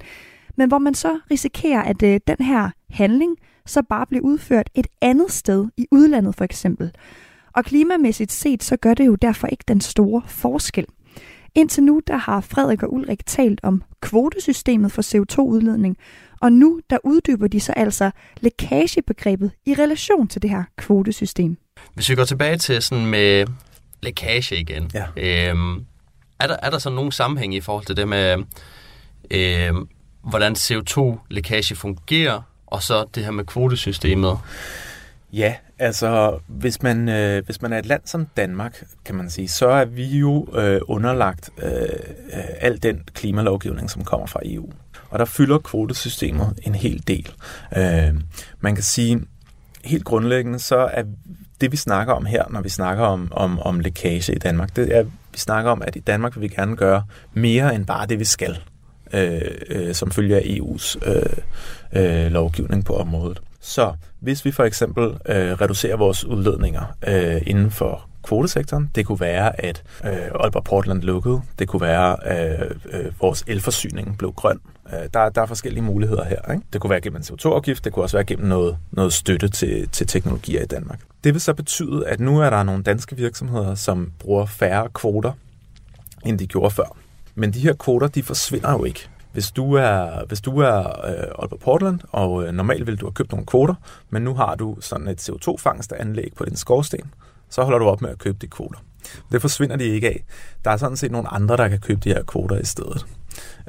men 0.57 0.67
hvor 0.67 0.77
man 0.77 0.93
så 0.93 1.19
risikerer, 1.31 1.81
at 1.81 2.03
øh, 2.03 2.19
den 2.27 2.45
her 2.45 2.69
handling 2.89 3.35
så 3.65 3.81
bare 3.89 4.05
bliver 4.05 4.23
udført 4.23 4.69
et 4.75 4.87
andet 5.01 5.31
sted, 5.31 5.67
i 5.77 5.87
udlandet 5.91 6.35
for 6.35 6.43
eksempel. 6.43 6.91
Og 7.55 7.65
klimamæssigt 7.65 8.31
set, 8.31 8.63
så 8.63 8.77
gør 8.77 8.93
det 8.93 9.05
jo 9.05 9.15
derfor 9.15 9.47
ikke 9.47 9.63
den 9.67 9.81
store 9.81 10.21
forskel. 10.27 10.85
Indtil 11.55 11.83
nu, 11.83 12.01
der 12.07 12.17
har 12.17 12.41
Frederik 12.41 12.83
og 12.83 12.93
Ulrik 12.93 13.25
talt 13.25 13.59
om 13.63 13.83
kvotesystemet 14.01 14.91
for 14.91 15.01
CO2-udledning, 15.01 15.97
og 16.41 16.51
nu 16.53 16.79
der 16.89 16.97
uddyber 17.03 17.47
de 17.47 17.59
så 17.59 17.71
altså 17.71 18.11
lækagebegrebet 18.41 19.51
i 19.65 19.73
relation 19.73 20.27
til 20.27 20.41
det 20.41 20.49
her 20.49 20.63
kvotesystem. 20.77 21.57
Hvis 21.93 22.09
vi 22.09 22.15
går 22.15 22.23
tilbage 22.25 22.57
til 22.57 22.81
sådan 22.81 23.05
med 23.05 23.45
lækage 24.03 24.59
igen, 24.59 24.91
Ja. 24.93 25.49
øhm, 25.49 25.85
er, 26.39 26.47
der, 26.47 26.57
er 26.63 26.69
der 26.69 26.77
så 26.77 26.89
nogen 26.89 27.11
sammenhæng 27.11 27.55
i 27.55 27.61
forhold 27.61 27.85
til 27.85 27.97
det 27.97 28.07
med, 28.07 28.43
øh, 29.31 29.73
hvordan 30.23 30.53
CO2-lækage 30.53 31.75
fungerer, 31.75 32.41
og 32.67 32.83
så 32.83 33.05
det 33.15 33.23
her 33.23 33.31
med 33.31 33.45
kvotesystemet? 33.45 34.37
Ja, 35.33 35.55
altså 35.79 36.39
hvis 36.47 36.83
man, 36.83 37.09
øh, 37.09 37.45
hvis 37.45 37.61
man 37.61 37.73
er 37.73 37.79
et 37.79 37.85
land 37.85 38.01
som 38.05 38.25
Danmark, 38.37 38.83
kan 39.05 39.15
man 39.15 39.29
sige, 39.29 39.47
så 39.47 39.67
er 39.67 39.85
vi 39.85 40.17
jo 40.17 40.47
øh, 40.55 40.81
underlagt 40.87 41.49
øh, 41.63 41.71
øh 42.33 42.43
al 42.59 42.83
den 42.83 43.03
klimalovgivning, 43.13 43.89
som 43.89 44.03
kommer 44.03 44.27
fra 44.27 44.39
EU. 44.45 44.69
Og 45.09 45.19
der 45.19 45.25
fylder 45.25 45.57
kvotesystemet 45.57 46.59
en 46.63 46.75
hel 46.75 47.03
del. 47.07 47.33
Øh, 47.77 48.13
man 48.59 48.75
kan 48.75 48.83
sige, 48.83 49.21
helt 49.85 50.05
grundlæggende, 50.05 50.59
så 50.59 50.77
er 50.77 51.03
det, 51.61 51.71
vi 51.71 51.77
snakker 51.77 52.13
om 52.13 52.25
her, 52.25 52.43
når 52.49 52.61
vi 52.61 52.69
snakker 52.69 53.03
om, 53.03 53.27
om, 53.31 53.59
om 53.59 53.79
lækage 53.79 54.35
i 54.35 54.39
Danmark, 54.39 54.75
det 54.75 54.95
er 54.95 55.05
vi 55.33 55.39
snakker 55.39 55.71
om, 55.71 55.81
at 55.81 55.95
i 55.95 55.99
Danmark 55.99 56.35
vil 56.35 56.41
vi 56.41 56.47
gerne 56.47 56.75
gøre 56.75 57.03
mere 57.33 57.75
end 57.75 57.85
bare 57.85 58.05
det, 58.05 58.19
vi 58.19 58.25
skal, 58.25 58.57
øh, 59.13 59.41
øh, 59.69 59.93
som 59.93 60.11
følger 60.11 60.37
af 60.37 60.41
EU's 60.41 61.09
øh, 61.09 62.25
øh, 62.25 62.31
lovgivning 62.31 62.85
på 62.85 62.95
området. 62.95 63.41
Så 63.61 63.93
hvis 64.19 64.45
vi 64.45 64.51
for 64.51 64.63
eksempel 64.63 65.03
øh, 65.03 65.51
reducerer 65.51 65.97
vores 65.97 66.25
udledninger 66.25 66.95
øh, 67.07 67.41
inden 67.45 67.71
for 67.71 68.09
kvotesektoren. 68.23 68.91
Det 68.95 69.05
kunne 69.05 69.19
være, 69.19 69.65
at 69.65 69.83
øh, 70.05 70.11
Aalborg 70.11 70.63
Portland 70.63 71.01
lukkede. 71.01 71.41
Det 71.59 71.67
kunne 71.67 71.81
være, 71.81 72.25
at 72.25 72.61
øh, 72.61 72.71
øh, 72.99 73.21
vores 73.21 73.43
elforsyning 73.47 74.17
blev 74.17 74.33
grøn. 74.33 74.59
Øh, 74.93 74.99
der, 75.13 75.29
der 75.29 75.41
er 75.41 75.45
forskellige 75.45 75.83
muligheder 75.83 76.25
her. 76.25 76.51
Ikke? 76.51 76.65
Det 76.73 76.81
kunne 76.81 76.91
være 76.91 77.01
gennem 77.01 77.17
en 77.17 77.23
CO2-afgift. 77.23 77.85
Det 77.85 77.93
kunne 77.93 78.05
også 78.05 78.17
være 78.17 78.25
gennem 78.25 78.47
noget, 78.47 78.77
noget 78.91 79.13
støtte 79.13 79.47
til, 79.47 79.89
til 79.89 80.07
teknologier 80.07 80.61
i 80.61 80.65
Danmark. 80.65 80.99
Det 81.23 81.33
vil 81.33 81.41
så 81.41 81.53
betyde, 81.53 82.07
at 82.07 82.19
nu 82.19 82.39
er 82.39 82.49
der 82.49 82.63
nogle 82.63 82.83
danske 82.83 83.15
virksomheder, 83.15 83.75
som 83.75 84.11
bruger 84.19 84.45
færre 84.45 84.89
kvoter, 84.93 85.31
end 86.25 86.39
de 86.39 86.47
gjorde 86.47 86.71
før. 86.71 86.97
Men 87.35 87.53
de 87.53 87.59
her 87.59 87.73
kvoter, 87.73 88.07
de 88.07 88.23
forsvinder 88.23 88.71
jo 88.71 88.83
ikke. 88.83 89.09
Hvis 89.33 89.51
du 89.51 89.73
er, 89.73 90.25
hvis 90.27 90.41
du 90.41 90.59
er 90.59 90.79
øh, 90.79 91.39
Aalborg 91.39 91.59
Portland, 91.59 91.99
og 92.11 92.43
øh, 92.43 92.53
normalt 92.53 92.87
vil 92.87 92.95
du 92.95 93.05
have 93.05 93.13
købt 93.13 93.31
nogle 93.31 93.45
kvoter, 93.45 93.75
men 94.09 94.21
nu 94.21 94.33
har 94.33 94.55
du 94.55 94.77
sådan 94.79 95.07
et 95.07 95.29
CO2-fangstanlæg 95.29 96.33
på 96.35 96.45
din 96.45 96.55
skorsten, 96.55 97.13
så 97.53 97.63
holder 97.63 97.79
du 97.79 97.85
op 97.85 98.01
med 98.01 98.09
at 98.09 98.17
købe 98.17 98.37
de 98.41 98.47
kvoter. 98.47 98.79
Det 99.31 99.41
forsvinder 99.41 99.75
de 99.75 99.83
ikke 99.83 100.07
af. 100.07 100.23
Der 100.65 100.71
er 100.71 100.77
sådan 100.77 100.97
set 100.97 101.11
nogle 101.11 101.33
andre, 101.33 101.57
der 101.57 101.67
kan 101.67 101.79
købe 101.79 101.99
de 102.03 102.09
her 102.09 102.23
kvoter 102.23 102.57
i 102.57 102.65
stedet. 102.65 103.05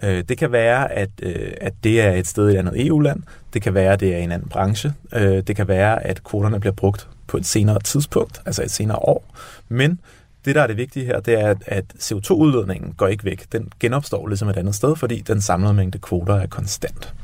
Øh, 0.03 0.25
det 0.29 0.39
kan 0.39 0.53
være, 0.53 0.93
at, 0.93 1.11
øh, 1.23 1.53
at 1.61 1.73
det 1.85 2.01
er 2.01 2.13
et 2.13 2.27
sted 2.27 2.51
i 2.51 2.55
et 2.55 2.59
andet 2.59 2.87
EU-land. 2.87 3.23
Det 3.55 3.63
kan 3.63 3.75
være, 3.75 3.93
at 3.93 4.01
det 4.01 4.15
er 4.15 4.19
en 4.19 4.33
anden 4.33 4.49
branche. 4.49 4.95
Øh, 5.15 5.43
det 5.47 5.57
kan 5.57 5.69
være, 5.69 6.07
at 6.07 6.25
kvoterne 6.25 6.61
bliver 6.61 6.73
brugt 6.73 7.09
på 7.27 7.37
et 7.37 7.47
senere 7.47 7.81
tidspunkt, 7.81 8.43
altså 8.47 8.63
et 8.63 8.71
senere 8.71 8.99
år. 8.99 9.35
Men 9.69 10.01
det, 10.45 10.55
der 10.55 10.63
er 10.63 10.67
det 10.67 10.77
vigtige 10.77 11.07
her, 11.07 11.21
det 11.21 11.41
er, 11.41 11.55
at 11.67 11.85
CO2-udledningen 11.99 12.95
går 12.97 13.07
ikke 13.07 13.25
væk. 13.25 13.53
Den 13.53 13.69
genopstår 13.81 14.27
ligesom 14.27 14.49
et 14.49 14.57
andet 14.57 14.75
sted, 14.75 14.97
fordi 14.97 15.21
den 15.21 15.41
samlede 15.41 15.75
mængde 15.75 15.99
kvoter 15.99 16.35
er 16.35 16.47
konstant. 16.47 17.15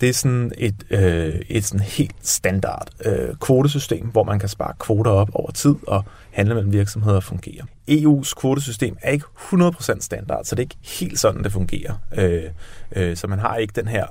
Det 0.00 0.08
er 0.08 0.12
sådan 0.12 0.52
et, 0.58 0.74
øh, 0.90 1.34
et 1.48 1.64
sådan 1.64 1.86
helt 1.86 2.16
standard 2.22 2.88
øh, 3.04 3.36
kvotesystem, 3.40 4.06
hvor 4.06 4.24
man 4.24 4.38
kan 4.38 4.48
spare 4.48 4.72
kvoter 4.78 5.10
op 5.10 5.30
over 5.32 5.50
tid, 5.50 5.74
og 5.86 6.04
handle 6.30 6.54
mellem 6.54 6.72
virksomheder 6.72 7.20
fungerer. 7.20 7.64
EU's 7.90 8.34
kvotesystem 8.40 8.96
er 9.02 9.10
ikke 9.10 9.26
100% 9.52 10.00
standard, 10.00 10.44
så 10.44 10.54
det 10.54 10.58
er 10.58 10.64
ikke 10.64 10.76
helt 11.00 11.18
sådan, 11.18 11.44
det 11.44 11.52
fungerer. 11.52 11.94
Øh, 12.16 12.44
øh, 12.96 13.16
så 13.16 13.26
man 13.26 13.38
har 13.38 13.56
ikke 13.56 13.72
den 13.76 13.88
her 13.88 14.06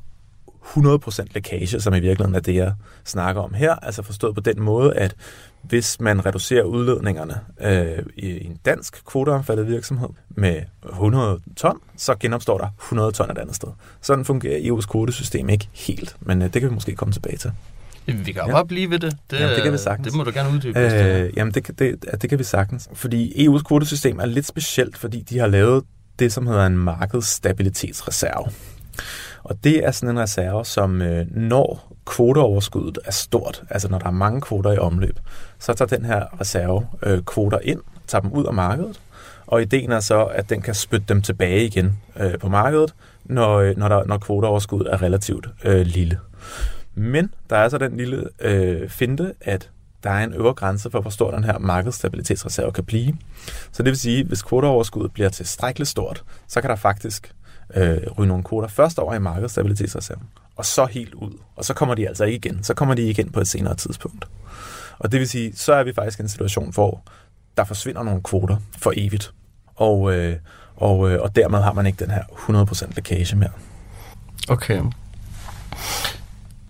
100% 0.66 1.26
lækage, 1.34 1.80
som 1.82 1.94
i 1.94 2.00
virkeligheden 2.00 2.36
er 2.36 2.40
det, 2.40 2.56
jeg 2.56 2.74
snakker 3.06 3.42
om 3.42 3.54
her. 3.54 3.76
Altså 3.76 4.02
forstået 4.02 4.36
på 4.36 4.42
den 4.42 4.62
måde, 4.62 4.94
at 4.94 5.16
hvis 5.62 6.00
man 6.00 6.26
reducerer 6.26 6.64
udledningerne 6.64 7.40
øh, 7.62 8.04
i 8.16 8.46
en 8.46 8.60
dansk 8.66 9.06
kvoteomfattet 9.06 9.68
virksomhed 9.68 10.10
med 10.30 10.62
100 10.90 11.40
ton, 11.56 11.80
så 11.98 12.16
genopstår 12.20 12.58
der 12.58 12.68
100 12.80 13.12
ton 13.12 13.32
et 13.32 13.38
andet 13.38 13.56
sted. 13.56 13.70
Sådan 14.02 14.26
fungerer 14.26 14.60
EU's 14.60 14.88
kvotesystem 14.92 15.50
ikke 15.50 15.70
helt, 15.74 16.16
men 16.20 16.42
øh, 16.42 16.54
det 16.54 16.62
kan 16.62 16.70
vi 16.70 16.74
måske 16.74 16.96
komme 16.96 17.12
tilbage 17.12 17.38
til. 17.38 17.52
Vi 18.06 18.32
kan 18.32 18.42
jo 18.48 18.58
ja. 18.58 18.64
blive 18.64 18.90
ved 18.90 19.00
det. 19.00 19.18
Det, 19.32 19.40
jamen, 19.40 19.56
det 19.56 19.64
kan 19.64 19.74
vi 19.74 19.78
sagtens. 19.78 20.08
Det 20.08 20.18
må 20.18 20.24
du 20.24 20.32
gerne 20.34 20.50
uddybe. 20.50 20.80
Øh, 20.80 21.38
jamen, 21.38 21.54
det, 21.54 21.80
det, 21.80 22.06
det 22.22 22.30
kan 22.30 22.40
vi 22.40 22.44
sagtens. 22.44 22.90
Fordi 22.94 23.48
EU's 23.48 23.64
kvotesystem 23.64 24.20
er 24.20 24.26
lidt 24.26 24.46
specielt, 24.46 24.98
fordi 24.98 25.22
de 25.22 25.40
har 25.40 25.48
lavet 25.48 25.84
det, 26.20 26.34
som 26.34 26.48
hedder 26.48 26.66
en 26.66 26.78
markedsstabilitetsreserve. 26.78 28.52
Og 29.46 29.64
det 29.64 29.86
er 29.86 29.92
sådan 29.92 30.16
en 30.16 30.22
reserve, 30.22 30.66
som 30.66 31.02
øh, 31.02 31.26
når 31.32 31.94
kvoteoverskuddet 32.06 32.98
er 33.06 33.12
stort, 33.12 33.64
altså 33.70 33.88
når 33.88 34.00
der 34.00 34.08
er 34.08 34.12
mange 34.12 34.42
kvoter 34.42 34.72
i 34.72 34.78
omløb, 34.78 35.20
så 35.60 35.74
tager 35.74 35.98
den 35.98 36.06
her 36.06 36.42
reserve 36.42 36.88
øh, 37.04 37.24
kvoter 37.24 37.60
ind, 37.64 37.80
tager 38.08 38.22
dem 38.22 38.32
ud 38.32 38.46
af 38.46 38.54
markedet, 38.54 39.02
og 39.48 39.62
ideen 39.62 39.92
er 39.92 40.00
så, 40.00 40.24
at 40.24 40.50
den 40.50 40.62
kan 40.62 40.74
spytte 40.76 41.06
dem 41.10 41.22
tilbage 41.22 41.66
igen 41.66 41.98
øh, 42.20 42.40
på 42.40 42.50
markedet, 42.50 42.94
når, 43.26 43.60
øh, 43.60 43.78
når, 43.78 43.88
der, 43.88 44.06
når 44.06 44.18
kvoteoverskuddet 44.18 44.94
er 44.94 45.02
relativt 45.02 45.50
øh, 45.64 45.86
lille. 45.86 46.20
Men 46.96 47.34
der 47.50 47.58
er 47.58 47.70
så 47.70 47.78
den 47.78 47.98
lille 47.98 48.30
øh, 48.40 48.90
finte, 48.90 49.34
at 49.42 49.70
der 50.04 50.10
er 50.10 50.24
en 50.24 50.34
øvre 50.34 50.54
grænse 50.54 50.92
for, 50.92 51.02
hvor 51.02 51.12
stor 51.12 51.32
den 51.32 51.44
her 51.44 51.58
markedsstabilitetsreserve 51.58 52.72
kan 52.72 52.84
blive. 52.84 53.14
Så 53.72 53.84
det 53.84 53.90
vil 53.90 54.00
sige, 54.00 54.20
at 54.20 54.26
hvis 54.26 54.42
kvoteoverskuddet 54.42 55.12
bliver 55.12 55.30
tilstrækkeligt 55.30 55.90
stort, 55.90 56.24
så 56.48 56.62
kan 56.62 56.70
der 56.70 56.76
faktisk 56.76 57.34
øh, 57.76 57.98
ryge 58.18 58.28
nogle 58.28 58.44
kvoter 58.44 58.68
først 58.68 59.00
over 59.00 59.14
i 59.14 59.20
markedsstabilitetsreserven, 59.20 60.24
og 60.56 60.66
så 60.66 60.86
helt 60.86 61.14
ud. 61.14 61.32
Og 61.56 61.66
så 61.66 61.74
kommer 61.74 61.96
de 61.96 62.08
altså 62.08 62.24
ikke 62.24 62.48
igen. 62.48 62.64
Så 62.64 62.74
kommer 62.74 62.96
de 62.96 63.10
igen 63.10 63.32
på 63.32 63.40
et 63.40 63.48
senere 63.48 63.76
tidspunkt. 63.76 64.28
Og 65.00 65.12
det 65.12 65.20
vil 65.20 65.30
sige, 65.30 65.56
så 65.56 65.74
er 65.74 65.84
vi 65.84 65.94
faktisk 65.94 66.20
i 66.20 66.22
en 66.22 66.30
situation, 66.30 66.74
hvor 66.74 67.02
der 67.58 67.64
forsvinder 67.64 68.04
nogle 68.04 68.24
kvoter 68.24 68.58
for 68.78 68.94
evigt. 68.96 69.34
Og, 69.76 70.14
øh, 70.14 70.36
og, 70.76 71.12
øh, 71.12 71.22
og 71.22 71.36
dermed 71.36 71.62
har 71.62 71.74
man 71.74 71.86
ikke 71.86 72.06
den 72.06 72.12
her 72.12 72.24
100% 72.24 72.96
lækage 72.96 73.36
mere. 73.36 73.52
Okay. 74.50 74.82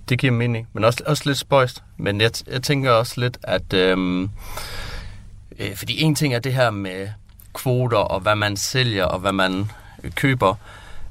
Det 0.09 0.19
giver 0.19 0.33
mening, 0.33 0.67
men 0.73 0.83
også, 0.83 1.03
også 1.05 1.23
lidt 1.25 1.37
spøjst. 1.37 1.83
Men 1.97 2.21
jeg, 2.21 2.31
jeg 2.47 2.63
tænker 2.63 2.91
også 2.91 3.21
lidt, 3.21 3.37
at... 3.43 3.73
Øhm, 3.73 4.29
øh, 5.59 5.75
fordi 5.75 6.01
en 6.01 6.15
ting 6.15 6.33
er 6.33 6.39
det 6.39 6.53
her 6.53 6.71
med 6.71 7.07
kvoter, 7.53 7.97
og 7.97 8.19
hvad 8.19 8.35
man 8.35 8.57
sælger, 8.57 9.05
og 9.05 9.19
hvad 9.19 9.31
man 9.31 9.71
køber. 10.15 10.55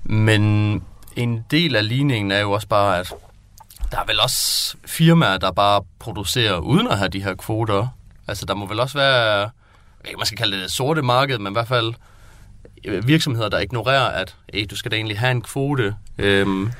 Men 0.05 0.83
en 1.17 1.45
del 1.51 1.77
af 1.77 1.89
ligningen 1.89 2.33
er 2.33 2.41
jo 2.41 2.53
også 2.53 2.69
bare, 2.69 2.99
at 2.99 3.13
der 3.91 3.99
er 3.99 4.05
vel 4.07 4.21
også 4.21 4.77
firmaer, 4.87 5.39
der 5.39 5.53
bare 5.53 5.83
producerer 5.99 6.59
uden 6.59 6.89
at 6.89 6.99
have 6.99 7.09
de 7.09 7.23
her 7.23 7.35
kvoter. 7.35 7.87
Altså, 8.29 8.47
der 8.47 8.55
må 8.55 8.67
vel 8.67 8.81
også 8.81 8.99
være, 8.99 9.41
jeg 9.41 10.09
ikke, 10.09 10.19
man 10.19 10.27
skal 10.27 10.39
kalde 10.39 10.63
det 10.63 10.71
sorte 10.71 11.03
marked, 11.03 11.39
men 11.39 11.53
i 11.53 11.55
hvert 11.55 11.69
fald 11.69 11.95
øh, 12.85 13.09
virksomheder, 13.09 13.49
der 13.49 13.59
ignorerer, 13.59 14.09
at 14.09 14.37
hey, 14.55 14.67
du 14.71 14.77
skal 14.77 14.91
da 14.91 14.97
egentlig 14.97 15.19
have 15.19 15.31
en 15.31 15.43
kvote. 15.43 15.97
Øhm, 16.19 16.73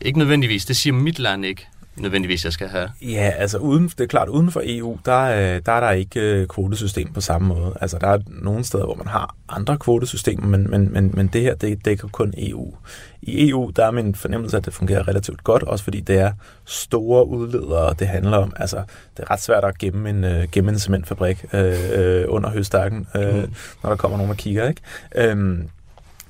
ikke 0.00 0.18
nødvendigvis, 0.18 0.64
det 0.64 0.76
siger 0.76 0.94
mit 0.94 1.18
land 1.18 1.44
ikke 1.44 1.68
nødvendigvis, 1.96 2.44
jeg 2.44 2.52
skal 2.52 2.68
have? 2.68 2.90
Ja, 3.02 3.32
altså 3.36 3.58
uden, 3.58 3.88
det 3.88 4.00
er 4.00 4.06
klart, 4.06 4.28
uden 4.28 4.50
for 4.50 4.62
EU, 4.64 4.98
der, 5.04 5.20
øh, 5.20 5.62
der 5.66 5.72
er 5.72 5.80
der 5.80 5.90
ikke 5.90 6.20
øh, 6.20 6.46
kvotesystem 6.46 7.12
på 7.12 7.20
samme 7.20 7.48
måde. 7.48 7.76
Altså 7.80 7.98
der 7.98 8.08
er 8.08 8.18
nogle 8.26 8.64
steder, 8.64 8.84
hvor 8.84 8.94
man 8.94 9.06
har 9.06 9.36
andre 9.48 9.78
kvotesystemer, 9.78 10.46
men, 10.46 10.70
men, 10.70 10.92
men, 10.92 11.10
men 11.14 11.26
det 11.26 11.42
her, 11.42 11.54
det 11.54 11.84
dækker 11.84 12.08
kun 12.08 12.34
EU. 12.38 12.74
I 13.22 13.48
EU, 13.48 13.70
der 13.76 13.86
er 13.86 13.90
min 13.90 14.14
fornemmelse, 14.14 14.56
at 14.56 14.64
det 14.64 14.74
fungerer 14.74 15.08
relativt 15.08 15.44
godt, 15.44 15.62
også 15.62 15.84
fordi 15.84 16.00
det 16.00 16.18
er 16.18 16.32
store 16.64 17.26
udledere, 17.26 17.94
det 17.98 18.08
handler 18.08 18.36
om. 18.36 18.52
Altså, 18.56 18.76
det 19.16 19.22
er 19.22 19.30
ret 19.30 19.40
svært 19.42 19.64
at 19.64 19.78
gemme 19.78 20.10
en, 20.10 20.24
uh, 20.24 20.50
gemme 20.52 20.70
en 20.70 20.78
cementfabrik 20.78 21.44
uh, 21.52 21.60
uh, 21.60 22.34
under 22.34 22.50
høstakken, 22.50 23.06
uh, 23.14 23.34
mm. 23.34 23.54
når 23.82 23.90
der 23.90 23.96
kommer 23.96 24.16
nogen 24.16 24.30
og 24.30 24.36
kigger, 24.36 24.68
ikke? 24.68 25.32
Um, 25.32 25.68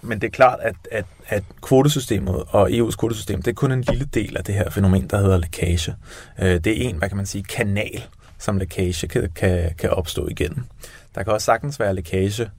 men 0.02 0.20
det 0.20 0.26
er 0.26 0.30
klart, 0.30 0.58
at, 0.62 0.74
at, 0.90 1.04
at 1.28 1.44
kvotesystemet 1.62 2.44
og 2.48 2.70
EU's 2.70 2.96
kvotesystem, 2.96 3.42
det 3.42 3.50
er 3.50 3.54
kun 3.54 3.72
en 3.72 3.80
lille 3.80 4.04
del 4.04 4.36
af 4.36 4.44
det 4.44 4.54
her 4.54 4.70
fænomen, 4.70 5.06
der 5.10 5.18
hedder 5.18 5.38
lækage. 5.38 5.94
Det 6.38 6.66
er 6.66 6.88
en, 6.88 6.96
hvad 6.96 7.08
kan 7.08 7.16
man 7.16 7.26
sige, 7.26 7.44
kanal, 7.44 8.04
som 8.38 8.58
lækage 8.58 9.08
kan, 9.08 9.30
kan, 9.34 9.74
kan 9.78 9.90
opstå 9.90 10.28
igen. 10.28 10.66
Der 11.14 11.22
kan 11.22 11.32
også 11.32 11.44
sagtens 11.44 11.80
være 11.80 11.94
lækage, 11.94 12.50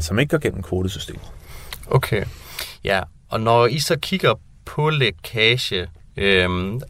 som 0.00 0.18
ikke 0.18 0.30
går 0.30 0.38
gennem 0.38 0.62
kvotesystemet. 0.62 1.22
Okay. 1.86 2.24
Ja, 2.84 3.02
og 3.28 3.40
når 3.40 3.66
I 3.66 3.78
så 3.78 3.98
kigger 3.98 4.34
på 4.64 4.90
lækage, 4.90 5.88
øhm, 6.16 6.80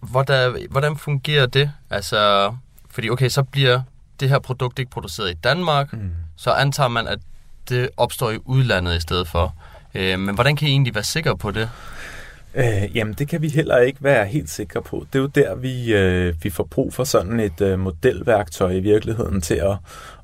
hvordan, 0.00 0.66
hvordan 0.70 0.96
fungerer 0.96 1.46
det? 1.46 1.70
Altså, 1.90 2.52
fordi 2.90 3.10
okay, 3.10 3.28
så 3.28 3.42
bliver 3.42 3.80
det 4.20 4.28
her 4.28 4.38
produkt 4.38 4.78
ikke 4.78 4.90
produceret 4.90 5.30
i 5.30 5.34
Danmark, 5.34 5.92
mm. 5.92 6.10
så 6.36 6.50
antager 6.50 6.88
man, 6.88 7.08
at 7.08 7.18
det 7.68 7.88
opstår 7.96 8.30
i 8.30 8.38
udlandet 8.44 8.96
i 8.96 9.00
stedet 9.00 9.28
for. 9.28 9.54
Øh, 9.94 10.18
men 10.18 10.34
hvordan 10.34 10.56
kan 10.56 10.68
I 10.68 10.70
egentlig 10.70 10.94
være 10.94 11.04
sikre 11.04 11.36
på 11.36 11.50
det? 11.50 11.70
Øh, 12.54 12.96
jamen, 12.96 13.14
det 13.14 13.28
kan 13.28 13.42
vi 13.42 13.48
heller 13.48 13.78
ikke 13.78 14.04
være 14.04 14.26
helt 14.26 14.50
sikre 14.50 14.82
på. 14.82 15.06
Det 15.12 15.18
er 15.18 15.22
jo 15.22 15.26
der, 15.26 15.54
vi, 15.54 15.94
øh, 15.94 16.34
vi 16.42 16.50
får 16.50 16.64
brug 16.64 16.94
for 16.94 17.04
sådan 17.04 17.40
et 17.40 17.60
øh, 17.60 17.78
modelværktøj 17.78 18.70
i 18.70 18.80
virkeligheden 18.80 19.40
til 19.40 19.54
at, 19.54 19.76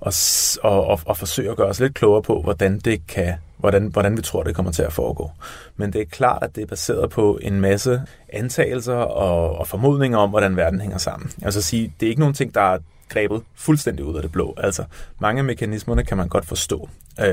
at, 0.06 0.58
at, 0.64 0.92
at, 0.92 0.98
at 1.10 1.18
forsøge 1.18 1.50
at 1.50 1.56
gøre 1.56 1.68
os 1.68 1.80
lidt 1.80 1.94
klogere 1.94 2.22
på, 2.22 2.42
hvordan 2.42 2.78
det 2.78 3.06
kan 3.06 3.34
hvordan, 3.62 3.86
hvordan 3.86 4.16
vi 4.16 4.22
tror, 4.22 4.42
det 4.42 4.54
kommer 4.54 4.72
til 4.72 4.82
at 4.82 4.92
foregå. 4.92 5.30
Men 5.76 5.92
det 5.92 6.00
er 6.00 6.04
klart, 6.04 6.42
at 6.42 6.56
det 6.56 6.62
er 6.62 6.66
baseret 6.66 7.10
på 7.10 7.38
en 7.42 7.60
masse 7.60 8.02
antagelser 8.32 8.94
og, 8.94 9.58
og 9.58 9.68
formodninger 9.68 10.18
om, 10.18 10.30
hvordan 10.30 10.56
verden 10.56 10.80
hænger 10.80 10.98
sammen. 10.98 11.30
Altså 11.42 11.62
sige, 11.62 11.92
det 12.00 12.06
er 12.06 12.10
ikke 12.10 12.20
nogen 12.20 12.34
ting, 12.34 12.54
der 12.54 12.60
er 12.60 12.78
grebet 13.12 13.42
fuldstændig 13.54 14.04
ud 14.04 14.16
af 14.16 14.22
det 14.22 14.32
blå. 14.32 14.54
Altså, 14.56 14.84
mange 15.20 15.38
af 15.38 15.44
mekanismerne 15.44 16.04
kan 16.04 16.16
man 16.16 16.28
godt 16.28 16.46
forstå. 16.46 16.88
Øh, 17.20 17.26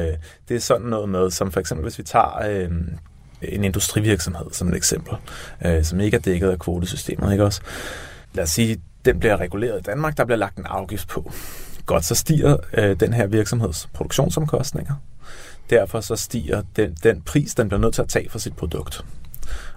det 0.49 0.55
er 0.55 0.59
sådan 0.59 0.87
noget 0.87 1.09
med, 1.09 1.31
som 1.31 1.51
for 1.51 1.59
eksempel, 1.59 1.83
hvis 1.83 1.97
vi 1.97 2.03
tager 2.03 2.41
øh, 2.49 2.71
en 3.41 3.63
industrivirksomhed 3.63 4.45
som 4.51 4.67
et 4.67 4.75
eksempel, 4.75 5.13
øh, 5.65 5.83
som 5.83 5.99
ikke 5.99 6.17
er 6.17 6.21
dækket 6.21 6.49
af 6.49 6.59
kvotesystemet, 6.59 7.31
ikke 7.31 7.43
også? 7.43 7.61
Lad 8.33 8.43
os 8.43 8.49
sige, 8.49 8.81
den 9.05 9.19
bliver 9.19 9.37
reguleret 9.37 9.79
i 9.79 9.83
Danmark, 9.83 10.17
der 10.17 10.25
bliver 10.25 10.37
lagt 10.37 10.57
en 10.57 10.65
afgift 10.65 11.07
på. 11.07 11.31
Godt, 11.85 12.05
så 12.05 12.15
stiger 12.15 12.57
øh, 12.73 12.99
den 12.99 13.13
her 13.13 13.27
virksomheds 13.27 13.89
produktionsomkostninger. 13.93 14.93
Derfor 15.69 16.01
så 16.01 16.15
stiger 16.15 16.61
den, 16.75 16.97
den 17.03 17.21
pris, 17.21 17.55
den 17.55 17.69
bliver 17.69 17.81
nødt 17.81 17.93
til 17.93 18.01
at 18.01 18.07
tage 18.07 18.29
for 18.29 18.39
sit 18.39 18.55
produkt. 18.55 19.05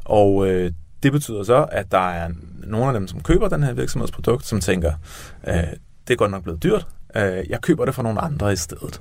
Og 0.05 0.47
øh, 0.47 0.73
det 1.03 1.13
betyder 1.13 1.43
så, 1.43 1.67
at 1.73 1.93
der 1.93 2.11
er 2.11 2.31
nogle 2.65 2.87
af 2.87 2.93
dem, 2.93 3.09
som 3.09 3.23
køber 3.23 3.49
den 3.49 3.63
her 3.63 3.73
virksomhedsprodukt, 3.73 4.47
som 4.47 4.61
tænker, 4.61 4.93
øh, 5.47 5.63
det 6.09 6.15
er 6.15 6.17
godt 6.17 6.31
nok 6.31 6.43
blevet 6.43 6.63
dyrt, 6.63 6.87
Øh, 7.17 7.51
jeg 7.51 7.61
køber 7.61 7.85
det 7.85 7.95
fra 7.95 8.03
nogle 8.03 8.21
andre 8.21 8.53
i 8.53 8.57
stedet. 8.57 9.01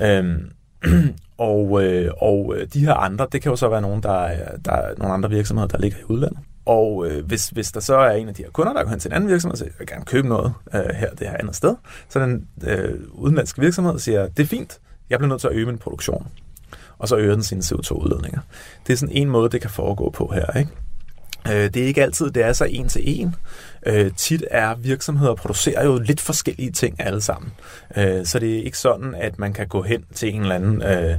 Øhm, 0.00 0.50
øh, 0.84 1.08
og, 1.38 1.84
øh, 1.84 2.10
og 2.18 2.54
de 2.74 2.80
her 2.80 2.94
andre, 2.94 3.26
det 3.32 3.42
kan 3.42 3.50
jo 3.50 3.56
så 3.56 3.68
være 3.68 3.80
nogen, 3.80 4.02
der 4.02 4.22
er, 4.22 4.56
der 4.56 4.72
er 4.72 4.94
nogle 4.98 5.14
andre 5.14 5.30
virksomheder, 5.30 5.68
der 5.68 5.78
ligger 5.78 5.98
i 5.98 6.04
udlandet. 6.04 6.38
Og 6.66 7.06
øh, 7.06 7.26
hvis, 7.26 7.48
hvis 7.48 7.72
der 7.72 7.80
så 7.80 7.96
er 7.96 8.10
en 8.10 8.28
af 8.28 8.34
de 8.34 8.42
her 8.42 8.50
kunder, 8.50 8.72
der 8.72 8.82
går 8.82 8.90
hen 8.90 9.00
til 9.00 9.08
en 9.08 9.14
anden 9.14 9.30
virksomhed 9.30 9.52
og 9.52 9.58
siger, 9.58 9.68
jeg 9.68 9.78
vil 9.78 9.86
gerne 9.86 10.04
købe 10.04 10.28
noget 10.28 10.52
øh, 10.74 10.80
her, 10.94 11.10
det 11.10 11.28
her 11.28 11.36
andet 11.40 11.56
sted, 11.56 11.74
så 12.08 12.20
den 12.20 12.48
øh, 12.66 13.00
udenlandske 13.12 13.60
virksomhed 13.60 13.98
siger, 13.98 14.28
det 14.28 14.42
er 14.42 14.46
fint, 14.46 14.80
jeg 15.10 15.18
bliver 15.18 15.28
nødt 15.28 15.40
til 15.40 15.48
at 15.48 15.54
øge 15.54 15.66
min 15.66 15.78
produktion. 15.78 16.26
Og 16.98 17.08
så 17.08 17.16
øger 17.16 17.34
den 17.34 17.42
sine 17.42 17.60
CO2-udledninger. 17.60 18.40
Det 18.86 18.92
er 18.92 18.96
sådan 18.96 19.16
en 19.16 19.30
måde, 19.30 19.50
det 19.50 19.60
kan 19.60 19.70
foregå 19.70 20.10
på 20.10 20.32
her. 20.34 20.58
Ikke? 20.58 20.70
Øh, 21.48 21.74
det 21.74 21.76
er 21.76 21.86
ikke 21.86 22.02
altid, 22.02 22.30
det 22.30 22.44
er 22.44 22.52
så 22.52 22.64
en 22.64 22.88
til 22.88 23.02
en. 23.04 23.34
Øh, 23.86 24.10
tit 24.16 24.44
er 24.50 24.74
virksomheder 24.74 25.34
producerer 25.34 25.84
jo 25.84 25.98
lidt 25.98 26.20
forskellige 26.20 26.70
ting 26.70 26.96
alle 26.98 27.20
sammen. 27.20 27.52
Øh, 27.96 28.26
så 28.26 28.38
det 28.38 28.58
er 28.58 28.62
ikke 28.62 28.78
sådan, 28.78 29.14
at 29.14 29.38
man 29.38 29.52
kan 29.52 29.68
gå 29.68 29.82
hen 29.82 30.04
til 30.14 30.34
en 30.34 30.42
eller 30.42 30.54
anden 30.54 30.82
øh, 30.82 31.16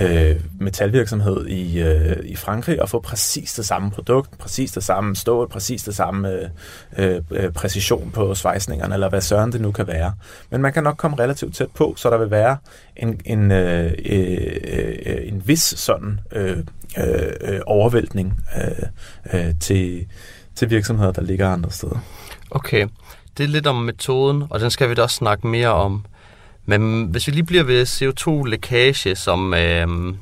øh, 0.00 0.40
metalvirksomhed 0.60 1.46
i, 1.46 1.80
øh, 1.80 2.16
i 2.24 2.36
Frankrig 2.36 2.82
og 2.82 2.88
få 2.88 3.00
præcis 3.00 3.52
det 3.54 3.66
samme 3.66 3.90
produkt, 3.90 4.38
præcis 4.38 4.72
det 4.72 4.84
samme 4.84 5.16
stål, 5.16 5.48
præcis 5.48 5.82
det 5.82 5.94
samme 5.94 6.50
øh, 6.98 7.20
øh, 7.30 7.52
præcision 7.52 8.10
på 8.10 8.34
svejsningerne, 8.34 8.94
eller 8.94 9.08
hvad 9.08 9.20
søren 9.20 9.52
det 9.52 9.60
nu 9.60 9.72
kan 9.72 9.86
være. 9.86 10.14
Men 10.50 10.62
man 10.62 10.72
kan 10.72 10.82
nok 10.82 10.96
komme 10.96 11.18
relativt 11.18 11.54
tæt 11.54 11.70
på, 11.70 11.94
så 11.96 12.10
der 12.10 12.18
vil 12.18 12.30
være 12.30 12.56
en, 12.96 13.20
en, 13.24 13.52
øh, 13.52 13.92
øh, 14.04 14.56
øh 15.06 15.28
en 15.28 15.42
vis 15.46 15.74
sådan 15.76 16.20
øh, 16.32 16.58
øh, 16.98 17.60
overvæltning 17.66 18.40
øh, 18.56 19.46
øh, 19.46 19.54
til 19.60 20.06
til 20.54 20.70
virksomheder, 20.70 21.12
der 21.12 21.22
ligger 21.22 21.48
andre 21.48 21.70
steder. 21.70 21.98
Okay, 22.50 22.86
det 23.36 23.44
er 23.44 23.48
lidt 23.48 23.66
om 23.66 23.76
metoden, 23.76 24.44
og 24.50 24.60
den 24.60 24.70
skal 24.70 24.88
vi 24.90 24.94
da 24.94 25.02
også 25.02 25.16
snakke 25.16 25.46
mere 25.46 25.68
om. 25.68 26.04
Men 26.66 27.04
hvis 27.04 27.26
vi 27.26 27.32
lige 27.32 27.44
bliver 27.44 27.62
ved 27.62 27.86
CO2-lækage 27.86 29.16
som, 29.16 29.54
øh, 29.54 30.14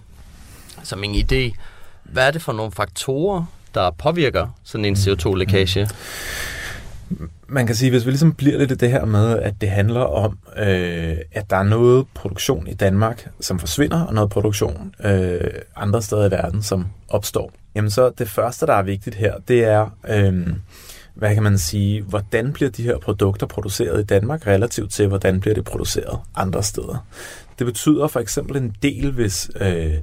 som 0.82 1.04
en 1.04 1.14
idé, 1.14 1.56
hvad 2.02 2.26
er 2.26 2.30
det 2.30 2.42
for 2.42 2.52
nogle 2.52 2.72
faktorer, 2.72 3.44
der 3.74 3.90
påvirker 3.90 4.48
sådan 4.64 4.84
en 4.84 4.94
CO2-lækage? 4.94 5.88
Man 7.52 7.66
kan 7.66 7.76
sige, 7.76 7.90
hvis 7.90 8.06
vi 8.06 8.10
ligesom 8.10 8.32
bliver 8.32 8.58
lidt 8.58 8.70
i 8.70 8.74
det 8.74 8.90
her 8.90 9.04
med, 9.04 9.38
at 9.38 9.54
det 9.60 9.70
handler 9.70 10.00
om, 10.00 10.38
øh, 10.56 11.16
at 11.32 11.50
der 11.50 11.56
er 11.56 11.62
noget 11.62 12.06
produktion 12.14 12.66
i 12.66 12.74
Danmark, 12.74 13.30
som 13.40 13.58
forsvinder, 13.58 14.04
og 14.04 14.14
noget 14.14 14.30
produktion 14.30 14.94
øh, 15.04 15.40
andre 15.76 16.02
steder 16.02 16.28
i 16.28 16.30
verden, 16.30 16.62
som 16.62 16.86
opstår. 17.08 17.52
Jamen 17.74 17.90
så 17.90 18.10
det 18.18 18.28
første, 18.28 18.66
der 18.66 18.72
er 18.72 18.82
vigtigt 18.82 19.16
her, 19.16 19.34
det 19.48 19.64
er, 19.64 19.96
øh, 20.08 20.46
hvad 21.14 21.34
kan 21.34 21.42
man 21.42 21.58
sige, 21.58 22.02
hvordan 22.02 22.52
bliver 22.52 22.70
de 22.70 22.82
her 22.82 22.98
produkter 22.98 23.46
produceret 23.46 24.00
i 24.00 24.04
Danmark 24.04 24.46
relativt 24.46 24.92
til, 24.92 25.08
hvordan 25.08 25.40
bliver 25.40 25.54
det 25.54 25.64
produceret 25.64 26.18
andre 26.34 26.62
steder. 26.62 27.06
Det 27.58 27.66
betyder 27.66 28.06
for 28.06 28.20
eksempel 28.20 28.56
en 28.56 28.76
del, 28.82 29.10
hvis 29.10 29.50
øh, 29.60 29.94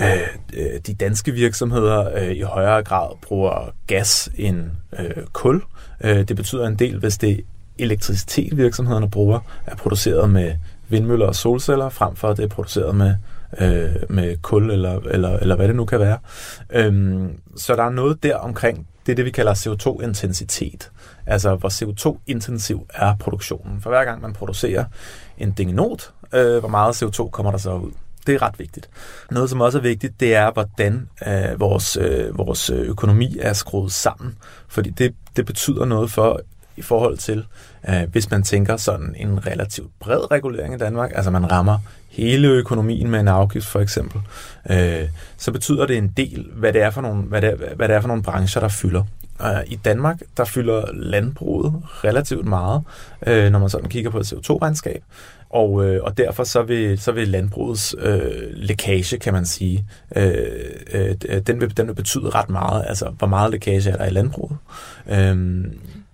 øh, 0.00 0.10
øh, 0.54 0.80
de 0.86 0.94
danske 0.94 1.32
virksomheder 1.32 2.18
øh, 2.18 2.32
i 2.32 2.40
højere 2.40 2.82
grad 2.82 3.16
bruger 3.22 3.74
gas 3.86 4.30
end 4.34 4.70
øh, 4.98 5.24
kul. 5.32 5.62
Øh, 6.04 6.28
det 6.28 6.36
betyder 6.36 6.66
en 6.66 6.74
del, 6.74 6.98
hvis 6.98 7.18
det 7.18 7.40
elektricitet, 7.78 8.56
virksomhederne 8.56 9.10
bruger, 9.10 9.40
er 9.66 9.76
produceret 9.76 10.30
med 10.30 10.54
vindmøller 10.88 11.26
og 11.26 11.34
solceller, 11.34 11.88
frem 11.88 12.16
for 12.16 12.28
at 12.28 12.36
det 12.36 12.44
er 12.44 12.48
produceret 12.48 12.94
med 12.94 13.14
øh, 13.60 13.94
med 14.08 14.36
kul 14.42 14.70
eller, 14.70 15.00
eller, 15.00 15.36
eller 15.36 15.56
hvad 15.56 15.68
det 15.68 15.76
nu 15.76 15.84
kan 15.84 16.00
være. 16.00 16.18
Øhm, 16.70 17.40
så 17.56 17.76
der 17.76 17.82
er 17.82 17.90
noget 17.90 18.22
der 18.22 18.36
omkring, 18.36 18.86
det 19.06 19.12
er 19.12 19.16
det, 19.16 19.24
vi 19.24 19.30
kalder 19.30 19.54
CO2-intensitet. 19.54 20.90
Altså, 21.26 21.54
hvor 21.54 21.68
CO2-intensiv 21.68 22.86
er 22.94 23.14
produktionen. 23.20 23.80
For 23.80 23.90
hver 23.90 24.04
gang 24.04 24.22
man 24.22 24.32
producerer 24.32 24.84
en 25.38 25.50
dingenot, 25.50 26.10
øh, 26.32 26.58
hvor 26.58 26.68
meget 26.68 27.02
CO2 27.02 27.30
kommer 27.30 27.50
der 27.50 27.58
så 27.58 27.72
ud. 27.72 27.90
Det 28.26 28.34
er 28.34 28.42
ret 28.42 28.58
vigtigt. 28.58 28.90
Noget, 29.30 29.50
som 29.50 29.60
også 29.60 29.78
er 29.78 29.82
vigtigt, 29.82 30.20
det 30.20 30.34
er, 30.34 30.50
hvordan 30.50 31.08
øh, 31.26 31.60
vores, 31.60 31.96
øh, 31.96 32.38
vores 32.38 32.70
økonomi 32.70 33.36
er 33.40 33.52
skruet 33.52 33.92
sammen. 33.92 34.36
Fordi 34.68 34.90
det, 34.90 35.14
det 35.36 35.46
betyder 35.46 35.84
noget 35.84 36.10
for 36.10 36.40
i 36.76 36.82
forhold 36.82 37.18
til, 37.18 37.44
øh, 37.88 38.02
hvis 38.12 38.30
man 38.30 38.42
tænker 38.42 38.76
sådan 38.76 39.14
en 39.16 39.46
relativt 39.46 39.90
bred 40.00 40.30
regulering 40.30 40.74
i 40.74 40.78
Danmark, 40.78 41.12
altså 41.14 41.30
man 41.30 41.52
rammer 41.52 41.78
hele 42.08 42.48
økonomien 42.48 43.10
med 43.10 43.20
en 43.20 43.28
afgift 43.28 43.66
for 43.66 43.80
eksempel, 43.80 44.20
øh, 44.70 45.08
så 45.36 45.52
betyder 45.52 45.86
det 45.86 45.96
en 45.96 46.12
del, 46.16 46.46
hvad 46.54 46.72
det 46.72 46.82
er 46.82 46.90
for 46.90 47.00
nogle, 47.00 47.22
hvad 47.22 47.42
det 47.42 47.50
er, 47.50 47.74
hvad 47.74 47.88
det 47.88 47.96
er 47.96 48.00
for 48.00 48.08
nogle 48.08 48.22
brancher, 48.22 48.60
der 48.60 48.68
fylder. 48.68 49.02
Uh, 49.40 49.72
I 49.72 49.76
Danmark, 49.76 50.22
der 50.36 50.44
fylder 50.44 50.84
landbruget 50.92 51.74
relativt 52.04 52.46
meget, 52.46 52.82
øh, 53.26 53.50
når 53.50 53.58
man 53.58 53.68
sådan 53.68 53.88
kigger 53.88 54.10
på 54.10 54.18
et 54.18 54.32
CO2-regnskab. 54.32 55.02
Og, 55.50 55.84
øh, 55.84 56.04
og 56.04 56.18
derfor 56.18 56.44
så 56.44 56.62
vil, 56.62 56.98
så 56.98 57.12
vil 57.12 57.28
landbrugets 57.28 57.94
øh, 57.98 58.20
lækage, 58.52 59.18
kan 59.18 59.32
man 59.32 59.46
sige, 59.46 59.86
øh, 60.16 60.34
øh, 60.92 61.40
den, 61.46 61.60
vil, 61.60 61.76
den 61.76 61.86
vil 61.86 61.94
betyde 61.94 62.30
ret 62.30 62.50
meget. 62.50 62.84
Altså, 62.88 63.08
hvor 63.18 63.26
meget 63.26 63.50
lækage 63.50 63.90
er 63.90 63.96
der 63.96 64.06
i 64.06 64.10
landbruget. 64.10 64.56
Øh, 65.10 65.16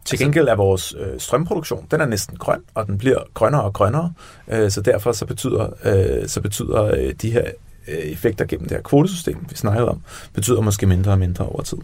til 0.04 0.14
altså- 0.14 0.24
gengæld 0.24 0.48
er 0.48 0.54
vores 0.54 0.94
øh, 0.98 1.20
strømproduktion, 1.20 1.86
den 1.90 2.00
er 2.00 2.06
næsten 2.06 2.36
grøn, 2.36 2.60
og 2.74 2.86
den 2.86 2.98
bliver 2.98 3.18
grønnere 3.34 3.62
og 3.62 3.72
grønnere. 3.72 4.12
Øh, 4.48 4.70
så 4.70 4.80
derfor 4.80 5.12
så 5.12 5.26
betyder, 5.26 5.68
øh, 5.84 6.28
så 6.28 6.40
betyder 6.40 6.84
øh, 6.84 7.12
de 7.22 7.30
her 7.30 7.44
øh, 7.88 7.94
effekter 7.94 8.44
gennem 8.44 8.68
det 8.68 8.76
her 8.76 8.82
kvotesystem, 8.82 9.46
vi 9.50 9.56
snakkede 9.56 9.88
om, 9.88 10.02
betyder 10.34 10.60
måske 10.60 10.86
mindre 10.86 11.12
og 11.12 11.18
mindre 11.18 11.44
over 11.44 11.62
tid. 11.62 11.78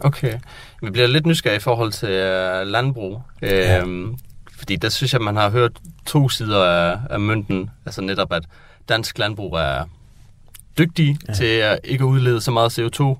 Okay. 0.00 0.38
Vi 0.82 0.90
bliver 0.90 1.06
lidt 1.06 1.26
nysgerrige 1.26 1.56
i 1.56 1.60
forhold 1.60 1.92
til 1.92 2.08
øh, 2.08 2.66
landbrug. 2.66 3.22
Ja. 3.42 3.84
Fordi 4.58 4.76
der 4.76 4.88
synes 4.88 5.12
jeg, 5.12 5.20
man 5.20 5.36
har 5.36 5.50
hørt 5.50 5.72
to 6.06 6.28
sider 6.28 6.64
af, 6.64 6.98
af 7.10 7.20
mønten. 7.20 7.70
Altså 7.86 8.00
netop, 8.00 8.32
at 8.32 8.44
dansk 8.88 9.18
landbrug 9.18 9.54
er 9.54 9.84
dygtig 10.78 11.18
ja. 11.28 11.34
til 11.34 11.44
at 11.44 11.78
ikke 11.84 12.04
udlede 12.04 12.40
så 12.40 12.50
meget 12.50 12.78
CO2, 12.78 13.16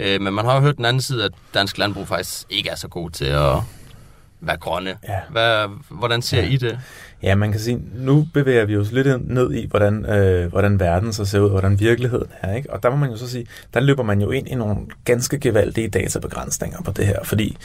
Øh, 0.00 0.20
men 0.20 0.34
man 0.34 0.44
har 0.44 0.54
jo 0.54 0.60
hørt 0.60 0.76
den 0.76 0.84
anden 0.84 1.02
side, 1.02 1.24
at 1.24 1.32
dansk 1.54 1.78
landbrug 1.78 2.08
faktisk 2.08 2.46
ikke 2.50 2.68
er 2.70 2.76
så 2.76 2.88
god 2.88 3.10
til 3.10 3.24
at 3.24 3.56
være 4.40 4.56
grønne. 4.56 4.96
Ja. 5.08 5.20
Hvad, 5.30 5.68
hvordan 5.88 6.22
ser 6.22 6.42
ja. 6.42 6.48
I 6.48 6.56
det? 6.56 6.78
Ja, 7.22 7.34
man 7.34 7.52
kan 7.52 7.60
sige, 7.60 7.82
nu 7.94 8.26
bevæger 8.34 8.64
vi 8.64 8.76
os 8.76 8.92
lidt 8.92 9.30
ned 9.30 9.52
i, 9.52 9.66
hvordan, 9.66 10.06
øh, 10.06 10.46
hvordan 10.46 10.80
verden 10.80 11.12
så 11.12 11.24
ser 11.24 11.40
ud, 11.40 11.50
hvordan 11.50 11.80
virkeligheden 11.80 12.26
er. 12.40 12.54
Ikke? 12.54 12.72
Og 12.72 12.82
der 12.82 12.90
må 12.90 12.96
man 12.96 13.10
jo 13.10 13.16
så 13.16 13.28
sige, 13.28 13.46
der 13.74 13.80
løber 13.80 14.02
man 14.02 14.20
jo 14.20 14.30
ind 14.30 14.48
i 14.48 14.54
nogle 14.54 14.76
ganske 15.04 15.38
gevaldige 15.38 15.88
databegrænsninger 15.88 16.82
på 16.82 16.92
det 16.92 17.06
her, 17.06 17.24
fordi 17.24 17.56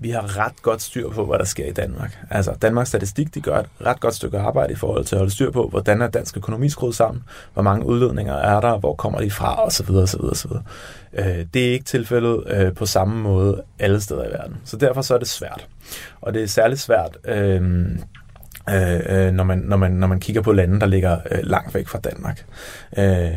vi 0.00 0.10
har 0.10 0.38
ret 0.38 0.62
godt 0.62 0.82
styr 0.82 1.10
på, 1.10 1.26
hvad 1.26 1.38
der 1.38 1.44
sker 1.44 1.66
i 1.66 1.72
Danmark. 1.72 2.18
Altså, 2.30 2.54
Danmarks 2.62 2.88
Statistik, 2.88 3.34
de 3.34 3.40
gør 3.40 3.58
et 3.58 3.66
ret 3.86 4.00
godt 4.00 4.14
stykke 4.14 4.38
arbejde 4.38 4.72
i 4.72 4.76
forhold 4.76 5.04
til 5.04 5.14
at 5.14 5.18
holde 5.18 5.32
styr 5.32 5.50
på, 5.50 5.68
hvordan 5.68 6.02
er 6.02 6.08
dansk 6.08 6.36
økonomi 6.36 6.68
skruet 6.68 6.94
sammen, 6.94 7.24
hvor 7.54 7.62
mange 7.62 7.86
udledninger 7.86 8.34
er 8.34 8.60
der, 8.60 8.78
hvor 8.78 8.94
kommer 8.94 9.20
de 9.20 9.30
fra, 9.30 9.66
osv. 9.66 9.90
osv., 9.90 10.20
osv. 10.20 10.50
Øh, 11.12 11.46
det 11.54 11.68
er 11.68 11.72
ikke 11.72 11.84
tilfældet 11.84 12.44
øh, 12.46 12.74
på 12.74 12.86
samme 12.86 13.22
måde 13.22 13.62
alle 13.78 14.00
steder 14.00 14.24
i 14.24 14.30
verden. 14.30 14.56
Så 14.64 14.76
derfor 14.76 15.02
så 15.02 15.14
er 15.14 15.18
det 15.18 15.28
svært. 15.28 15.66
Og 16.20 16.34
det 16.34 16.42
er 16.42 16.46
særligt 16.46 16.80
svært, 16.80 17.18
øhm, 17.24 18.00
øh, 18.70 19.00
øh, 19.08 19.32
når, 19.32 19.44
man, 19.44 19.58
når, 19.58 19.76
man, 19.76 19.90
når 19.90 20.06
man 20.06 20.20
kigger 20.20 20.42
på 20.42 20.52
lande, 20.52 20.80
der 20.80 20.86
ligger 20.86 21.18
øh, 21.30 21.38
langt 21.42 21.74
væk 21.74 21.88
fra 21.88 21.98
Danmark. 21.98 22.44
Øh, 22.98 23.36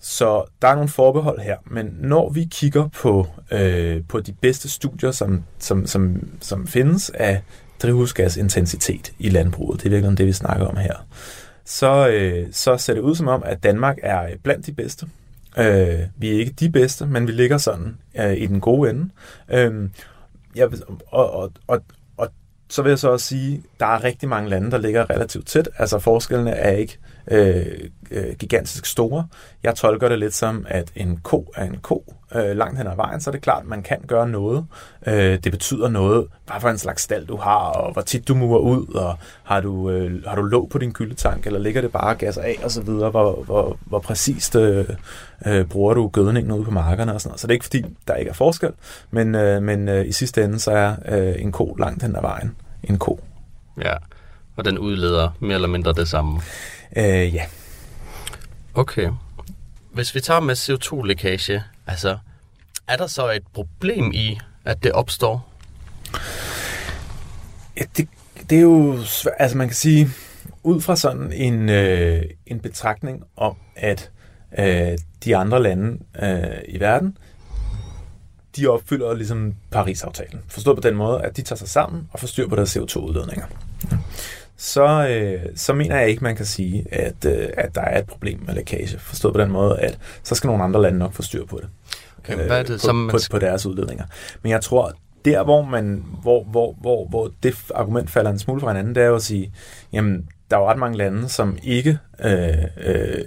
så 0.00 0.44
der 0.62 0.68
er 0.68 0.74
nogle 0.74 0.88
forbehold 0.88 1.40
her, 1.40 1.56
men 1.66 1.96
når 2.00 2.30
vi 2.30 2.48
kigger 2.50 2.88
på, 2.88 3.26
øh, 3.50 4.02
på 4.08 4.20
de 4.20 4.32
bedste 4.32 4.70
studier, 4.70 5.10
som, 5.10 5.44
som, 5.58 5.86
som, 5.86 6.28
som 6.40 6.66
findes 6.66 7.10
af 7.10 7.42
drivhusgasintensitet 7.82 9.12
i 9.18 9.28
landbruget, 9.28 9.80
det 9.80 9.86
er 9.86 9.90
virkelig 9.90 10.18
det, 10.18 10.26
vi 10.26 10.32
snakker 10.32 10.66
om 10.66 10.76
her, 10.76 11.06
så, 11.64 12.08
øh, 12.08 12.46
så 12.52 12.76
ser 12.76 12.94
det 12.94 13.00
ud 13.00 13.14
som 13.14 13.28
om, 13.28 13.42
at 13.46 13.62
Danmark 13.62 13.98
er 14.02 14.28
blandt 14.42 14.66
de 14.66 14.72
bedste. 14.72 15.06
Øh, 15.58 16.00
vi 16.16 16.34
er 16.34 16.38
ikke 16.38 16.54
de 16.60 16.70
bedste, 16.70 17.06
men 17.06 17.26
vi 17.26 17.32
ligger 17.32 17.58
sådan 17.58 17.96
øh, 18.18 18.36
i 18.36 18.46
den 18.46 18.60
gode 18.60 18.90
ende. 18.90 19.08
Øh, 19.48 19.88
jeg, 20.54 20.68
og, 21.06 21.30
og, 21.34 21.52
og, 21.66 21.80
og 22.16 22.28
så 22.70 22.82
vil 22.82 22.90
jeg 22.90 22.98
så 22.98 23.10
også 23.10 23.26
sige, 23.26 23.62
der 23.80 23.86
er 23.86 24.04
rigtig 24.04 24.28
mange 24.28 24.50
lande, 24.50 24.70
der 24.70 24.78
ligger 24.78 25.10
relativt 25.10 25.46
tæt. 25.46 25.68
Altså 25.78 25.98
forskellene 25.98 26.50
er 26.50 26.70
ikke 26.70 26.98
øh, 27.02 27.13
Øh, 27.30 27.66
øh, 28.10 28.34
gigantisk 28.38 28.86
store. 28.86 29.26
Jeg 29.62 29.74
tolker 29.74 30.08
det 30.08 30.18
lidt 30.18 30.34
som, 30.34 30.66
at 30.68 30.90
en 30.96 31.16
ko 31.22 31.52
er 31.56 31.64
en 31.64 31.76
ko. 31.76 32.14
Øh, 32.34 32.56
langt 32.56 32.78
hen 32.78 32.86
ad 32.86 32.96
vejen, 32.96 33.20
så 33.20 33.30
er 33.30 33.32
det 33.32 33.42
klart, 33.42 33.62
at 33.62 33.68
man 33.68 33.82
kan 33.82 33.98
gøre 34.06 34.28
noget. 34.28 34.66
Øh, 35.06 35.38
det 35.44 35.52
betyder 35.52 35.88
noget, 35.88 36.26
hvad 36.46 36.60
for 36.60 36.68
en 36.68 36.78
slags 36.78 37.02
stald 37.02 37.26
du 37.26 37.36
har, 37.36 37.56
og 37.56 37.92
hvor 37.92 38.02
tit 38.02 38.28
du 38.28 38.34
murer 38.34 38.58
ud, 38.58 38.94
og 38.94 39.18
har 39.42 39.60
du, 39.60 39.90
øh, 39.90 40.24
har 40.26 40.36
du 40.36 40.42
låg 40.42 40.68
på 40.70 40.78
din 40.78 40.92
gyldetank, 40.92 41.46
eller 41.46 41.60
ligger 41.60 41.80
det 41.80 41.92
bare 41.92 42.14
gas 42.14 42.38
af, 42.38 42.60
og 42.64 42.70
så 42.70 42.82
videre, 42.82 43.10
hvor, 43.10 43.42
hvor, 43.42 43.78
hvor 43.86 43.98
præcist 43.98 44.56
øh, 44.56 44.84
øh, 45.46 45.64
bruger 45.64 45.94
du 45.94 46.08
gødningen 46.08 46.52
ude 46.52 46.64
på 46.64 46.70
markerne 46.70 47.14
og 47.14 47.20
sådan 47.20 47.30
noget. 47.30 47.40
Så 47.40 47.46
det 47.46 47.50
er 47.50 47.54
ikke 47.54 47.64
fordi, 47.64 47.84
der 48.08 48.14
ikke 48.14 48.28
er 48.28 48.34
forskel, 48.34 48.72
men, 49.10 49.34
øh, 49.34 49.62
men 49.62 49.88
øh, 49.88 50.06
i 50.06 50.12
sidste 50.12 50.44
ende, 50.44 50.58
så 50.58 50.70
er 50.70 50.96
øh, 51.08 51.42
en 51.42 51.52
ko 51.52 51.76
langt 51.78 52.02
hen 52.02 52.16
ad 52.16 52.20
vejen 52.20 52.56
en 52.82 52.98
ko. 52.98 53.20
Ja, 53.82 53.94
og 54.56 54.64
den 54.64 54.78
udleder 54.78 55.30
mere 55.40 55.54
eller 55.54 55.68
mindre 55.68 55.92
det 55.92 56.08
samme. 56.08 56.40
Øh, 56.96 57.34
ja. 57.34 57.44
Okay. 58.74 59.10
Hvis 59.92 60.14
vi 60.14 60.20
tager 60.20 60.40
med 60.40 60.56
CO2-lækage, 60.56 61.62
altså, 61.86 62.18
er 62.88 62.96
der 62.96 63.06
så 63.06 63.30
et 63.30 63.42
problem 63.52 64.12
i, 64.14 64.38
at 64.64 64.82
det 64.82 64.92
opstår? 64.92 65.52
Ja, 67.76 67.84
det, 67.96 68.08
det 68.50 68.58
er 68.58 68.62
jo 68.62 69.04
svært, 69.04 69.34
altså 69.38 69.56
man 69.56 69.68
kan 69.68 69.74
sige, 69.74 70.08
ud 70.62 70.80
fra 70.80 70.96
sådan 70.96 71.32
en, 71.32 71.68
øh, 71.68 72.22
en 72.46 72.60
betragtning 72.60 73.24
om, 73.36 73.56
at 73.76 74.10
øh, 74.58 74.98
de 75.24 75.36
andre 75.36 75.62
lande 75.62 75.98
øh, 76.22 76.58
i 76.68 76.80
verden, 76.80 77.18
de 78.56 78.66
opfylder 78.66 79.14
ligesom 79.14 79.54
Paris-aftalen. 79.70 80.40
Forstået 80.48 80.76
på 80.76 80.88
den 80.88 80.94
måde, 80.96 81.22
at 81.22 81.36
de 81.36 81.42
tager 81.42 81.56
sig 81.56 81.68
sammen 81.68 82.08
og 82.12 82.20
får 82.20 82.26
styr 82.26 82.48
på 82.48 82.56
deres 82.56 82.76
CO2-udledninger. 82.76 83.46
Så, 84.56 85.08
øh, 85.08 85.40
så 85.56 85.72
mener 85.72 85.96
jeg 85.98 86.08
ikke, 86.08 86.24
man 86.24 86.36
kan 86.36 86.46
sige, 86.46 86.84
at, 86.92 87.24
øh, 87.26 87.48
at 87.56 87.74
der 87.74 87.80
er 87.80 87.98
et 87.98 88.06
problem 88.06 88.42
med 88.46 88.54
lækage. 88.54 88.98
Forstået 88.98 89.34
på 89.34 89.40
den 89.40 89.50
måde, 89.50 89.78
at 89.78 89.98
så 90.22 90.34
skal 90.34 90.48
nogle 90.48 90.64
andre 90.64 90.82
lande 90.82 90.98
nok 90.98 91.12
få 91.12 91.22
styr 91.22 91.44
på 91.46 91.60
det. 91.62 91.68
Okay, 92.18 92.46
hvad 92.46 92.58
er 92.58 92.62
det, 92.62 92.72
på, 92.72 92.86
som 92.86 92.96
man 92.96 93.10
på, 93.10 93.18
på 93.30 93.38
deres 93.38 93.66
udledninger. 93.66 94.04
Men 94.42 94.52
jeg 94.52 94.60
tror, 94.60 94.92
der 95.24 95.42
hvor, 95.42 95.62
man, 95.62 96.04
hvor, 96.22 96.44
hvor, 96.44 96.76
hvor, 96.80 97.08
hvor 97.08 97.30
det 97.42 97.56
argument 97.74 98.10
falder 98.10 98.30
en 98.30 98.38
smule 98.38 98.60
fra 98.60 98.68
hinanden, 98.68 98.94
det 98.94 99.02
er 99.02 99.06
jo 99.06 99.14
at 99.14 99.22
sige, 99.22 99.52
jamen, 99.92 100.28
der 100.50 100.56
er 100.56 100.60
jo 100.60 100.70
ret 100.70 100.78
mange 100.78 100.98
lande, 100.98 101.28
som 101.28 101.58
ikke 101.62 101.98
øh, 102.24 102.64
øh, 102.84 103.24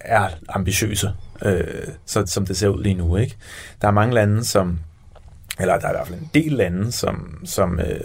er 0.00 0.28
ambitiøse, 0.48 1.12
øh, 1.44 1.88
så, 2.06 2.26
som 2.26 2.46
det 2.46 2.56
ser 2.56 2.68
ud 2.68 2.82
lige 2.82 2.94
nu. 2.94 3.16
ikke. 3.16 3.36
Der 3.82 3.88
er 3.88 3.92
mange 3.92 4.14
lande, 4.14 4.44
som, 4.44 4.78
eller 5.60 5.78
der 5.78 5.86
er 5.86 5.90
i 5.90 5.96
hvert 5.96 6.08
fald 6.08 6.18
en 6.18 6.30
del 6.34 6.52
lande, 6.52 6.92
som, 6.92 7.40
som 7.44 7.80
øh, 7.80 8.00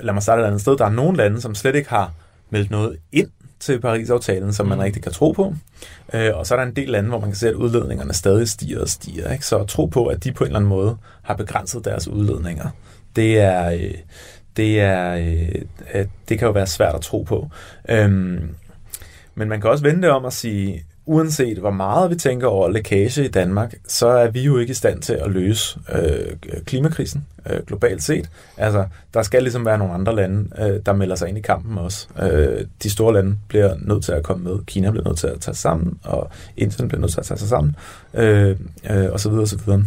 lad 0.00 0.14
mig 0.14 0.22
starte 0.22 0.42
et 0.42 0.46
andet 0.46 0.60
sted, 0.60 0.76
der 0.76 0.84
er 0.84 0.90
nogle 0.90 1.16
lande, 1.16 1.40
som 1.40 1.54
slet 1.54 1.74
ikke 1.74 1.90
har 1.90 2.12
meldt 2.50 2.70
noget 2.70 2.96
ind 3.12 3.28
til 3.60 3.80
Paris-aftalen, 3.80 4.52
som 4.52 4.66
man 4.66 4.78
mm. 4.78 4.82
rigtig 4.82 5.02
kan 5.02 5.12
tro 5.12 5.32
på. 5.32 5.54
Øh, 6.14 6.30
og 6.34 6.46
så 6.46 6.54
er 6.54 6.58
der 6.58 6.66
en 6.66 6.76
del 6.76 6.88
lande, 6.88 7.08
hvor 7.08 7.20
man 7.20 7.28
kan 7.28 7.36
se, 7.36 7.48
at 7.48 7.54
udledningerne 7.54 8.12
stadig 8.12 8.48
stiger 8.48 8.80
og 8.80 8.88
stiger. 8.88 9.32
Ikke? 9.32 9.46
Så 9.46 9.58
at 9.58 9.68
tro 9.68 9.86
på, 9.86 10.06
at 10.06 10.24
de 10.24 10.32
på 10.32 10.44
en 10.44 10.48
eller 10.48 10.58
anden 10.58 10.68
måde 10.68 10.96
har 11.22 11.34
begrænset 11.34 11.84
deres 11.84 12.08
udledninger, 12.08 12.70
det 13.16 13.38
er, 13.38 13.70
øh, 13.70 13.94
det 14.56 14.80
er, 14.80 15.14
øh, 15.94 16.06
det 16.28 16.38
kan 16.38 16.46
jo 16.46 16.52
være 16.52 16.66
svært 16.66 16.94
at 16.94 17.00
tro 17.00 17.22
på. 17.22 17.50
Øhm, 17.88 18.54
men 19.34 19.48
man 19.48 19.60
kan 19.60 19.70
også 19.70 19.84
vende 19.84 20.02
det 20.02 20.10
om 20.10 20.24
at 20.24 20.32
sige, 20.32 20.84
uanset 21.08 21.58
hvor 21.58 21.70
meget 21.70 22.10
vi 22.10 22.16
tænker 22.16 22.46
over 22.46 22.68
lækage 22.68 23.24
i 23.24 23.28
Danmark, 23.28 23.74
så 23.86 24.08
er 24.08 24.28
vi 24.28 24.42
jo 24.42 24.58
ikke 24.58 24.70
i 24.70 24.74
stand 24.74 25.02
til 25.02 25.12
at 25.12 25.30
løse 25.30 25.78
øh, 25.94 26.36
klimakrisen 26.64 27.26
øh, 27.50 27.60
globalt 27.66 28.02
set. 28.02 28.30
Altså, 28.56 28.86
der 29.14 29.22
skal 29.22 29.42
ligesom 29.42 29.66
være 29.66 29.78
nogle 29.78 29.94
andre 29.94 30.16
lande, 30.16 30.50
øh, 30.58 30.80
der 30.86 30.92
melder 30.92 31.16
sig 31.16 31.28
ind 31.28 31.38
i 31.38 31.40
kampen 31.40 31.78
også. 31.78 32.08
Øh, 32.22 32.64
de 32.82 32.90
store 32.90 33.14
lande 33.14 33.36
bliver 33.48 33.74
nødt 33.80 34.04
til 34.04 34.12
at 34.12 34.22
komme 34.22 34.44
med. 34.44 34.58
Kina 34.66 34.90
bliver 34.90 35.04
nødt 35.08 35.18
til 35.18 35.26
at 35.26 35.40
tage 35.40 35.54
sig 35.54 35.56
sammen, 35.56 35.98
og 36.04 36.30
Indien 36.56 36.88
bliver 36.88 37.00
nødt 37.00 37.12
til 37.12 37.20
at 37.20 37.26
tage 37.26 37.38
sig 37.38 37.48
sammen, 37.48 37.76
øh, 38.14 38.56
øh, 38.90 39.12
og 39.12 39.20
så 39.20 39.28
videre, 39.28 39.44
og 39.44 39.48
så 39.48 39.58
videre. 39.64 39.84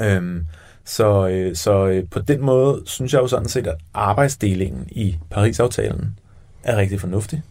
Øh, 0.00 0.42
så, 0.84 1.28
øh, 1.28 1.56
så 1.56 1.86
øh, 1.86 2.04
på 2.10 2.18
den 2.18 2.40
måde 2.40 2.82
synes 2.86 3.12
jeg 3.12 3.22
jo 3.22 3.26
sådan 3.26 3.48
set, 3.48 3.66
at 3.66 3.76
arbejdsdelingen 3.94 4.84
i 4.90 5.16
Paris-aftalen 5.30 6.18
er 6.62 6.76
rigtig 6.76 7.00
fornuftig. 7.00 7.42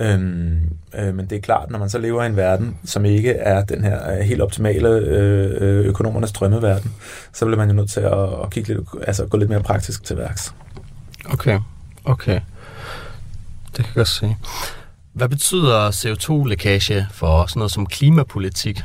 Øhm, 0.00 0.60
øh, 0.94 1.14
men 1.14 1.26
det 1.26 1.36
er 1.36 1.40
klart, 1.40 1.70
når 1.70 1.78
man 1.78 1.90
så 1.90 1.98
lever 1.98 2.22
i 2.22 2.26
en 2.26 2.36
verden, 2.36 2.78
som 2.84 3.04
ikke 3.04 3.30
er 3.30 3.64
den 3.64 3.84
her 3.84 4.12
øh, 4.12 4.18
helt 4.18 4.40
optimale 4.40 4.88
øh, 4.88 5.86
økonomernes 5.86 6.32
drømmeverden, 6.32 6.92
så 7.32 7.44
bliver 7.44 7.58
man 7.58 7.68
jo 7.68 7.74
nødt 7.74 7.90
til 7.90 8.00
at, 8.00 8.42
at 8.42 8.50
kigge 8.50 8.74
lidt, 8.74 8.88
altså 9.06 9.26
gå 9.26 9.36
lidt 9.36 9.50
mere 9.50 9.62
praktisk 9.62 10.04
til 10.04 10.16
værks. 10.16 10.54
Okay, 11.30 11.60
okay. 12.04 12.40
Det 13.66 13.76
kan 13.76 13.84
jeg 13.84 13.94
godt 13.94 14.08
se. 14.08 14.36
Hvad 15.12 15.28
betyder 15.28 15.90
CO2-lækage 15.90 17.06
for 17.12 17.46
sådan 17.46 17.60
noget 17.60 17.72
som 17.72 17.86
klimapolitik? 17.86 18.82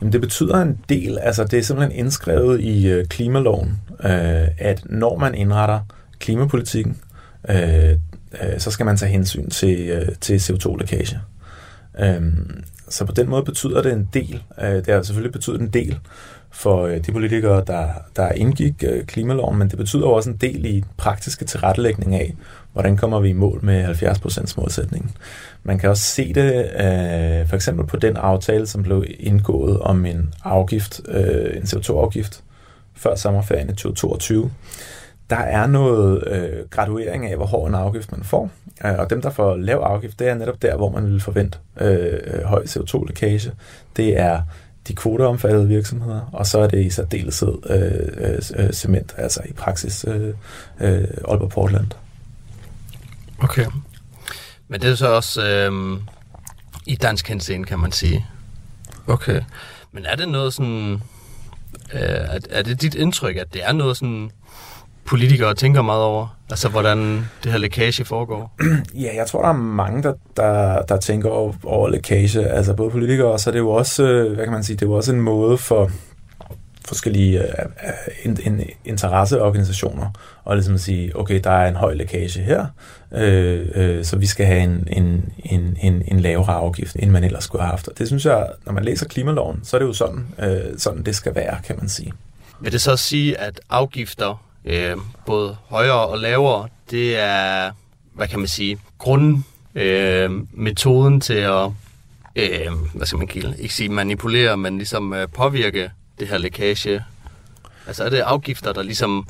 Jamen 0.00 0.12
det 0.12 0.20
betyder 0.20 0.62
en 0.62 0.78
del, 0.88 1.18
altså 1.18 1.44
det 1.44 1.58
er 1.58 1.62
simpelthen 1.62 1.98
indskrevet 1.98 2.60
i 2.60 2.88
øh, 2.88 3.06
klimaloven, 3.06 3.80
øh, 4.04 4.48
at 4.58 4.82
når 4.84 5.18
man 5.18 5.34
indretter 5.34 5.80
klimapolitikken, 6.18 7.00
øh, 7.48 7.98
øh, 8.42 8.58
så 8.60 8.70
skal 8.70 8.86
man 8.86 8.96
tage 8.96 9.12
hensyn 9.12 9.50
til, 9.50 9.80
øh, 9.80 10.08
til 10.20 10.38
CO2-lækage. 10.38 11.20
Øhm, 12.00 12.64
så 12.88 13.04
på 13.04 13.12
den 13.12 13.28
måde 13.28 13.44
betyder 13.44 13.82
det 13.82 13.92
en 13.92 14.08
del. 14.14 14.42
Øh, 14.60 14.74
det 14.74 14.86
har 14.86 15.02
selvfølgelig 15.02 15.32
betydet 15.32 15.60
en 15.60 15.68
del 15.68 15.98
for 16.50 16.86
øh, 16.86 17.06
de 17.06 17.12
politikere, 17.12 17.64
der, 17.66 17.88
der 18.16 18.32
indgik 18.32 18.84
øh, 18.86 19.04
klimaloven, 19.04 19.58
men 19.58 19.68
det 19.68 19.78
betyder 19.78 20.06
også 20.06 20.30
en 20.30 20.36
del 20.36 20.64
i 20.64 20.84
praktiske 20.96 21.44
tilrettelægning 21.44 22.14
af, 22.14 22.34
hvordan 22.72 22.96
kommer 22.96 23.20
vi 23.20 23.28
i 23.28 23.32
mål 23.32 23.60
med 23.62 23.84
70% 23.84 24.54
målsætningen. 24.56 25.10
Man 25.62 25.78
kan 25.78 25.90
også 25.90 26.02
se 26.02 26.34
det 26.34 26.52
øh, 26.54 27.48
for 27.48 27.54
eksempel 27.54 27.86
på 27.86 27.96
den 27.96 28.16
aftale, 28.16 28.66
som 28.66 28.82
blev 28.82 29.04
indgået 29.20 29.78
om 29.80 30.06
en 30.06 30.34
afgift, 30.44 31.00
øh, 31.08 31.56
en 31.56 31.62
CO2-afgift 31.62 32.42
før 32.94 33.14
sommerferien 33.14 33.70
i 33.70 33.74
2022 33.74 34.50
der 35.32 35.38
er 35.38 35.66
noget 35.66 36.24
øh, 36.26 36.68
graduering 36.70 37.26
af, 37.26 37.36
hvor 37.36 37.46
hård 37.46 37.68
en 37.68 37.74
afgift 37.74 38.12
man 38.12 38.24
får. 38.24 38.50
Øh, 38.84 38.98
og 38.98 39.10
dem, 39.10 39.22
der 39.22 39.30
får 39.30 39.56
lav 39.56 39.78
afgift, 39.78 40.18
det 40.18 40.28
er 40.28 40.34
netop 40.34 40.62
der, 40.62 40.76
hvor 40.76 40.90
man 40.90 41.06
vil 41.06 41.20
forvente 41.20 41.58
øh, 41.80 42.20
øh 42.24 42.44
høj 42.44 42.64
CO2-lækage. 42.64 43.52
Det 43.96 44.18
er 44.20 44.42
de 44.88 44.94
kvoteomfattede 44.94 45.68
virksomheder, 45.68 46.20
og 46.32 46.46
så 46.46 46.60
er 46.60 46.66
det 46.66 46.84
i 46.84 46.90
særdeleshed 46.90 47.52
øh, 47.70 48.30
øh, 48.30 48.64
øh, 48.64 48.72
cement, 48.72 49.14
altså 49.16 49.42
i 49.48 49.52
praksis 49.52 50.04
øh, 50.08 50.34
øh, 50.80 51.08
Aalborg 51.28 51.50
Portland. 51.50 51.86
Okay. 53.38 53.66
Men 54.68 54.80
det 54.80 54.90
er 54.90 54.94
så 54.94 55.08
også 55.08 55.46
øh, 55.46 55.98
i 56.86 56.94
dansk 56.94 57.28
henseende, 57.28 57.66
kan 57.66 57.78
man 57.78 57.92
sige. 57.92 58.26
Okay. 59.06 59.40
Men 59.92 60.06
er 60.06 60.16
det 60.16 60.28
noget 60.28 60.54
sådan... 60.54 61.02
Øh, 61.92 62.00
er, 62.00 62.38
er 62.50 62.62
det 62.62 62.82
dit 62.82 62.94
indtryk, 62.94 63.36
at 63.36 63.54
det 63.54 63.64
er 63.64 63.72
noget 63.72 63.96
sådan 63.96 64.30
politikere 65.04 65.54
tænker 65.54 65.82
meget 65.82 66.02
over? 66.02 66.36
Altså, 66.50 66.68
hvordan 66.68 66.98
det 67.44 67.52
her 67.52 67.58
lækage 67.58 68.04
foregår? 68.04 68.56
Ja, 69.04 69.16
jeg 69.16 69.26
tror, 69.26 69.42
der 69.42 69.48
er 69.48 69.52
mange, 69.52 70.02
der, 70.02 70.14
der, 70.36 70.82
der 70.82 70.96
tænker 70.96 71.30
over, 71.30 71.52
over 71.64 71.88
lækage. 71.88 72.44
Altså, 72.44 72.74
både 72.74 72.90
politikere, 72.90 73.32
og 73.32 73.40
så 73.40 73.50
er 73.50 73.52
det 73.52 73.58
jo 73.58 73.70
også, 73.70 74.04
øh, 74.04 74.34
hvad 74.34 74.44
kan 74.44 74.52
man 74.52 74.64
sige, 74.64 74.76
det 74.76 74.82
er 74.82 74.86
jo 74.86 74.92
også 74.92 75.12
en 75.12 75.20
måde 75.20 75.58
for 75.58 75.90
forskellige 76.84 77.38
uh, 77.40 77.44
in, 78.24 78.38
in, 78.42 78.62
interesseorganisationer 78.84 80.10
og 80.44 80.56
ligesom 80.56 80.78
sige, 80.78 81.16
okay, 81.16 81.40
der 81.44 81.50
er 81.50 81.68
en 81.68 81.76
høj 81.76 81.94
lækage 81.94 82.40
her, 82.40 82.66
øh, 83.12 83.68
øh, 83.74 84.04
så 84.04 84.16
vi 84.16 84.26
skal 84.26 84.46
have 84.46 84.60
en, 84.60 84.88
en, 84.90 85.32
en, 85.44 85.76
en, 85.80 86.02
en 86.08 86.20
lavere 86.20 86.54
afgift, 86.54 86.96
end 86.98 87.10
man 87.10 87.24
ellers 87.24 87.44
skulle 87.44 87.62
have 87.62 87.70
haft. 87.70 87.88
Og 87.88 87.98
det 87.98 88.06
synes 88.06 88.26
jeg, 88.26 88.48
når 88.66 88.72
man 88.72 88.84
læser 88.84 89.06
klimaloven, 89.06 89.60
så 89.64 89.76
er 89.76 89.78
det 89.78 89.86
jo 89.86 89.92
sådan, 89.92 90.26
øh, 90.38 90.78
sådan 90.78 91.02
det 91.02 91.16
skal 91.16 91.34
være, 91.34 91.56
kan 91.66 91.76
man 91.78 91.88
sige. 91.88 92.12
Vil 92.60 92.72
det 92.72 92.80
så 92.80 92.96
sige, 92.96 93.38
at 93.38 93.60
afgifter 93.70 94.51
øh, 94.64 94.96
både 95.26 95.56
højere 95.68 96.06
og 96.06 96.18
lavere, 96.18 96.68
det 96.90 97.18
er, 97.18 97.70
hvad 98.14 98.28
kan 98.28 98.38
man 98.38 98.48
sige, 98.48 98.78
grundmetoden 98.98 101.14
øh, 101.14 101.20
til 101.20 101.34
at, 101.34 101.70
øh, 102.36 102.72
hvad 102.94 103.06
skal 103.06 103.18
man 103.18 103.26
kalde, 103.26 103.54
ikke 103.58 103.74
sige 103.74 103.88
manipulere, 103.88 104.56
men 104.56 104.76
ligesom 104.76 105.12
øh, 105.12 105.28
påvirke 105.28 105.90
det 106.20 106.28
her 106.28 106.38
lækage. 106.38 107.04
Altså 107.86 108.04
er 108.04 108.10
det 108.10 108.18
afgifter, 108.18 108.72
der 108.72 108.82
ligesom 108.82 109.28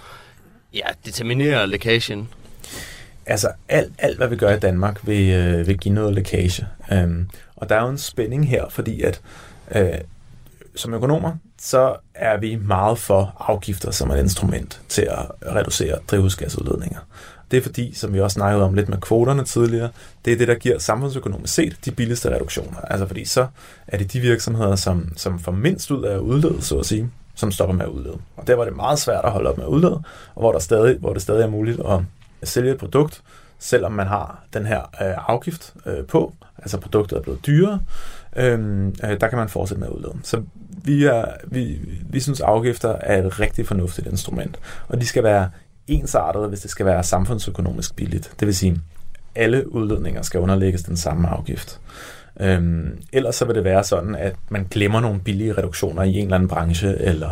ja, 0.75 0.87
determinerer 1.05 1.67
lækagen? 1.67 2.29
Altså 3.27 3.49
alt, 3.69 3.93
alt, 3.99 4.17
hvad 4.17 4.29
vi 4.29 4.37
gør 4.37 4.57
i 4.57 4.59
Danmark, 4.59 5.07
vil, 5.07 5.31
øh, 5.31 5.67
vil 5.67 5.79
give 5.79 5.95
noget 5.95 6.15
lækage. 6.15 6.67
Um, 6.93 7.31
og 7.57 7.69
der 7.69 7.77
er 7.77 7.83
jo 7.83 7.89
en 7.89 7.99
spænding 7.99 8.49
her, 8.49 8.69
fordi 8.69 9.03
at 9.03 9.21
øh, 9.75 9.99
som 10.77 10.95
økonomer, 10.95 11.33
så 11.61 11.97
er 12.15 12.37
vi 12.37 12.57
meget 12.57 12.99
for 12.99 13.37
afgifter 13.49 13.91
som 13.91 14.11
et 14.11 14.19
instrument 14.19 14.81
til 14.89 15.03
at 15.03 15.53
reducere 15.55 15.99
drivhusgasudledninger. 16.11 16.99
Det 17.51 17.57
er 17.57 17.63
fordi, 17.63 17.95
som 17.95 18.13
vi 18.13 18.21
også 18.21 18.35
snakkede 18.35 18.65
om 18.65 18.75
lidt 18.75 18.89
med 18.89 18.99
kvoterne 18.99 19.45
tidligere, 19.45 19.89
det 20.25 20.33
er 20.33 20.37
det, 20.37 20.49
der 20.49 20.55
giver 20.55 20.79
samfundsøkonomisk 20.79 21.55
set 21.55 21.77
de 21.85 21.91
billigste 21.91 22.35
reduktioner. 22.35 22.81
Altså 22.81 23.07
fordi 23.07 23.25
så 23.25 23.47
er 23.87 23.99
det 23.99 24.13
de 24.13 24.21
virksomheder, 24.21 24.77
som, 24.77 25.13
som 25.17 25.39
får 25.39 25.53
mindst 25.53 25.91
ud 25.91 26.05
af 26.05 26.15
at 26.15 26.21
udlede, 26.21 26.63
så 26.63 26.79
at 26.79 26.87
sige, 26.87 27.11
som 27.35 27.53
stopper 27.53 27.75
med 27.75 27.85
at 27.85 27.91
udlede. 27.91 28.19
Og 28.37 28.47
der 28.47 28.55
var 28.55 28.65
det 28.65 28.77
meget 28.77 28.99
svært 28.99 29.25
at 29.25 29.31
holde 29.31 29.51
op 29.51 29.57
med 29.57 29.65
at 29.65 29.69
udlede, 29.69 30.03
og 30.35 30.41
hvor, 30.41 30.53
der 30.53 30.59
stadig, 30.59 30.99
hvor 30.99 31.13
det 31.13 31.23
stadig 31.23 31.43
er 31.43 31.51
muligt 31.51 31.81
at 32.43 32.49
sælge 32.49 32.73
et 32.73 32.79
produkt, 32.79 33.23
selvom 33.59 33.93
man 33.93 34.07
har 34.07 34.45
den 34.53 34.67
her 34.67 34.81
øh, 34.81 35.15
afgift 35.29 35.75
øh, 35.87 36.07
på, 36.07 36.35
altså 36.59 36.79
produktet 36.79 37.19
er 37.19 37.23
blevet 37.23 37.47
dyrere, 37.47 37.81
Øhm, 38.37 38.89
øh, 38.89 39.21
der 39.21 39.29
kan 39.29 39.39
man 39.39 39.49
fortsætte 39.49 39.81
med 39.81 39.89
at 39.89 39.95
udlede. 39.95 40.15
Så 40.23 40.43
vi, 40.85 41.05
er, 41.05 41.25
vi, 41.45 41.79
vi 42.11 42.21
synes, 42.21 42.41
afgifter 42.41 42.89
er 42.89 43.23
et 43.23 43.41
rigtig 43.41 43.67
fornuftigt 43.67 44.07
instrument, 44.07 44.59
og 44.89 45.01
de 45.01 45.07
skal 45.07 45.23
være 45.23 45.51
ensartede, 45.87 46.49
hvis 46.49 46.61
det 46.61 46.71
skal 46.71 46.87
være 46.87 47.03
samfundsøkonomisk 47.03 47.97
billigt. 47.97 48.33
Det 48.41 48.47
vil 48.47 48.57
sige, 48.57 48.81
alle 49.35 49.73
udledninger 49.73 50.23
skal 50.23 50.41
underlægges 50.41 50.83
den 50.83 50.97
samme 50.97 51.29
afgift. 51.29 51.81
Øhm, 52.41 53.03
ellers 53.13 53.37
så 53.37 53.45
vil 53.45 53.55
det 53.55 53.65
være 53.65 53.85
sådan, 53.85 54.15
at 54.15 54.35
man 54.49 54.67
glemmer 54.71 55.01
nogle 55.01 55.21
billige 55.21 55.53
reduktioner 55.53 56.03
i 56.03 56.15
en 56.15 56.25
eller 56.25 56.35
anden 56.35 56.49
branche, 56.49 56.99
eller 56.99 57.31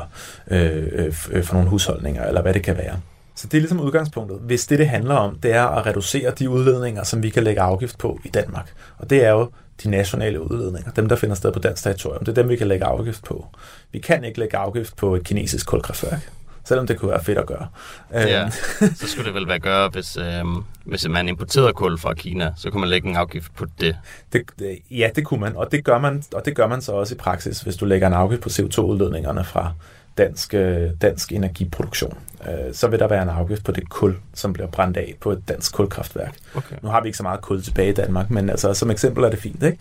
øh, 0.51 0.89
øh, 0.93 1.15
øh 1.31 1.45
for 1.45 1.55
nogle 1.55 1.69
husholdninger, 1.69 2.27
eller 2.27 2.43
hvad 2.43 2.55
det 2.55 2.63
kan 2.63 2.77
være. 2.77 3.01
Så 3.35 3.47
det 3.47 3.57
er 3.57 3.61
ligesom 3.61 3.81
udgangspunktet. 3.81 4.39
Hvis 4.41 4.67
det, 4.67 4.79
det 4.79 4.89
handler 4.89 5.15
om, 5.15 5.39
det 5.43 5.53
er 5.53 5.65
at 5.65 5.87
reducere 5.87 6.31
de 6.39 6.51
udledninger, 6.51 7.05
som 7.05 7.23
vi 7.23 7.29
kan 7.29 7.43
lægge 7.43 7.61
afgift 7.61 7.99
på 7.99 8.21
i 8.25 8.29
Danmark. 8.29 8.73
Og 8.99 9.11
det 9.11 9.25
er 9.25 9.31
jo 9.31 9.51
de 9.85 9.91
nationale 9.91 10.41
udledninger, 10.51 10.91
dem 10.91 11.09
der 11.09 11.17
finder 11.17 11.37
sted 11.37 11.53
på 11.53 11.59
dansk 11.59 11.83
territorium. 11.83 12.25
Det 12.25 12.29
er 12.39 12.43
dem, 12.43 12.49
vi 12.49 12.57
kan 12.57 12.69
lægge 12.69 12.85
afgift 12.85 13.25
på. 13.25 13.47
Vi 13.93 13.99
kan 13.99 14.25
ikke 14.25 14.39
lægge 14.39 14.57
afgift 14.57 14.97
på 14.97 15.15
et 15.15 15.25
kinesisk 15.25 15.67
kulkraftværk. 15.67 16.31
selvom 16.65 16.87
det 16.87 16.99
kunne 16.99 17.11
være 17.11 17.25
fedt 17.25 17.39
at 17.39 17.47
gøre. 17.47 17.67
Ja, 18.13 18.43
Øhm, 18.43 18.51
så 18.95 19.09
skulle 19.09 19.27
det 19.27 19.35
vel 19.35 19.49
være 19.49 19.59
gøre, 19.59 19.89
hvis, 19.89 20.17
øhm, 20.17 20.65
hvis 20.85 21.09
man 21.09 21.29
importerede 21.29 21.73
kul 21.73 21.99
fra 21.99 22.15
Kina, 22.15 22.53
så 22.57 22.71
kunne 22.71 22.81
man 22.81 22.89
lægge 22.89 23.09
en 23.09 23.17
afgift 23.17 23.55
på 23.55 23.67
det. 23.81 23.97
Det, 24.33 24.43
det, 24.59 24.79
ja, 24.91 25.11
det 25.17 25.25
kunne 25.25 25.41
man, 25.41 25.57
og 25.57 25.73
det, 25.73 25.85
gør 25.85 25.99
man, 25.99 26.23
og 26.35 26.43
det 26.45 26.57
gør 26.57 26.67
man 26.67 26.83
så 26.83 26.93
også 26.93 27.15
i 27.15 27.19
praksis, 27.19 27.61
hvis 27.61 27.77
du 27.77 27.85
lægger 27.85 28.07
en 28.07 28.13
afgift 28.13 28.43
på 28.43 28.49
CO2-udledningerne 28.49 29.45
fra 29.45 29.73
dansk, 30.19 30.55
øh, 30.55 30.91
dansk 31.03 31.33
energiproduktion. 31.33 32.19
Øh, 32.49 32.75
så 32.75 32.89
vil 32.89 32.99
der 32.99 33.09
være 33.09 33.23
en 33.23 33.29
afgift 33.29 33.65
på 33.65 33.73
det 33.73 33.89
kul, 33.89 34.17
som 34.35 34.53
bliver 34.53 34.67
brændt 34.69 34.97
af 34.97 35.15
på 35.21 35.33
et 35.33 35.49
dansk 35.49 35.75
kulkraftværk. 35.75 36.35
Okay. 36.55 36.77
Nu 36.83 36.89
har 36.89 37.01
vi 37.01 37.09
ikke 37.09 37.17
så 37.17 37.23
meget 37.23 37.41
kul 37.41 37.63
tilbage 37.63 37.91
i 37.91 37.95
Danmark, 37.95 38.31
men 38.31 38.51
altså, 38.51 38.75
som 38.75 38.91
eksempel 38.91 39.25
er 39.25 39.31
det 39.31 39.39
fint, 39.39 39.63
ikke? 39.63 39.79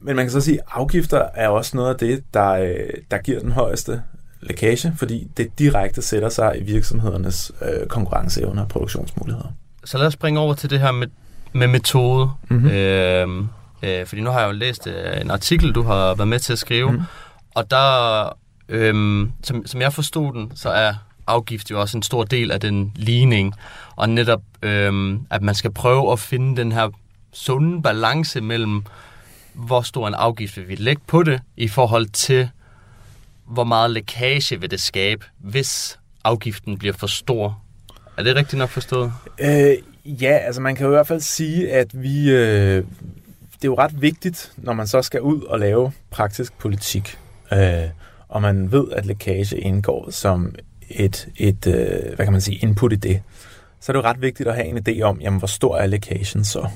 Men 0.00 0.16
man 0.16 0.24
kan 0.24 0.30
så 0.32 0.40
sige, 0.40 0.58
at 0.58 0.64
afgifter 0.72 1.24
er 1.34 1.48
også 1.48 1.76
noget 1.76 1.90
af 1.90 1.96
det, 1.98 2.24
der, 2.34 2.50
øh, 2.50 2.74
der 3.10 3.18
giver 3.18 3.40
den 3.40 3.52
højeste 3.52 4.02
lækage, 4.40 4.94
fordi 4.98 5.28
det 5.36 5.58
direkte 5.58 6.02
sætter 6.02 6.28
sig 6.28 6.54
i 6.60 6.62
virksomhedernes 6.62 7.52
øh, 7.62 7.86
konkurrenceevne 7.86 8.60
og 8.62 8.68
produktionsmuligheder. 8.68 9.52
Så 9.84 9.98
lad 9.98 10.06
os 10.06 10.12
springe 10.12 10.40
over 10.40 10.54
til 10.54 10.70
det 10.70 10.80
her 10.80 10.92
med, 10.92 11.06
med 11.52 11.66
metode. 11.66 12.30
Mhm. 12.48 12.68
Øhm, 12.68 13.48
øh, 13.82 14.06
fordi 14.06 14.22
nu 14.22 14.30
har 14.30 14.40
jeg 14.40 14.46
jo 14.46 14.52
læst 14.52 14.86
øh, 14.86 15.20
en 15.20 15.30
artikel, 15.30 15.72
du 15.72 15.82
har 15.82 16.14
været 16.14 16.28
med 16.28 16.38
til 16.38 16.52
at 16.52 16.58
skrive, 16.58 16.92
Mhm. 16.92 17.02
og 17.54 17.70
der, 17.70 18.36
øhm, 18.68 19.32
som, 19.42 19.66
som 19.66 19.80
jeg 19.80 19.92
forstod 19.92 20.32
den, 20.32 20.52
så 20.54 20.68
er 20.68 20.94
afgift 21.26 21.70
jo 21.70 21.80
også 21.80 21.98
en 21.98 22.02
stor 22.02 22.24
del 22.24 22.50
af 22.50 22.60
den 22.60 22.92
ligning, 22.96 23.54
og 23.96 24.08
netop, 24.08 24.42
øhm, 24.62 25.26
at 25.30 25.42
man 25.42 25.54
skal 25.54 25.72
prøve 25.72 26.12
at 26.12 26.18
finde 26.18 26.56
den 26.56 26.72
her 26.72 26.88
sunde 27.32 27.82
balance 27.82 28.40
mellem, 28.40 28.84
hvor 29.52 29.82
stor 29.82 30.08
en 30.08 30.14
afgift 30.14 30.56
vil 30.56 30.68
vi 30.68 30.74
lægge 30.74 31.02
på 31.06 31.22
det, 31.22 31.40
i 31.56 31.68
forhold 31.68 32.06
til, 32.06 32.48
hvor 33.46 33.64
meget 33.64 33.90
lækage 33.90 34.60
vil 34.60 34.70
det 34.70 34.80
skabe, 34.80 35.24
hvis 35.38 35.98
afgiften 36.24 36.78
bliver 36.78 36.94
for 36.94 37.06
stor. 37.06 37.62
Er 38.16 38.22
det 38.22 38.36
rigtigt 38.36 38.58
nok 38.58 38.70
forstået? 38.70 39.12
Øh, 39.38 39.76
ja, 40.04 40.36
altså 40.36 40.60
man 40.60 40.74
kan 40.74 40.86
jo 40.86 40.92
i 40.92 40.94
hvert 40.94 41.06
fald 41.06 41.20
sige, 41.20 41.72
at 41.72 42.02
vi, 42.02 42.30
øh, 42.30 42.84
det 43.54 43.64
er 43.64 43.68
jo 43.68 43.78
ret 43.78 44.02
vigtigt, 44.02 44.52
når 44.56 44.72
man 44.72 44.86
så 44.86 45.02
skal 45.02 45.20
ud 45.20 45.42
og 45.42 45.58
lave 45.58 45.92
praktisk 46.10 46.58
politik, 46.58 47.18
øh, 47.52 47.88
og 48.28 48.42
man 48.42 48.72
ved, 48.72 48.84
at 48.92 49.06
lækage 49.06 49.58
indgår 49.58 50.10
som 50.10 50.54
et, 50.94 51.28
et 51.36 51.66
øh, 51.66 52.14
hvad 52.16 52.26
kan 52.26 52.32
man 52.32 52.40
sige, 52.40 52.58
input 52.62 52.92
i 52.92 52.96
det, 52.96 53.22
så 53.80 53.92
er 53.92 53.94
det 53.94 54.02
jo 54.02 54.08
ret 54.08 54.22
vigtigt 54.22 54.48
at 54.48 54.54
have 54.54 54.66
en 54.66 54.78
idé 54.78 55.02
om, 55.02 55.20
jamen, 55.20 55.38
hvor 55.38 55.46
stor 55.46 55.76
er 55.76 55.86
lækagen 55.86 56.44
så? 56.44 56.66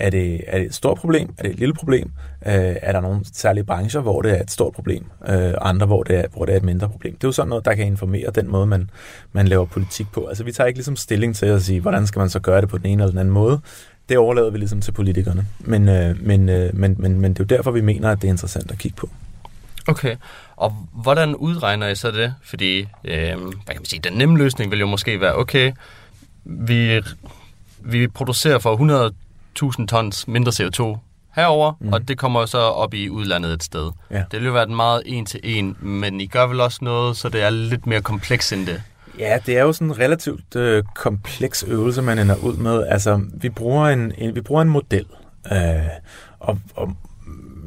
Er 0.00 0.10
det, 0.10 0.40
er 0.46 0.58
det 0.58 0.66
et 0.66 0.74
stort 0.74 0.98
problem? 0.98 1.34
Er 1.38 1.42
det 1.42 1.50
et 1.50 1.58
lille 1.58 1.74
problem? 1.74 2.10
Øh, 2.46 2.76
er 2.82 2.92
der 2.92 3.00
nogle 3.00 3.20
særlige 3.32 3.64
brancher, 3.64 4.00
hvor 4.00 4.22
det 4.22 4.38
er 4.38 4.42
et 4.42 4.50
stort 4.50 4.72
problem? 4.72 5.04
Øh, 5.28 5.54
andre, 5.60 5.86
hvor 5.86 6.02
det, 6.02 6.18
er, 6.18 6.24
hvor 6.32 6.44
det 6.44 6.52
er 6.52 6.56
et 6.56 6.64
mindre 6.64 6.88
problem? 6.88 7.14
Det 7.14 7.24
er 7.24 7.28
jo 7.28 7.32
sådan 7.32 7.48
noget, 7.48 7.64
der 7.64 7.74
kan 7.74 7.86
informere 7.86 8.30
den 8.34 8.48
måde, 8.48 8.66
man, 8.66 8.90
man 9.32 9.48
laver 9.48 9.64
politik 9.64 10.06
på. 10.12 10.26
Altså, 10.26 10.44
vi 10.44 10.52
tager 10.52 10.66
ikke 10.68 10.78
ligesom 10.78 10.96
stilling 10.96 11.36
til 11.36 11.46
at 11.46 11.62
sige, 11.62 11.80
hvordan 11.80 12.06
skal 12.06 12.20
man 12.20 12.30
så 12.30 12.40
gøre 12.40 12.60
det 12.60 12.68
på 12.68 12.78
den 12.78 12.86
ene 12.86 13.02
eller 13.02 13.10
den 13.10 13.18
anden 13.18 13.34
måde. 13.34 13.60
Det 14.08 14.18
overlader 14.18 14.50
vi 14.50 14.58
ligesom 14.58 14.80
til 14.80 14.92
politikerne. 14.92 15.46
Men, 15.60 15.88
øh, 15.88 16.26
men, 16.26 16.48
øh, 16.48 16.76
men, 16.76 16.96
men, 16.98 17.20
men 17.20 17.32
det 17.32 17.40
er 17.40 17.44
jo 17.44 17.56
derfor, 17.56 17.70
vi 17.70 17.80
mener, 17.80 18.10
at 18.10 18.22
det 18.22 18.28
er 18.28 18.32
interessant 18.32 18.70
at 18.70 18.78
kigge 18.78 18.96
på. 18.96 19.08
Okay, 19.90 20.16
og 20.56 20.88
hvordan 20.92 21.36
udregner 21.36 21.88
I 21.88 21.94
så 21.94 22.10
det? 22.10 22.34
Fordi, 22.42 22.78
øh, 22.80 22.86
hvad 23.04 23.66
kan 23.66 23.76
man 23.76 23.84
sige, 23.84 24.00
den 24.00 24.12
nemme 24.12 24.38
løsning 24.38 24.70
vil 24.70 24.80
jo 24.80 24.86
måske 24.86 25.20
være, 25.20 25.36
okay, 25.36 25.72
vi, 26.44 27.00
vi 27.78 28.08
producerer 28.08 28.58
for 28.58 29.10
100.000 29.80 29.86
tons 29.86 30.28
mindre 30.28 30.52
CO2 30.52 30.98
herover, 31.36 31.72
mm. 31.80 31.92
og 31.92 32.08
det 32.08 32.18
kommer 32.18 32.46
så 32.46 32.58
op 32.58 32.94
i 32.94 33.08
udlandet 33.08 33.52
et 33.52 33.62
sted. 33.62 33.90
Ja. 34.10 34.22
Det 34.30 34.40
vil 34.40 34.46
jo 34.46 34.52
være 34.52 34.66
meget 34.66 35.02
en 35.06 35.26
til 35.26 35.40
en, 35.42 35.76
men 35.80 36.20
I 36.20 36.26
gør 36.26 36.46
vel 36.46 36.60
også 36.60 36.78
noget, 36.82 37.16
så 37.16 37.28
det 37.28 37.42
er 37.42 37.50
lidt 37.50 37.86
mere 37.86 38.00
kompleks 38.00 38.52
end 38.52 38.66
det. 38.66 38.82
Ja, 39.18 39.38
det 39.46 39.58
er 39.58 39.62
jo 39.62 39.72
sådan 39.72 39.88
en 39.88 39.98
relativt 39.98 40.56
øh, 40.56 40.84
kompleks 40.94 41.64
øvelse, 41.68 42.02
man 42.02 42.18
ender 42.18 42.36
ud 42.36 42.56
med. 42.56 42.86
Altså, 42.86 43.20
vi 43.34 43.48
bruger 43.48 43.88
en, 43.88 44.12
en, 44.18 44.34
vi 44.34 44.40
bruger 44.40 44.62
en 44.62 44.68
model, 44.68 45.06
øh, 45.52 45.58
og, 46.40 46.58
og 46.74 46.96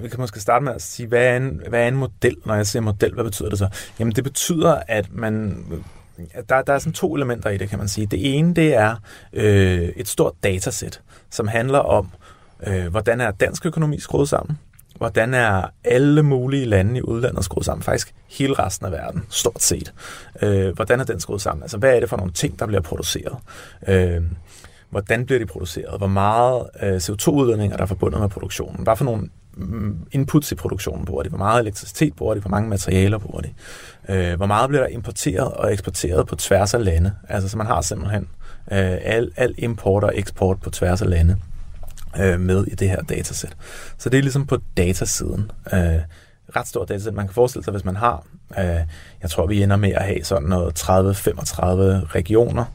vi 0.04 0.10
kan 0.10 0.20
måske 0.20 0.40
starte 0.40 0.66
med 0.66 0.74
at 0.74 0.82
sige, 0.82 1.08
hvad 1.08 1.26
er, 1.28 1.38
en, 1.38 1.62
hvad 1.70 1.84
er 1.84 1.88
en 1.88 1.96
model? 1.96 2.36
Når 2.46 2.56
jeg 2.56 2.68
siger 2.68 2.84
model, 2.84 3.14
hvad 3.14 3.24
betyder 3.24 3.50
det 3.50 3.60
så? 3.60 3.68
Jamen, 4.00 4.16
det 4.16 4.24
betyder, 4.24 4.82
at 4.88 5.14
man... 5.14 5.66
Der, 6.50 6.62
der 6.62 6.74
er 6.74 6.80
sådan 6.80 6.94
to 6.94 7.16
elementer 7.16 7.50
i 7.50 7.58
det, 7.58 7.70
kan 7.70 7.80
man 7.80 7.88
sige. 7.88 8.08
Det 8.08 8.38
ene, 8.38 8.54
det 8.54 8.76
er 8.76 8.96
øh, 9.34 9.82
et 9.82 10.08
stort 10.08 10.34
datasæt, 10.44 11.02
som 11.30 11.48
handler 11.48 11.80
om, 11.80 12.10
øh, 12.68 12.88
hvordan 12.88 13.22
er 13.22 13.32
dansk 13.32 13.66
økonomi 13.66 14.00
skruet 14.00 14.30
sammen? 14.30 14.58
Hvordan 14.98 15.34
er 15.34 15.64
alle 15.84 16.24
mulige 16.24 16.66
lande 16.66 16.98
i 16.98 17.02
udlandet 17.02 17.46
skruet 17.46 17.66
sammen? 17.66 17.84
Faktisk 17.84 18.14
hele 18.30 18.54
resten 18.54 18.86
af 18.86 18.92
verden, 18.92 19.24
stort 19.30 19.62
set. 19.62 19.94
Øh, 20.42 20.76
hvordan 20.76 21.00
er 21.00 21.04
den 21.04 21.20
skruet 21.20 21.42
sammen? 21.42 21.64
Altså, 21.64 21.78
hvad 21.78 21.96
er 21.96 22.00
det 22.00 22.10
for 22.10 22.18
nogle 22.18 22.32
ting, 22.32 22.60
der 22.60 22.66
bliver 22.66 22.82
produceret? 22.82 23.38
Øh, 23.88 24.22
hvordan 24.90 25.26
bliver 25.26 25.40
de 25.40 25.46
produceret? 25.46 25.98
Hvor 25.98 26.08
meget 26.08 26.70
øh, 26.84 26.96
CO2-udledning 26.96 27.74
er 27.74 27.78
der 27.78 27.86
forbundet 27.86 28.22
med 28.22 28.30
produktionen? 28.30 28.84
Hvad 28.84 28.96
for 28.96 29.06
nogle 29.06 29.30
Mm, 29.58 30.08
inputs 30.12 30.52
i 30.52 30.56
produktionen 30.56 31.06
bruger 31.06 31.24
de? 31.24 31.30
Hvor 31.30 31.38
meget 31.38 31.62
elektricitet 31.62 32.16
bruger 32.16 32.34
de? 32.34 32.40
Hvor 32.40 32.50
mange 32.50 32.70
materialer 32.70 33.18
bruger 33.18 33.42
de? 33.42 33.50
Øh, 34.10 34.38
hvor 34.38 34.46
meget 34.46 34.70
bliver 34.70 34.82
der 34.84 34.90
importeret 34.90 35.52
og 35.54 35.74
eksporteret 35.74 36.28
på 36.28 36.36
tværs 36.36 36.74
af 36.74 36.84
lande? 36.84 37.14
Altså, 37.30 37.50
så 37.50 37.58
man 37.58 37.68
har 37.68 37.82
simpelthen 37.82 38.28
øh, 38.72 38.98
al, 39.02 39.32
al 39.36 39.56
import 39.58 40.04
og 40.04 40.12
eksport 40.16 40.60
på 40.60 40.70
tværs 40.70 41.02
af 41.02 41.10
lande 41.10 41.38
øh, 42.20 42.40
med 42.40 42.66
i 42.68 42.76
det 42.76 42.90
her 42.90 43.02
datasæt. 43.02 43.58
Så 43.98 44.10
det 44.10 44.18
er 44.18 44.22
ligesom 44.22 44.46
på 44.46 44.58
datasiden. 44.78 45.52
Øh, 45.74 46.00
ret 46.56 46.68
stort 46.68 46.90
datasæt. 46.90 47.14
Man 47.14 47.28
kan 47.28 47.34
forestille 47.34 47.64
sig, 47.64 47.72
hvis 47.72 47.86
man 47.86 47.96
har, 47.96 48.26
øh, 48.60 48.80
jeg 49.22 49.30
tror, 49.30 49.48
vi 49.48 49.64
ender 49.64 49.76
med 49.76 49.92
at 49.92 50.04
have 50.04 50.24
sådan 50.24 50.50
noget 50.50 50.80
30-35 50.80 50.90
regioner, 52.16 52.66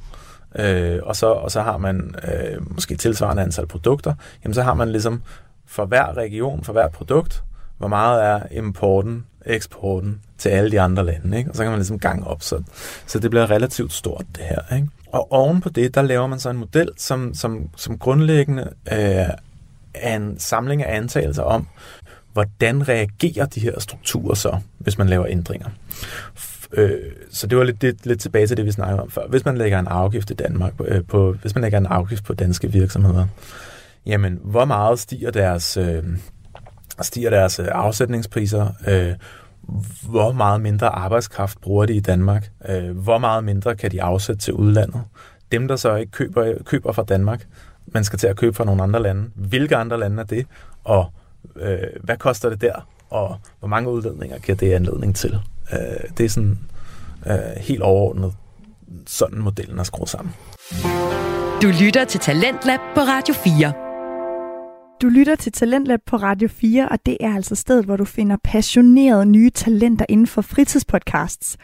øh, 0.55 1.01
og, 1.03 1.16
så, 1.16 1.26
og 1.26 1.51
så 1.51 1.62
har 1.62 1.76
man 1.76 2.14
øh, 2.29 2.74
måske 2.74 2.97
tilsvarende 2.97 3.43
antal 3.43 3.66
produkter, 3.66 4.14
jamen 4.45 4.55
så 4.55 4.62
har 4.62 4.74
man 4.74 4.89
ligesom 4.93 5.22
for 5.69 5.87
hver 5.87 6.16
region, 6.16 6.64
for 6.64 6.73
hver 6.73 6.89
produkt, 6.89 7.43
hvor 7.79 7.89
meget 7.89 8.25
er 8.25 8.43
importen, 8.51 9.27
eksporten 9.47 10.21
til 10.39 10.49
alle 10.49 10.71
de 10.71 10.81
andre 10.81 11.07
lande, 11.07 11.39
ikke? 11.39 11.51
og 11.51 11.57
så 11.57 11.62
kan 11.62 11.71
man 11.71 11.79
ligesom 11.79 11.99
gange 11.99 12.27
op, 12.27 12.43
så, 12.43 12.62
så 13.07 13.19
det 13.19 13.31
bliver 13.31 13.51
relativt 13.51 13.93
stort 13.93 14.25
det 14.37 14.45
her. 14.45 14.77
Ikke? 14.77 14.89
Og 15.12 15.33
oven 15.33 15.61
på 15.61 15.69
det, 15.69 15.95
der 15.95 16.03
laver 16.03 16.27
man 16.27 16.39
så 16.39 16.51
en 16.51 16.57
model, 16.57 16.91
som, 16.97 17.35
som, 17.35 17.69
som 17.77 17.99
grundlæggende 17.99 18.62
øh, 18.93 19.29
er 19.95 20.16
en 20.16 20.39
samling 20.39 20.85
af 20.85 20.97
antagelser 20.97 21.43
om, 21.43 21.66
hvordan 22.33 22.89
reagerer 22.89 23.47
de 23.47 23.61
her 23.61 23.81
strukturer 23.81 24.35
så, 24.35 24.59
hvis 24.79 24.99
man 24.99 25.09
laver 25.09 25.27
ændringer. 25.29 25.69
Øh, 26.73 26.91
så 27.31 27.47
det 27.47 27.59
var 27.59 27.64
lidt, 27.64 27.83
lidt, 27.83 28.07
lidt 28.07 28.21
tilbage 28.21 28.47
til 28.47 28.57
det, 28.57 28.64
vi 28.64 28.73
snakkede 28.73 29.03
om 29.03 29.11
før. 29.11 29.27
Hvis 29.29 29.45
man 29.45 29.59
lægger 29.59 29.79
en 29.79 29.87
afgift 29.87 30.31
i 30.31 30.35
Danmark, 30.35 30.73
øh, 30.85 31.05
på, 31.05 31.33
hvis 31.33 31.55
man 31.55 31.62
lægger 31.62 31.79
en 31.79 31.87
afgift 31.87 32.25
på 32.25 32.35
danske 32.35 32.73
virksomheder, 32.73 33.27
jamen, 34.09 34.39
hvor 34.45 34.65
meget 34.65 34.99
stiger 34.99 35.31
deres, 35.31 35.77
øh, 35.77 36.03
stiger 37.03 37.31
deres 37.31 37.59
øh, 37.59 37.67
afsætningspriser? 37.71 38.69
Øh, 38.89 39.15
hvor 40.09 40.33
meget 40.33 40.61
mindre 40.61 40.89
arbejdskraft 40.89 41.61
bruger 41.61 41.87
de 41.87 41.95
i 41.95 42.01
Danmark? 42.01 42.51
Øh, 42.69 42.99
hvor 42.99 43.19
meget 43.19 43.45
mindre 43.45 43.77
kan 43.77 43.91
de 43.91 44.03
afsætte 44.03 44.41
til 44.41 44.55
udlandet? 44.55 45.03
Dem, 45.53 45.69
der 45.69 45.77
så 45.77 45.95
ikke 45.95 46.13
køber, 46.13 46.55
køber 46.65 46.93
fra 46.93 47.03
Danmark, 47.03 47.47
man 47.87 48.05
skal 48.05 48.19
til 48.19 48.27
at 48.27 48.37
købe 48.37 48.57
fra 48.57 48.65
nogle 48.65 48.83
andre 48.83 49.03
lande. 49.03 49.31
Hvilke 49.35 49.77
andre 49.77 49.99
lande 49.99 50.21
er 50.23 50.27
det? 50.27 50.47
Og 50.85 51.13
øh, 51.57 51.79
hvad 52.03 52.17
koster 52.17 52.51
det 52.51 52.61
der? 52.61 52.89
Og 53.11 53.37
hvor 53.59 53.69
mange 53.69 53.91
udledninger 53.91 54.39
giver 54.39 54.57
det 54.57 54.73
anledning 54.73 55.17
til? 55.17 55.39
Øh, 55.73 56.11
det 56.19 56.25
er 56.25 56.29
sådan 56.29 56.59
øh, 57.27 57.35
helt 57.57 57.83
overordnet, 57.83 58.33
sådan 59.07 59.39
modellen 59.39 59.79
er 59.79 59.83
skruet 59.83 60.09
sammen. 60.09 60.35
Du 61.63 61.69
lytter 61.81 62.05
til 62.05 62.21
Talentlab 62.21 62.81
på 62.95 63.01
Radio 63.01 63.35
4. 63.35 63.88
Du 65.03 65.09
lytter 65.09 65.36
til 65.36 65.53
Talentlab 65.53 66.01
på 66.07 66.16
Radio 66.16 66.49
4, 66.49 66.88
og 66.88 67.07
det 67.07 67.16
er 67.20 67.34
altså 67.34 67.55
stedet, 67.55 67.84
hvor 67.84 67.96
du 67.96 68.05
finder 68.05 68.36
passionerede 68.44 69.26
nye 69.26 69.51
talenter 69.51 70.07
inden 70.09 70.26
for 70.26 70.42
fritidspodcasts. 70.42 71.57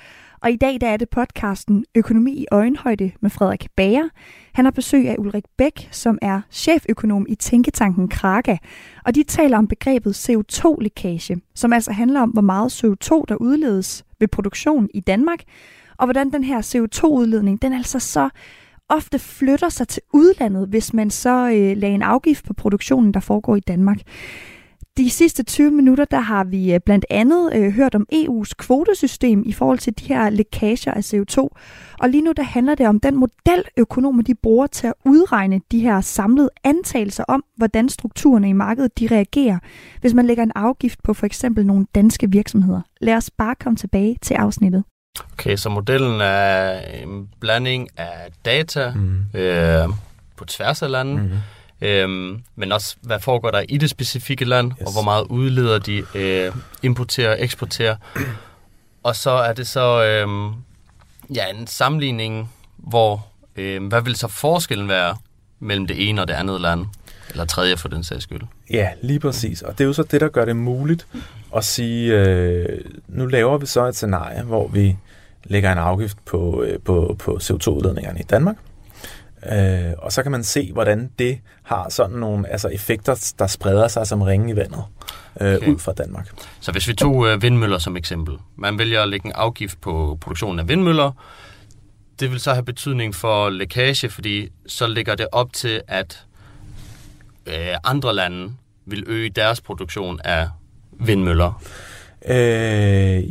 Og 0.42 0.50
i 0.50 0.56
dag 0.56 0.80
der 0.80 0.88
er 0.88 0.96
det 0.96 1.08
podcasten 1.08 1.84
Økonomi 1.94 2.32
i 2.32 2.46
øjenhøjde 2.52 3.12
med 3.20 3.30
Frederik 3.30 3.66
Bager. 3.76 4.08
Han 4.52 4.64
har 4.64 4.72
besøg 4.72 5.08
af 5.08 5.16
Ulrik 5.18 5.44
Bæk, 5.58 5.88
som 5.90 6.18
er 6.22 6.40
cheføkonom 6.50 7.26
i 7.28 7.34
Tænketanken 7.34 8.08
Kraka. 8.08 8.56
Og 9.04 9.14
de 9.14 9.22
taler 9.22 9.58
om 9.58 9.68
begrebet 9.68 10.30
CO2-lækage, 10.30 11.40
som 11.54 11.72
altså 11.72 11.92
handler 11.92 12.20
om, 12.20 12.30
hvor 12.30 12.42
meget 12.42 12.84
CO2 12.84 13.24
der 13.28 13.34
udledes 13.34 14.04
ved 14.20 14.28
produktion 14.28 14.88
i 14.94 15.00
Danmark, 15.00 15.42
og 15.98 16.06
hvordan 16.06 16.30
den 16.32 16.44
her 16.44 16.62
CO2-udledning, 16.62 17.62
den 17.62 17.72
altså 17.72 17.98
så 17.98 18.28
ofte 18.88 19.18
flytter 19.18 19.68
sig 19.68 19.88
til 19.88 20.02
udlandet, 20.12 20.68
hvis 20.68 20.94
man 20.94 21.10
så 21.10 21.48
øh, 21.48 21.76
lagde 21.76 21.94
en 21.94 22.02
afgift 22.02 22.44
på 22.44 22.52
produktionen, 22.52 23.14
der 23.14 23.20
foregår 23.20 23.56
i 23.56 23.60
Danmark. 23.60 23.98
De 24.96 25.10
sidste 25.10 25.42
20 25.42 25.70
minutter, 25.70 26.04
der 26.04 26.20
har 26.20 26.44
vi 26.44 26.74
øh, 26.74 26.80
blandt 26.86 27.04
andet 27.10 27.52
øh, 27.54 27.72
hørt 27.72 27.94
om 27.94 28.06
EU's 28.12 28.50
kvotesystem 28.58 29.42
i 29.46 29.52
forhold 29.52 29.78
til 29.78 29.98
de 29.98 30.04
her 30.04 30.30
lækager 30.30 30.92
af 30.94 31.14
CO2. 31.14 31.48
Og 32.00 32.08
lige 32.08 32.22
nu 32.22 32.32
der 32.32 32.42
handler 32.42 32.74
det 32.74 32.86
om 32.88 33.00
den 33.00 33.16
model, 33.16 33.64
økonomer 33.76 34.22
de 34.22 34.34
bruger 34.34 34.66
til 34.66 34.86
at 34.86 34.94
udregne 35.04 35.60
de 35.72 35.80
her 35.80 36.00
samlede 36.00 36.50
antagelser 36.64 37.24
om, 37.28 37.44
hvordan 37.56 37.88
strukturerne 37.88 38.48
i 38.48 38.52
markedet 38.52 38.98
de 38.98 39.08
reagerer, 39.10 39.58
hvis 40.00 40.14
man 40.14 40.26
lægger 40.26 40.42
en 40.42 40.52
afgift 40.54 41.02
på 41.02 41.14
for 41.14 41.26
eksempel 41.26 41.66
nogle 41.66 41.86
danske 41.94 42.30
virksomheder. 42.30 42.80
Lad 43.00 43.14
os 43.14 43.30
bare 43.30 43.54
komme 43.54 43.76
tilbage 43.76 44.16
til 44.22 44.34
afsnittet. 44.34 44.84
Okay, 45.32 45.56
så 45.56 45.68
modellen 45.68 46.20
er 46.20 46.80
en 46.80 47.28
blanding 47.40 47.88
af 47.96 48.28
data 48.44 48.92
mm. 48.94 49.24
øh, 49.34 49.88
på 50.36 50.44
tværs 50.44 50.82
af 50.82 50.90
landet, 50.90 51.24
mm. 51.24 51.30
Øhm, 51.80 52.42
men 52.56 52.72
også, 52.72 52.96
hvad 53.00 53.20
foregår 53.20 53.50
der 53.50 53.64
i 53.68 53.78
det 53.78 53.90
specifikke 53.90 54.44
land, 54.44 54.72
yes. 54.72 54.86
og 54.86 54.92
hvor 54.92 55.02
meget 55.02 55.26
udleder 55.28 55.78
de 55.78 56.04
øh, 56.14 56.52
importerer 56.82 57.30
og 57.30 57.42
eksporterer. 57.42 57.96
og 59.02 59.16
så 59.16 59.30
er 59.30 59.52
det 59.52 59.68
så 59.68 60.04
øh, 60.04 60.52
ja, 61.34 61.50
en 61.50 61.66
sammenligning, 61.66 62.52
hvor 62.76 63.26
øh, 63.56 63.86
hvad 63.86 64.02
vil 64.02 64.16
så 64.16 64.28
forskellen 64.28 64.88
være 64.88 65.16
mellem 65.60 65.86
det 65.86 66.08
ene 66.08 66.20
og 66.20 66.28
det 66.28 66.34
andet 66.34 66.60
land? 66.60 66.86
Eller 67.30 67.44
tredje 67.44 67.76
for 67.76 67.88
den 67.88 68.04
sags 68.04 68.22
skyld. 68.22 68.42
Ja, 68.70 68.88
lige 69.02 69.20
præcis. 69.20 69.62
Og 69.62 69.72
det 69.72 69.84
er 69.84 69.88
jo 69.88 69.92
så 69.92 70.02
det, 70.02 70.20
der 70.20 70.28
gør 70.28 70.44
det 70.44 70.56
muligt 70.56 71.06
at 71.56 71.64
sige, 71.64 72.12
øh, 72.18 72.80
nu 73.08 73.26
laver 73.26 73.58
vi 73.58 73.66
så 73.66 73.86
et 73.86 73.96
scenarie, 73.96 74.42
hvor 74.42 74.68
vi 74.68 74.96
lægger 75.44 75.72
en 75.72 75.78
afgift 75.78 76.24
på, 76.24 76.62
øh, 76.62 76.78
på, 76.80 77.16
på 77.18 77.38
CO2-udledningerne 77.42 78.20
i 78.20 78.22
Danmark. 78.22 78.56
Øh, 79.52 79.92
og 79.98 80.12
så 80.12 80.22
kan 80.22 80.32
man 80.32 80.44
se, 80.44 80.72
hvordan 80.72 81.10
det 81.18 81.38
har 81.62 81.88
sådan 81.88 82.16
nogle 82.16 82.48
altså 82.48 82.68
effekter, 82.68 83.32
der 83.38 83.46
spreder 83.46 83.88
sig 83.88 84.06
som 84.06 84.22
ringe 84.22 84.52
i 84.52 84.56
vandet 84.56 84.84
øh, 85.40 85.54
okay. 85.54 85.68
ud 85.68 85.78
fra 85.78 85.92
Danmark. 85.92 86.28
Så 86.60 86.72
hvis 86.72 86.88
vi 86.88 86.94
tog 86.94 87.28
øh, 87.28 87.42
vindmøller 87.42 87.78
som 87.78 87.96
eksempel. 87.96 88.34
Man 88.56 88.78
vælger 88.78 89.02
at 89.02 89.08
lægge 89.08 89.26
en 89.26 89.32
afgift 89.32 89.80
på 89.80 90.18
produktionen 90.20 90.58
af 90.58 90.68
vindmøller. 90.68 91.12
Det 92.20 92.30
vil 92.30 92.40
så 92.40 92.52
have 92.52 92.64
betydning 92.64 93.14
for 93.14 93.50
lækage, 93.50 94.08
fordi 94.08 94.48
så 94.66 94.86
ligger 94.86 95.14
det 95.14 95.26
op 95.32 95.52
til, 95.52 95.82
at 95.88 96.24
øh, 97.46 97.76
andre 97.84 98.14
lande 98.14 98.52
vil 98.86 99.04
øge 99.06 99.30
deres 99.30 99.60
produktion 99.60 100.20
af 100.24 100.48
vindmøller. 100.92 101.62
Øh, 102.26 103.22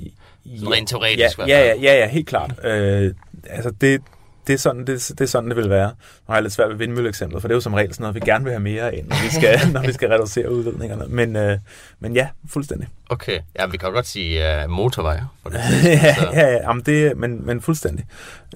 rent 0.46 0.90
teoretisk. 0.90 1.40
Ja, 1.40 1.46
ja, 1.48 1.66
ja, 1.66 1.76
ja, 1.82 2.00
ja, 2.00 2.08
helt 2.08 2.28
klart. 2.28 2.54
Øh, 2.64 3.14
altså 3.50 3.72
det, 3.82 4.02
det 4.48 4.54
er, 4.54 4.58
sådan, 4.58 4.88
det, 4.88 5.08
det 5.10 5.22
er 5.22 5.26
sådan, 5.26 5.50
det 5.50 5.58
vil 5.58 5.70
være. 5.70 5.88
Nu 5.88 5.96
har 6.28 6.36
jeg 6.36 6.44
lidt 6.44 6.54
svært 6.54 6.70
ved 6.70 6.76
vindmølleeksemplet, 6.76 7.42
for 7.42 7.48
det 7.48 7.54
er 7.54 7.58
jo 7.58 7.62
som 7.62 7.74
regel 7.74 7.94
sådan 7.94 8.04
noget, 8.04 8.16
vi 8.16 8.20
gerne 8.20 8.44
vil 8.44 8.54
have 8.54 8.64
mere 8.64 8.96
ind, 8.96 9.08
når 9.08 9.16
vi 9.24 9.30
skal, 9.30 9.60
når 9.74 9.82
vi 9.82 9.94
skal 9.94 10.10
reducere 10.10 10.52
udledningerne. 10.52 11.06
Men, 11.08 11.36
øh, 11.36 11.58
men 12.00 12.16
ja, 12.16 12.28
fuldstændig. 12.50 12.88
Okay, 13.10 13.40
ja, 13.60 13.66
vi 13.66 13.78
kan 13.78 13.90
jo 13.90 13.94
godt 13.94 14.08
sige 14.08 14.64
uh, 14.64 14.70
motorvej. 14.70 15.22
For 15.44 15.50
det, 15.50 15.60
ja, 15.84 16.16
ja, 16.34 16.40
ja 16.40 16.52
jamen 16.52 16.84
det, 16.86 17.18
men, 17.18 17.46
men 17.46 17.62
fuldstændig. 17.62 18.06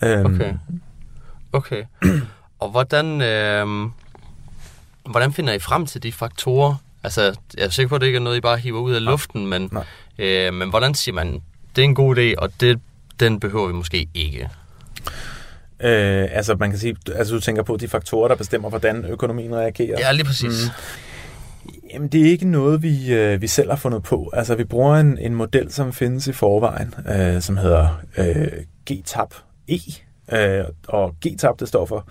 Øhm. 0.04 0.36
Okay. 0.36 0.54
Okay. 1.52 1.84
Og 2.60 2.70
hvordan, 2.70 3.22
øh, 3.22 3.68
hvordan 5.10 5.34
finder 5.34 5.54
I 5.54 5.60
frem 5.60 5.86
til 5.86 6.04
de 6.04 6.12
faktorer? 6.12 6.76
Altså, 7.04 7.22
jeg 7.58 7.66
er 7.66 7.70
sikker 7.70 7.90
på, 7.90 7.96
at 7.96 8.02
det 8.02 8.08
ikke 8.08 8.18
er 8.18 8.22
noget, 8.22 8.38
I 8.38 8.42
bare 8.42 8.58
hiver 8.58 8.80
ud 8.80 8.94
af 8.94 9.06
luften, 9.06 9.48
men, 9.48 9.72
øh, 10.18 10.54
men 10.54 10.70
hvordan 10.70 10.94
siger 10.94 11.16
man, 11.16 11.42
det 11.76 11.82
er 11.82 11.86
en 11.86 11.96
god 11.96 12.18
idé, 12.18 12.36
og 12.38 12.50
det, 12.62 12.80
den 13.20 13.40
behøver 13.40 13.68
vi 13.68 13.74
måske 13.74 14.08
ikke? 14.14 14.50
Øh, 15.80 16.28
altså 16.32 16.56
man 16.60 16.70
kan 16.70 16.80
sige, 16.80 16.96
altså 17.16 17.34
du 17.34 17.40
tænker 17.40 17.64
på 17.64 17.78
de 17.78 17.88
faktorer, 17.88 18.28
der 18.28 18.36
bestemmer, 18.36 18.70
hvordan 18.70 19.06
økonomien 19.06 19.56
reagerer. 19.56 20.00
Ja, 20.00 20.12
lige 20.12 20.26
præcis. 20.26 20.66
Mm. 20.66 21.70
Jamen, 21.94 22.08
det 22.08 22.22
er 22.22 22.32
ikke 22.32 22.48
noget, 22.48 22.84
vi, 22.84 23.14
øh, 23.14 23.42
vi 23.42 23.48
selv 23.48 23.70
har 23.70 23.78
fundet 23.78 24.04
på. 24.04 24.30
Altså, 24.34 24.56
vi 24.56 24.64
bruger 24.64 24.96
en, 24.96 25.18
en 25.18 25.36
model, 25.36 25.72
som 25.72 25.94
findes 25.94 26.28
i 26.28 26.32
forvejen, 26.32 26.94
øh, 27.10 27.42
som 27.42 27.58
hedder 27.58 28.02
øh, 28.18 28.48
GTAP-E. 28.92 30.02
Øh, 30.36 30.66
og 30.88 31.16
GTAP, 31.28 31.60
det 31.60 31.68
står 31.68 31.86
for 31.86 32.08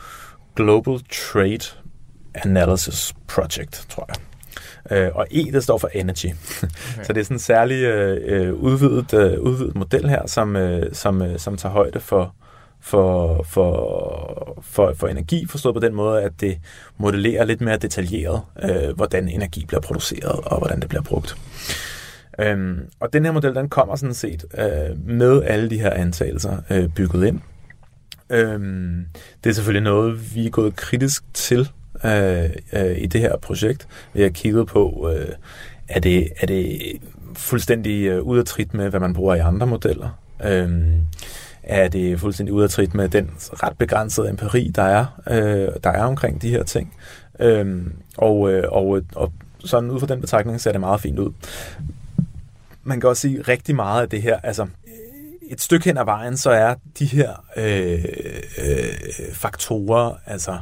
Global 0.56 1.00
Trade 1.12 1.85
Analysis 2.44 3.14
Project, 3.28 3.86
tror 3.88 4.08
jeg. 4.08 4.16
Øh, 4.90 5.10
og 5.14 5.26
E, 5.30 5.52
det 5.52 5.62
står 5.62 5.78
for 5.78 5.88
Energy. 5.94 6.26
Okay. 6.26 6.68
Så 7.04 7.12
det 7.12 7.20
er 7.20 7.24
sådan 7.24 7.34
en 7.34 7.38
særlig 7.38 7.82
øh, 7.82 8.54
udvidet, 8.54 9.14
øh, 9.14 9.40
udvidet 9.40 9.74
model 9.74 10.08
her, 10.08 10.26
som, 10.26 10.56
øh, 10.56 10.94
som, 10.94 11.22
øh, 11.22 11.38
som 11.38 11.56
tager 11.56 11.72
højde 11.72 12.00
for, 12.00 12.34
for, 12.80 13.42
for, 13.42 14.58
for, 14.62 14.92
for 14.96 15.08
energi, 15.08 15.46
forstået 15.46 15.74
på 15.74 15.80
den 15.80 15.94
måde, 15.94 16.22
at 16.22 16.40
det 16.40 16.58
modellerer 16.98 17.44
lidt 17.44 17.60
mere 17.60 17.76
detaljeret, 17.76 18.40
øh, 18.62 18.96
hvordan 18.96 19.28
energi 19.28 19.64
bliver 19.66 19.80
produceret 19.80 20.40
og 20.44 20.58
hvordan 20.58 20.80
det 20.80 20.88
bliver 20.88 21.02
brugt. 21.02 21.36
Øhm, 22.40 22.78
og 23.00 23.12
den 23.12 23.24
her 23.24 23.32
model, 23.32 23.54
den 23.54 23.68
kommer 23.68 23.96
sådan 23.96 24.14
set 24.14 24.44
øh, 24.58 25.08
med 25.08 25.42
alle 25.42 25.70
de 25.70 25.80
her 25.80 25.90
antagelser 25.90 26.56
øh, 26.70 26.88
bygget 26.88 27.26
ind. 27.26 27.40
Øhm, 28.30 29.06
det 29.44 29.50
er 29.50 29.54
selvfølgelig 29.54 29.82
noget, 29.82 30.34
vi 30.34 30.46
er 30.46 30.50
gået 30.50 30.76
kritisk 30.76 31.24
til 31.34 31.70
øh, 32.04 32.50
øh, 32.72 32.98
i 32.98 33.06
det 33.06 33.20
her 33.20 33.36
projekt. 33.36 33.88
Vi 34.12 34.22
har 34.22 34.28
kigget 34.28 34.66
på, 34.66 35.10
øh, 35.14 35.28
er, 35.88 36.00
det, 36.00 36.28
er 36.40 36.46
det 36.46 36.80
fuldstændig 37.34 38.06
øh, 38.06 38.22
ud 38.22 38.38
af 38.38 38.44
trit 38.44 38.74
med, 38.74 38.90
hvad 38.90 39.00
man 39.00 39.14
bruger 39.14 39.34
i 39.34 39.38
andre 39.38 39.66
modeller? 39.66 40.18
Øh, 40.44 40.70
er 41.62 41.88
det 41.88 42.20
fuldstændig 42.20 42.54
ud 42.54 42.62
af 42.62 42.70
trit 42.70 42.94
med 42.94 43.08
den 43.08 43.30
ret 43.38 43.78
begrænsede 43.78 44.28
empiri, 44.28 44.70
der 44.74 44.82
er, 44.82 45.06
øh, 45.30 45.68
der 45.84 45.90
er 45.90 46.04
omkring 46.04 46.42
de 46.42 46.50
her 46.50 46.62
ting. 46.62 46.94
Øh, 47.40 47.86
og, 48.16 48.52
øh, 48.52 48.64
og, 48.68 49.02
og 49.14 49.32
sådan 49.58 49.90
ud 49.90 50.00
fra 50.00 50.06
den 50.06 50.20
betragtning 50.20 50.60
ser 50.60 50.72
det 50.72 50.80
meget 50.80 51.00
fint 51.00 51.18
ud. 51.18 51.32
Man 52.84 53.00
kan 53.00 53.08
også 53.08 53.20
sige 53.20 53.42
rigtig 53.42 53.76
meget 53.76 54.02
af 54.02 54.08
det 54.08 54.22
her, 54.22 54.40
altså 54.42 54.66
et 55.50 55.60
stykke 55.60 55.84
hen 55.84 55.98
ad 55.98 56.04
vejen, 56.04 56.36
så 56.36 56.50
er 56.50 56.74
de 56.98 57.04
her 57.04 57.44
øh, 57.56 58.04
øh, 58.58 59.32
faktorer, 59.32 60.14
altså 60.26 60.58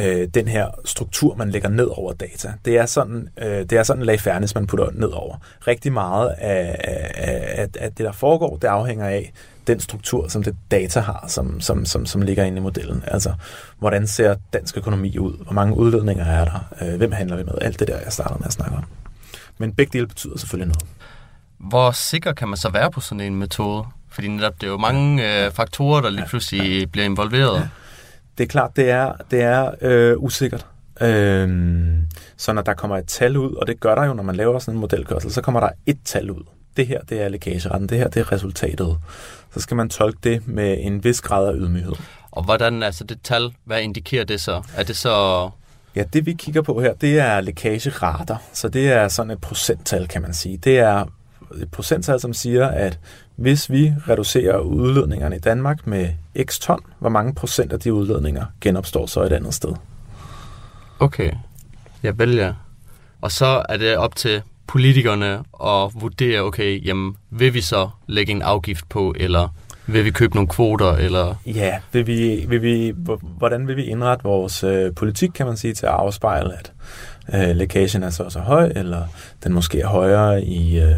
øh, 0.00 0.28
den 0.34 0.48
her 0.48 0.68
struktur, 0.84 1.34
man 1.34 1.50
lægger 1.50 1.68
ned 1.68 1.88
over 1.92 2.12
data, 2.12 2.52
det 2.64 2.78
er 2.78 2.86
sådan, 2.86 3.28
øh, 3.38 3.48
det 3.48 3.72
er 3.72 3.82
sådan 3.82 4.02
en 4.02 4.06
lag 4.06 4.20
fairness, 4.20 4.54
man 4.54 4.66
putter 4.66 4.90
ned 4.92 5.08
over. 5.08 5.36
Rigtig 5.66 5.92
meget 5.92 6.28
af, 6.38 6.76
af, 6.84 7.12
af, 7.62 7.68
af 7.80 7.92
det, 7.92 8.06
der 8.06 8.12
foregår, 8.12 8.56
det 8.56 8.68
afhænger 8.68 9.06
af 9.06 9.32
den 9.66 9.80
struktur, 9.80 10.28
som 10.28 10.42
det 10.42 10.56
data 10.70 11.00
har, 11.00 11.24
som, 11.28 11.60
som, 11.60 11.84
som, 11.84 12.06
som 12.06 12.22
ligger 12.22 12.44
inde 12.44 12.58
i 12.58 12.60
modellen. 12.60 13.04
Altså, 13.06 13.32
hvordan 13.78 14.06
ser 14.06 14.34
dansk 14.52 14.76
økonomi 14.76 15.18
ud? 15.18 15.44
Hvor 15.44 15.52
mange 15.52 15.76
udledninger 15.76 16.24
er 16.24 16.44
der? 16.44 16.74
Øh, 16.82 16.96
hvem 16.96 17.12
handler 17.12 17.36
vi 17.36 17.42
med? 17.42 17.54
Alt 17.60 17.80
det 17.80 17.88
der, 17.88 17.98
jeg 18.04 18.12
startede 18.12 18.38
med 18.38 18.46
at 18.46 18.52
snakke 18.52 18.76
om. 18.76 18.84
Men 19.58 19.72
begge 19.72 19.92
dele 19.92 20.06
betyder 20.06 20.38
selvfølgelig 20.38 20.68
noget. 20.68 20.86
Hvor 21.58 21.90
sikker 21.90 22.32
kan 22.32 22.48
man 22.48 22.56
så 22.56 22.68
være 22.70 22.90
på 22.90 23.00
sådan 23.00 23.20
en 23.20 23.36
metode? 23.36 23.84
Fordi 24.10 24.28
netop 24.28 24.54
det 24.60 24.66
er 24.66 24.70
jo 24.70 24.76
mange 24.76 25.44
øh, 25.44 25.52
faktorer, 25.52 26.00
der 26.00 26.10
lige 26.10 26.26
pludselig 26.26 26.92
bliver 26.92 27.04
involveret. 27.04 27.68
Det 28.38 28.44
er 28.44 28.48
klart, 28.48 28.76
det 28.76 28.90
er, 28.90 29.12
det 29.30 29.42
er 29.42 29.70
øh, 29.80 30.22
usikkert. 30.22 30.66
Øhm, 31.00 32.06
så 32.36 32.52
når 32.52 32.62
der 32.62 32.74
kommer 32.74 32.96
et 32.96 33.06
tal 33.06 33.36
ud, 33.36 33.54
og 33.54 33.66
det 33.66 33.80
gør 33.80 33.94
der 33.94 34.04
jo, 34.04 34.14
når 34.14 34.22
man 34.22 34.36
laver 34.36 34.58
sådan 34.58 34.74
en 34.74 34.80
modelkørsel, 34.80 35.32
så 35.32 35.42
kommer 35.42 35.60
der 35.60 35.68
et 35.86 35.98
tal 36.04 36.30
ud. 36.30 36.42
Det 36.76 36.86
her, 36.86 37.00
det 37.00 37.22
er 37.22 37.28
lækageretten. 37.28 37.88
Det 37.88 37.98
her, 37.98 38.08
det 38.08 38.20
er 38.20 38.32
resultatet. 38.32 38.98
Så 39.54 39.60
skal 39.60 39.76
man 39.76 39.88
tolke 39.88 40.18
det 40.24 40.48
med 40.48 40.76
en 40.80 41.04
vis 41.04 41.20
grad 41.20 41.48
af 41.48 41.52
ydmyghed. 41.56 41.92
Og 42.30 42.44
hvordan, 42.44 42.82
altså 42.82 43.04
det 43.04 43.18
tal, 43.22 43.54
hvad 43.64 43.80
indikerer 43.82 44.24
det 44.24 44.40
så? 44.40 44.62
Er 44.76 44.82
det 44.82 44.96
så... 44.96 45.50
Ja, 45.96 46.02
det 46.12 46.26
vi 46.26 46.32
kigger 46.32 46.62
på 46.62 46.80
her, 46.80 46.94
det 46.94 47.18
er 47.18 47.40
lækagerater. 47.40 48.36
Så 48.52 48.68
det 48.68 48.92
er 48.92 49.08
sådan 49.08 49.30
et 49.30 49.40
procenttal, 49.40 50.08
kan 50.08 50.22
man 50.22 50.34
sige. 50.34 50.56
Det 50.56 50.78
er 50.78 51.04
et 51.62 51.70
procenttal, 51.70 52.20
som 52.20 52.34
siger, 52.34 52.66
at 52.66 52.98
hvis 53.36 53.70
vi 53.70 53.92
reducerer 54.08 54.58
udledningerne 54.58 55.36
i 55.36 55.38
Danmark 55.38 55.86
med 55.86 56.08
x 56.44 56.58
ton, 56.58 56.80
hvor 56.98 57.08
mange 57.08 57.34
procent 57.34 57.72
af 57.72 57.80
de 57.80 57.94
udledninger 57.94 58.44
genopstår 58.60 59.06
så 59.06 59.22
et 59.22 59.32
andet 59.32 59.54
sted? 59.54 59.72
Okay, 60.98 61.32
jeg 62.02 62.18
vælger. 62.18 62.54
Og 63.20 63.32
så 63.32 63.62
er 63.68 63.76
det 63.76 63.96
op 63.96 64.16
til 64.16 64.42
politikerne 64.66 65.32
at 65.64 65.90
vurdere, 65.94 66.40
okay, 66.40 66.86
jamen, 66.86 67.16
vil 67.30 67.54
vi 67.54 67.60
så 67.60 67.88
lægge 68.06 68.32
en 68.32 68.42
afgift 68.42 68.88
på, 68.88 69.14
eller 69.16 69.48
vil 69.86 70.04
vi 70.04 70.10
købe 70.10 70.34
nogle 70.34 70.48
kvoter, 70.48 70.92
eller... 70.92 71.34
Ja, 71.46 71.78
vil 71.92 72.06
vi, 72.06 72.44
vil 72.48 72.62
vi, 72.62 72.94
hvordan 73.20 73.68
vil 73.68 73.76
vi 73.76 73.84
indrette 73.84 74.22
vores 74.22 74.64
øh, 74.64 74.94
politik, 74.94 75.30
kan 75.34 75.46
man 75.46 75.56
sige, 75.56 75.74
til 75.74 75.86
at 75.86 75.92
afspejle, 75.92 76.58
at 76.58 76.72
øh, 77.34 77.56
lækagen 77.56 78.02
er 78.02 78.10
så 78.10 78.22
også 78.22 78.38
høj, 78.38 78.72
eller 78.76 79.02
den 79.44 79.52
måske 79.52 79.80
er 79.80 79.86
højere 79.86 80.36
øh, 80.36 80.42
i, 80.42 80.80
øh, 80.80 80.96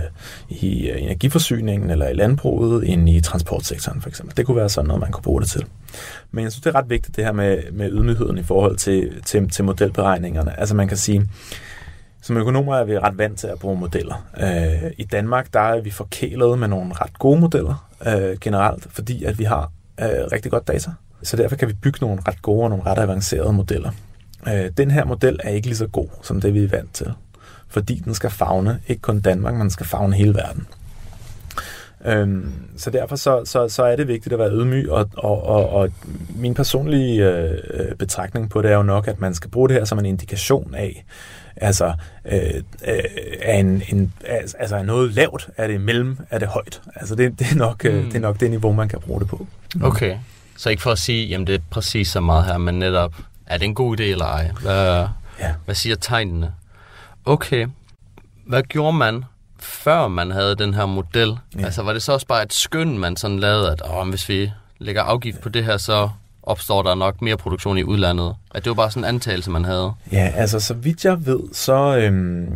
i 0.49 0.91
energiforsyningen 0.91 1.91
eller 1.91 2.09
i 2.09 2.15
landbruget 2.15 2.93
end 2.93 3.09
i 3.09 3.21
transportsektoren 3.21 4.01
for 4.01 4.09
eksempel. 4.09 4.37
Det 4.37 4.47
kunne 4.47 4.57
være 4.57 4.69
sådan 4.69 4.89
noget, 4.89 5.01
man 5.01 5.13
kunne 5.13 5.23
bruge 5.23 5.41
det 5.41 5.51
til. 5.51 5.65
Men 6.31 6.45
jeg 6.45 6.53
synes, 6.53 6.63
det 6.63 6.75
er 6.75 6.79
ret 6.79 6.91
vigtigt 6.91 7.17
det 7.17 7.25
her 7.25 7.33
med, 7.33 7.59
med 7.73 7.91
ydmygheden 7.93 8.39
i 8.39 8.43
forhold 8.43 8.77
til, 8.77 9.23
til, 9.25 9.49
til 9.49 9.65
modelberegningerne. 9.65 10.61
Altså 10.61 10.75
man 10.75 10.89
kan 10.89 10.97
sige, 10.97 11.29
som 12.23 12.37
økonomer 12.37 12.77
er 12.77 12.85
vi 12.85 12.99
ret 12.99 13.19
vant 13.19 13.39
til 13.39 13.47
at 13.47 13.59
bruge 13.59 13.81
modeller. 13.81 14.27
Øh, 14.41 14.91
I 14.99 15.05
Danmark 15.05 15.53
der 15.53 15.61
er 15.61 15.81
vi 15.81 15.91
forkælet 15.91 16.59
med 16.59 16.69
nogle 16.69 16.93
ret 16.95 17.19
gode 17.19 17.41
modeller 17.41 17.89
øh, 18.07 18.39
generelt, 18.41 18.87
fordi 18.91 19.25
at 19.25 19.39
vi 19.39 19.45
har 19.45 19.71
øh, 20.01 20.09
rigtig 20.33 20.51
godt 20.51 20.69
data. 20.69 20.91
Så 21.23 21.37
derfor 21.37 21.57
kan 21.57 21.69
vi 21.69 21.73
bygge 21.73 21.99
nogle 22.01 22.21
ret 22.29 22.43
gode 22.43 22.63
og 22.63 22.71
nogle 22.71 22.85
ret 22.87 22.99
avancerede 22.99 23.53
modeller. 23.53 23.91
Øh, 24.49 24.71
den 24.77 24.91
her 24.91 25.05
model 25.05 25.41
er 25.45 25.51
ikke 25.51 25.67
lige 25.67 25.77
så 25.77 25.87
god, 25.87 26.09
som 26.23 26.41
det 26.41 26.55
vi 26.55 26.65
er 26.65 26.69
vant 26.69 26.95
til. 26.95 27.13
Fordi 27.69 28.03
den 28.05 28.15
skal 28.15 28.31
fagne 28.31 28.81
ikke 28.89 29.03
kun 29.03 29.21
Danmark, 29.21 29.55
men 29.55 29.61
den 29.61 29.71
skal 29.71 29.87
fagne 29.87 30.15
hele 30.15 30.35
verden. 30.35 30.67
Øhm, 32.05 32.53
så 32.77 32.91
derfor 32.91 33.17
så, 33.17 33.43
så, 33.45 33.69
så 33.69 33.83
er 33.83 33.97
det 33.97 34.09
vigtigt 34.09 34.33
at 34.33 34.39
være 34.39 34.53
ydmyg, 34.53 34.91
og, 34.91 35.11
og, 35.17 35.43
og, 35.43 35.71
og 35.71 35.91
min 36.37 36.55
personlige 36.55 37.31
øh, 37.31 37.95
betragtning 37.95 38.51
på 38.51 38.63
det 38.63 38.71
er 38.71 38.77
jo 38.77 38.83
nok, 38.83 39.09
at 39.09 39.21
man 39.21 39.35
skal 39.35 39.51
bruge 39.51 39.69
det 39.69 39.77
her 39.77 39.85
som 39.85 39.99
en 39.99 40.07
indikation 40.07 40.75
af, 40.75 41.05
Altså, 41.61 41.93
øh, 42.25 42.41
øh, 42.89 42.99
er, 43.41 43.59
en, 43.59 43.83
en, 43.89 44.13
altså 44.59 44.77
er 44.77 44.83
noget 44.83 45.15
lavt? 45.15 45.49
Er 45.57 45.67
det 45.67 45.81
mellem? 45.81 46.19
Er 46.31 46.39
det 46.39 46.49
højt? 46.49 46.81
Altså, 46.97 47.15
det, 47.15 47.39
det, 47.39 47.47
er 47.53 47.57
nok, 47.57 47.85
mm. 47.85 48.05
det 48.05 48.15
er 48.15 48.21
nok 48.21 48.41
det 48.41 48.51
niveau, 48.51 48.73
man 48.73 48.89
kan 48.89 49.01
bruge 49.01 49.21
det 49.21 49.29
på. 49.29 49.47
Okay. 49.83 50.17
Så 50.57 50.71
ikke 50.71 50.83
for 50.83 50.91
at 50.91 50.99
sige, 50.99 51.27
jamen 51.27 51.47
det 51.47 51.55
er 51.55 51.59
præcis 51.71 52.09
så 52.09 52.21
meget 52.21 52.45
her, 52.45 52.59
men 52.59 52.79
netop, 52.79 53.15
er 53.49 53.59
det 53.59 53.65
en 53.65 53.75
god 53.75 54.01
idé 54.01 54.03
eller 54.03 54.25
ej? 54.25 54.51
Hvad, 54.63 55.07
ja. 55.39 55.55
hvad 55.65 55.75
siger 55.75 55.97
tegnene? 55.97 56.55
Okay. 57.25 57.67
Hvad 58.47 58.63
gjorde 58.63 58.97
man, 58.97 59.25
før 59.59 60.09
man 60.09 60.31
havde 60.31 60.57
den 60.57 60.75
her 60.75 60.87
model? 60.87 61.39
Ja. 61.59 61.65
Altså 61.65 61.83
var 61.83 61.93
det 61.93 62.03
så 62.03 62.13
også 62.13 62.27
bare 62.27 62.43
et 62.43 62.53
skøn, 62.53 62.99
man 62.99 63.17
sådan 63.17 63.39
lavede, 63.39 63.73
at 63.73 63.83
åh, 63.91 64.09
hvis 64.09 64.29
vi 64.29 64.53
lægger 64.79 65.03
afgift 65.03 65.41
på 65.41 65.49
det 65.49 65.65
her, 65.65 65.77
så 65.77 66.11
opstår 66.49 66.83
der 66.83 66.95
nok 66.95 67.23
mere 67.23 67.37
produktion 67.37 67.79
i 67.79 67.85
udlandet? 67.85 68.35
At 68.55 68.65
det 68.65 68.71
var 68.71 68.75
bare 68.75 68.91
sådan 68.91 69.05
en 69.05 69.15
antagelse, 69.15 69.51
man 69.51 69.65
havde? 69.65 69.93
Ja, 70.13 70.33
altså 70.35 70.61
så 70.61 70.75
vidt 70.75 71.05
jeg 71.05 71.27
ved, 71.27 71.41
så 71.53 71.97
øhm, 71.97 72.53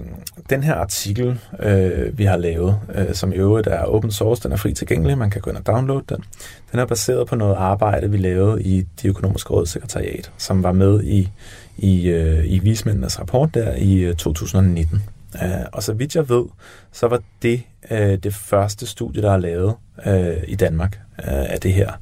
den 0.50 0.62
her 0.62 0.74
artikel, 0.74 1.38
øh, 1.62 2.18
vi 2.18 2.24
har 2.24 2.36
lavet, 2.36 2.80
øh, 2.94 3.14
som 3.14 3.32
i 3.32 3.36
øvrigt 3.36 3.66
er 3.66 3.84
open 3.84 4.12
source, 4.12 4.42
den 4.42 4.52
er 4.52 4.56
fri 4.56 4.72
tilgængelig, 4.72 5.18
man 5.18 5.30
kan 5.30 5.40
gå 5.40 5.50
ind 5.50 5.58
og 5.58 5.66
downloade 5.66 6.04
den. 6.08 6.24
Den 6.72 6.80
er 6.80 6.84
baseret 6.84 7.26
på 7.26 7.36
noget 7.36 7.54
arbejde, 7.54 8.10
vi 8.10 8.16
lavede 8.16 8.62
i 8.62 8.86
det 9.02 9.08
økonomiske 9.08 9.50
råds 9.50 9.70
sekretariat, 9.70 10.32
som 10.38 10.62
var 10.62 10.72
med 10.72 11.04
i, 11.04 11.28
i, 11.76 12.08
øh, 12.08 12.52
i 12.52 12.58
vismændenes 12.58 13.20
rapport 13.20 13.54
der 13.54 13.74
i 13.74 13.98
øh, 13.98 14.14
2019. 14.14 15.02
Uh, 15.34 15.44
øh, 15.44 15.50
og 15.72 15.82
så 15.82 15.92
vidt 15.92 16.16
jeg 16.16 16.28
ved, 16.28 16.44
så 16.92 17.06
var 17.08 17.20
det 17.42 17.62
uh, 17.90 17.96
det 17.98 18.34
første 18.34 18.86
studie, 18.86 19.22
der 19.22 19.32
er 19.32 19.36
lavet 19.36 19.74
uh, 20.06 20.48
i 20.48 20.54
Danmark 20.54 21.00
uh, 21.18 21.24
af 21.28 21.60
det 21.60 21.72
her 21.72 21.92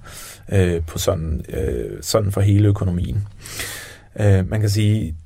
øh, 0.53 0.83
på 0.87 0.99
sådan, 0.99 1.45
øh, 1.49 1.99
sådan 2.03 2.33
for 2.33 2.41
hele 2.41 2.69
økonomien. 2.69 3.29
Øh, 4.21 4.51
man 4.51 4.61
kan 4.61 4.71
sige, 4.71 5.17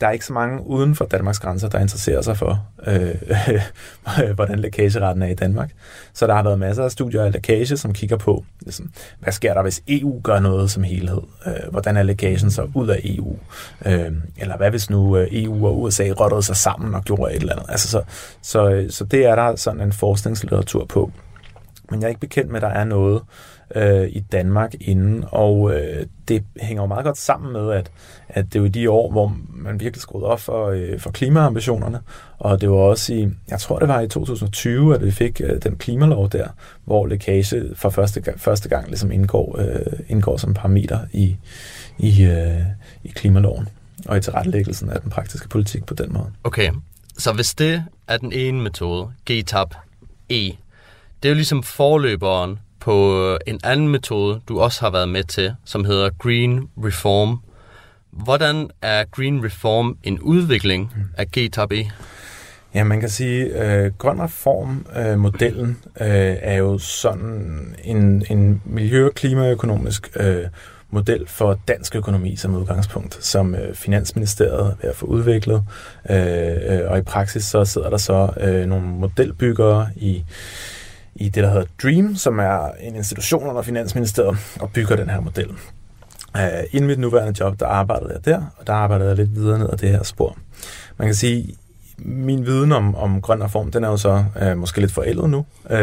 der 0.00 0.06
er 0.06 0.10
ikke 0.10 0.24
så 0.24 0.32
mange 0.32 0.66
uden 0.66 0.94
for 0.94 1.04
Danmarks 1.04 1.38
grænser, 1.38 1.68
der 1.68 1.78
interesserer 1.78 2.22
sig 2.22 2.36
for, 2.36 2.66
øh, 2.86 4.32
hvordan 4.34 4.58
lækageretten 4.58 5.22
er 5.22 5.26
i 5.26 5.34
Danmark. 5.34 5.70
Så 6.12 6.26
der 6.26 6.34
har 6.34 6.42
været 6.42 6.58
masser 6.58 6.84
af 6.84 6.90
studier 6.90 7.24
af 7.24 7.32
lækage, 7.32 7.76
som 7.76 7.92
kigger 7.92 8.16
på, 8.16 8.44
ligesom, 8.60 8.90
hvad 9.20 9.32
sker 9.32 9.54
der, 9.54 9.62
hvis 9.62 9.82
EU 9.88 10.20
gør 10.22 10.40
noget 10.40 10.70
som 10.70 10.82
helhed? 10.82 11.20
Øh, 11.46 11.70
hvordan 11.70 11.96
er 11.96 12.02
lækagen 12.02 12.50
så 12.50 12.70
ud 12.74 12.88
af 12.88 13.00
EU? 13.04 13.38
Øh, 13.86 14.12
eller 14.38 14.56
hvad 14.56 14.70
hvis 14.70 14.90
nu 14.90 15.16
øh, 15.16 15.28
EU 15.30 15.66
og 15.66 15.82
USA 15.82 16.04
rottede 16.20 16.42
sig 16.42 16.56
sammen 16.56 16.94
og 16.94 17.04
gjorde 17.04 17.34
et 17.34 17.40
eller 17.40 17.52
andet? 17.52 17.66
Altså, 17.68 17.88
så, 17.88 18.02
så, 18.42 18.70
øh, 18.70 18.90
så 18.90 19.04
det 19.04 19.26
er 19.26 19.34
der 19.34 19.56
sådan 19.56 19.80
en 19.80 19.92
forskningslitteratur 19.92 20.84
på. 20.84 21.10
Men 21.90 22.00
jeg 22.00 22.06
er 22.06 22.08
ikke 22.08 22.20
bekendt 22.20 22.50
med, 22.50 22.56
at 22.56 22.62
der 22.62 22.68
er 22.68 22.84
noget, 22.84 23.16
øh, 23.16 23.20
Øh, 23.74 24.08
i 24.08 24.20
Danmark 24.20 24.74
inden, 24.80 25.24
og 25.28 25.74
øh, 25.74 26.06
det 26.28 26.44
hænger 26.60 26.82
jo 26.82 26.86
meget 26.86 27.04
godt 27.04 27.18
sammen 27.18 27.52
med, 27.52 27.72
at, 27.72 27.90
at 28.28 28.44
det 28.44 28.58
er 28.58 28.62
jo 28.62 28.66
de 28.66 28.90
år, 28.90 29.10
hvor 29.10 29.36
man 29.48 29.80
virkelig 29.80 30.02
skruede 30.02 30.26
op 30.26 30.40
for, 30.40 30.66
øh, 30.66 31.00
for 31.00 31.10
klimaambitionerne, 31.10 32.00
og 32.38 32.60
det 32.60 32.70
var 32.70 32.76
også 32.76 33.14
i, 33.14 33.28
jeg 33.48 33.60
tror 33.60 33.78
det 33.78 33.88
var 33.88 34.00
i 34.00 34.08
2020, 34.08 34.94
at 34.94 35.04
vi 35.04 35.10
fik 35.10 35.40
øh, 35.44 35.62
den 35.62 35.76
klimalov 35.76 36.28
der, 36.28 36.48
hvor 36.84 37.06
lækage 37.06 37.74
for 37.74 37.90
første, 37.90 38.22
første 38.36 38.68
gang 38.68 38.88
ligesom 38.88 39.12
indgår, 39.12 39.58
øh, 39.58 40.00
indgår 40.08 40.36
som 40.36 40.54
parameter 40.54 40.98
i, 41.12 41.36
i, 41.98 42.24
øh, 42.24 42.60
i 43.04 43.08
klimaloven 43.08 43.68
og 44.06 44.16
i 44.16 44.20
tilrettelæggelsen 44.20 44.90
af 44.90 45.00
den 45.00 45.10
praktiske 45.10 45.48
politik 45.48 45.86
på 45.86 45.94
den 45.94 46.12
måde. 46.12 46.30
Okay, 46.44 46.70
så 47.18 47.32
hvis 47.32 47.54
det 47.54 47.84
er 48.08 48.16
den 48.16 48.32
ene 48.32 48.62
metode, 48.62 49.10
GTAP 49.30 49.74
E, 50.30 50.44
det 51.22 51.28
er 51.28 51.28
jo 51.28 51.34
ligesom 51.34 51.62
forløberen 51.62 52.58
på 52.86 53.28
øh, 53.32 53.38
en 53.46 53.60
anden 53.64 53.88
metode, 53.88 54.40
du 54.48 54.60
også 54.60 54.80
har 54.80 54.90
været 54.90 55.08
med 55.08 55.24
til, 55.24 55.54
som 55.64 55.84
hedder 55.84 56.10
Green 56.18 56.68
Reform. 56.84 57.40
Hvordan 58.10 58.70
er 58.82 59.04
Green 59.10 59.44
Reform 59.44 59.98
en 60.02 60.20
udvikling 60.20 60.92
af 61.18 61.26
GTAB? 61.26 61.72
E? 61.72 61.84
Ja, 62.74 62.84
man 62.84 63.00
kan 63.00 63.08
sige, 63.08 63.54
at 63.54 63.86
øh, 63.86 63.92
Grøn 63.98 64.22
Reform-modellen 64.22 65.78
øh, 66.00 66.06
øh, 66.06 66.36
er 66.40 66.56
jo 66.56 66.78
sådan 66.78 67.74
en, 67.84 68.24
en 68.30 68.62
miljø- 68.64 69.06
og 69.06 69.14
klimaøkonomisk 69.14 70.10
øh, 70.16 70.44
model 70.90 71.28
for 71.28 71.58
dansk 71.68 71.96
økonomi 71.96 72.36
som 72.36 72.54
udgangspunkt, 72.54 73.24
som 73.24 73.54
øh, 73.54 73.74
Finansministeriet 73.74 74.60
er 74.60 74.74
ved 74.82 74.90
at 74.90 74.96
få 74.96 75.06
udviklet. 75.06 75.64
Øh, 76.10 76.56
øh, 76.68 76.90
og 76.90 76.98
i 76.98 77.02
praksis 77.02 77.44
så 77.44 77.64
sidder 77.64 77.90
der 77.90 77.96
så 77.96 78.30
øh, 78.40 78.66
nogle 78.66 78.86
modelbyggere 78.86 79.88
i 79.96 80.24
i 81.16 81.28
det, 81.28 81.44
der 81.44 81.50
hedder 81.50 81.66
DREAM, 81.82 82.16
som 82.16 82.38
er 82.38 82.70
en 82.80 82.94
institution 82.94 83.48
under 83.48 83.62
Finansministeriet, 83.62 84.38
og 84.60 84.70
bygger 84.70 84.96
den 84.96 85.10
her 85.10 85.20
model. 85.20 85.50
Uh, 86.34 86.42
inden 86.72 86.86
mit 86.86 86.98
nuværende 86.98 87.40
job, 87.40 87.60
der 87.60 87.66
arbejdede 87.66 88.12
jeg 88.12 88.24
der, 88.24 88.42
og 88.56 88.66
der 88.66 88.72
arbejdede 88.72 89.08
jeg 89.08 89.16
lidt 89.16 89.34
videre 89.34 89.58
ned 89.58 89.68
ad 89.72 89.76
det 89.78 89.88
her 89.88 90.02
spor. 90.02 90.36
Man 90.96 91.08
kan 91.08 91.14
sige, 91.14 91.56
min 91.98 92.46
viden 92.46 92.72
om, 92.72 92.94
om 92.94 93.20
grøn 93.20 93.44
reform, 93.44 93.70
den 93.70 93.84
er 93.84 93.88
jo 93.88 93.96
så 93.96 94.24
uh, 94.42 94.56
måske 94.58 94.80
lidt 94.80 94.92
forældet 94.92 95.30
nu, 95.30 95.46
uh, 95.70 95.76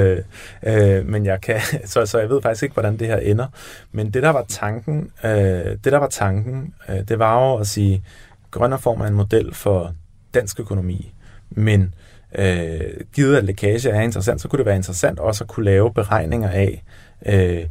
uh, 0.67 1.07
men 1.07 1.25
jeg 1.25 1.41
kan, 1.41 1.59
så, 1.85 2.05
så 2.05 2.19
jeg 2.19 2.29
ved 2.29 2.41
faktisk 2.41 2.63
ikke, 2.63 2.73
hvordan 2.73 2.97
det 2.97 3.07
her 3.07 3.17
ender. 3.17 3.47
Men 3.91 4.11
det, 4.11 4.23
der 4.23 4.29
var 4.29 4.45
tanken, 4.47 5.11
uh, 5.23 5.29
det, 5.29 5.85
der 5.85 5.97
var 5.97 6.07
tanken, 6.07 6.73
uh, 6.89 6.95
det 7.07 7.19
var 7.19 7.39
jo 7.39 7.55
at 7.55 7.67
sige, 7.67 8.03
grøn 8.51 8.73
reform 8.73 9.01
er 9.01 9.05
en 9.05 9.13
model 9.13 9.53
for 9.53 9.93
dansk 10.33 10.59
økonomi, 10.59 11.13
men 11.49 11.93
øh, 12.35 12.79
givet 13.15 13.37
at 13.37 13.43
lækage 13.43 13.89
er 13.89 14.01
interessant, 14.01 14.41
så 14.41 14.47
kunne 14.47 14.57
det 14.57 14.65
være 14.65 14.75
interessant 14.75 15.19
også 15.19 15.43
at 15.43 15.47
kunne 15.47 15.65
lave 15.65 15.93
beregninger 15.93 16.49
af, 16.49 16.83
øh, 17.25 17.65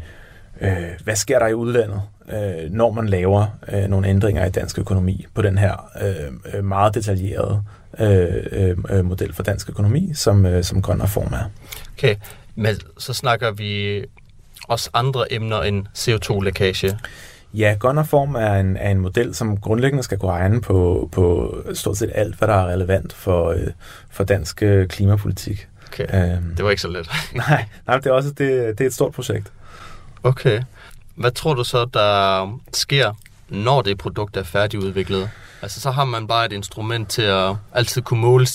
øh, 0.61 0.89
hvad 1.05 1.17
sker 1.17 1.39
der 1.39 1.47
i 1.47 1.55
udlandet, 1.55 2.03
øh, 2.33 2.71
når 2.71 2.91
man 2.91 3.09
laver 3.09 3.47
øh, 3.73 3.85
nogle 3.85 4.09
ændringer 4.09 4.47
i 4.47 4.51
dansk 4.51 4.79
økonomi 4.79 5.27
på 5.35 5.43
den 5.43 5.59
her 5.59 5.91
øh, 6.03 6.55
øh 6.55 6.65
meget 6.65 6.95
detaljerede 6.95 7.63
øh, 7.99 8.47
øh, 8.53 8.77
øh, 8.91 9.05
model 9.05 9.33
for 9.33 9.43
dansk 9.43 9.71
økonomi, 9.71 10.11
som, 10.15 10.47
øh, 10.47 10.65
som 10.65 10.83
grøn 10.83 11.03
reform 11.03 11.33
er. 11.33 11.51
Okay, 11.99 12.17
men 12.55 12.77
så 12.99 13.13
snakker 13.13 13.51
vi 13.51 14.05
også 14.69 14.91
andre 14.95 15.33
emner 15.33 15.63
end 15.63 15.87
CO2-lækage. 15.99 16.99
Ja, 17.55 17.77
Gunnerform 17.79 18.35
er 18.35 18.55
en, 18.55 18.77
er 18.77 18.91
en 18.91 19.01
model, 19.01 19.35
som 19.35 19.57
grundlæggende 19.61 20.03
skal 20.03 20.19
gå 20.19 20.31
regne 20.31 20.61
på, 20.61 21.09
på 21.13 21.57
stort 21.75 21.97
set 21.97 22.11
alt, 22.15 22.35
hvad 22.37 22.49
der 22.49 22.55
er 22.55 22.67
relevant 22.67 23.13
for, 23.13 23.51
øh, 23.51 23.67
for 24.11 24.25
dansk 24.25 24.63
øh, 24.63 24.89
klimapolitik. 24.89 25.69
Okay, 25.89 26.35
øhm, 26.35 26.55
det 26.57 26.65
var 26.65 26.71
ikke 26.71 26.83
så 26.83 26.89
let. 26.89 27.11
nej, 27.35 27.65
nej 27.87 27.97
det, 27.97 28.07
er 28.07 28.13
også, 28.13 28.29
det, 28.29 28.79
det 28.79 28.81
er 28.81 28.87
et 28.87 28.95
stort 28.95 29.13
projekt. 29.13 29.53
Okay. 30.23 30.63
Hvad 31.15 31.31
tror 31.31 31.55
du 31.55 31.65
så, 31.65 31.85
der 31.85 32.59
sker, 32.73 33.13
når 33.49 33.83
det 33.83 33.99
produkt 33.99 34.37
er 34.37 34.43
færdigudviklet? 34.43 35.31
Altså, 35.63 35.81
så 35.81 35.91
har 35.91 36.05
man 36.05 36.27
bare 36.27 36.47
et 36.47 36.53
instrument 36.53 37.09
til 37.09 37.23
at 37.23 37.55
altid 37.75 38.03
kunne 38.03 38.21
måle 38.21 38.47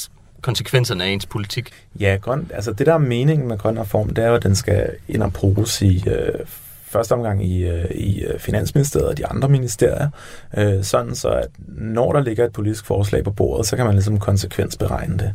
konsekvenserne 0.41 1.03
af 1.03 1.09
ens 1.09 1.25
politik. 1.25 1.71
Ja, 1.99 2.17
grøn, 2.21 2.51
altså 2.53 2.71
det 2.71 2.85
der 2.85 2.93
er 2.93 2.97
meningen 2.97 3.47
med 3.47 3.57
grøn 3.57 3.79
reform, 3.79 4.09
det 4.09 4.23
er 4.23 4.27
jo, 4.27 4.35
at 4.35 4.43
den 4.43 4.55
skal 4.55 4.89
ind 5.07 5.23
og 5.23 5.33
bruges 5.33 5.81
i 5.81 6.03
øh, 6.07 6.39
første 6.87 7.13
omgang 7.13 7.45
i, 7.45 7.67
øh, 7.67 7.91
i 7.91 8.23
øh, 8.23 8.39
Finansministeriet 8.39 9.09
og 9.09 9.17
de 9.17 9.27
andre 9.27 9.49
ministerier, 9.49 10.09
øh, 10.57 10.83
sådan 10.83 11.15
så 11.15 11.29
at 11.29 11.49
når 11.67 12.13
der 12.13 12.19
ligger 12.19 12.45
et 12.45 12.53
politisk 12.53 12.85
forslag 12.85 13.23
på 13.23 13.31
bordet, 13.31 13.67
så 13.67 13.75
kan 13.75 13.85
man 13.85 13.93
ligesom 13.95 14.19
konsekvensberegne 14.19 15.17
det. 15.17 15.33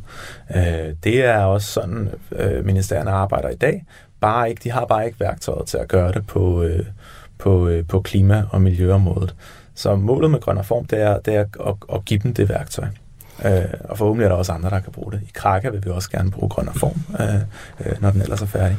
Øh, 0.56 0.94
det 1.04 1.24
er 1.24 1.38
også 1.38 1.72
sådan, 1.72 2.10
øh, 2.32 2.64
ministerierne 2.64 3.10
arbejder 3.10 3.48
i 3.48 3.56
dag, 3.56 3.84
bare 4.20 4.50
ikke, 4.50 4.60
de 4.64 4.70
har 4.70 4.84
bare 4.84 5.06
ikke 5.06 5.20
værktøjet 5.20 5.66
til 5.66 5.78
at 5.78 5.88
gøre 5.88 6.12
det 6.12 6.26
på, 6.26 6.62
øh, 6.62 6.86
på, 7.38 7.68
øh, 7.68 7.86
på 7.86 8.00
klima- 8.00 8.44
og 8.50 8.62
miljøområdet. 8.62 9.34
Så 9.74 9.96
målet 9.96 10.30
med 10.30 10.40
Grøn 10.40 10.58
Reform, 10.58 10.84
det 10.84 11.00
er, 11.00 11.18
det 11.18 11.34
er 11.34 11.44
at, 11.66 11.74
at 11.94 12.04
give 12.04 12.20
dem 12.22 12.34
det 12.34 12.48
værktøj. 12.48 12.86
Øh, 13.44 13.64
og 13.84 13.98
forhåbentlig 13.98 14.24
er 14.24 14.28
der 14.28 14.36
også 14.36 14.52
andre, 14.52 14.70
der 14.70 14.80
kan 14.80 14.92
bruge 14.92 15.12
det. 15.12 15.20
I 15.22 15.30
Krakke 15.34 15.72
vil 15.72 15.84
vi 15.84 15.90
også 15.90 16.10
gerne 16.10 16.30
bruge 16.30 16.48
Grøn 16.48 16.68
Reform, 16.68 17.02
øh, 17.20 17.34
øh, 17.86 18.02
når 18.02 18.10
den 18.10 18.22
ellers 18.22 18.42
er 18.42 18.46
færdig. 18.46 18.76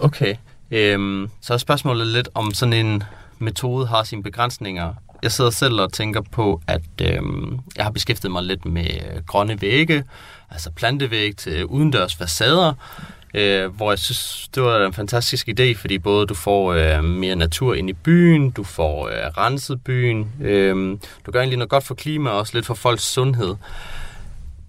Okay. 0.00 0.34
Øhm, 0.72 1.30
så 1.40 1.54
er 1.54 1.58
spørgsmålet 1.58 2.06
lidt, 2.06 2.28
om 2.34 2.54
sådan 2.54 2.72
en 2.72 3.02
metode 3.38 3.86
har 3.86 4.04
sine 4.04 4.22
begrænsninger. 4.22 4.94
Jeg 5.22 5.32
sidder 5.32 5.50
selv 5.50 5.80
og 5.80 5.92
tænker 5.92 6.20
på, 6.20 6.60
at 6.66 6.82
øhm, 7.00 7.60
jeg 7.76 7.84
har 7.84 7.90
beskæftiget 7.90 8.32
mig 8.32 8.42
lidt 8.42 8.64
med 8.64 8.84
øh, 8.84 9.22
grønne 9.26 9.60
vægge, 9.60 10.04
altså 10.50 10.70
plantevæg 10.70 11.36
til 11.36 11.66
udendørs 11.66 12.14
facader, 12.14 12.74
øh, 13.34 13.76
hvor 13.76 13.90
jeg 13.90 13.98
synes, 13.98 14.48
det 14.54 14.62
var 14.62 14.86
en 14.86 14.92
fantastisk 14.92 15.48
idé, 15.48 15.74
fordi 15.76 15.98
både 15.98 16.26
du 16.26 16.34
får 16.34 16.72
øh, 16.72 17.04
mere 17.04 17.36
natur 17.36 17.74
ind 17.74 17.90
i 17.90 17.92
byen, 17.92 18.50
du 18.50 18.64
får 18.64 19.08
øh, 19.08 19.14
renset 19.14 19.84
byen, 19.84 20.32
øh, 20.40 20.98
du 21.26 21.30
gør 21.30 21.40
egentlig 21.40 21.58
noget 21.58 21.70
godt 21.70 21.84
for 21.84 21.94
klima 21.94 22.30
og 22.30 22.38
også 22.38 22.54
lidt 22.54 22.66
for 22.66 22.74
folks 22.74 23.02
sundhed. 23.02 23.54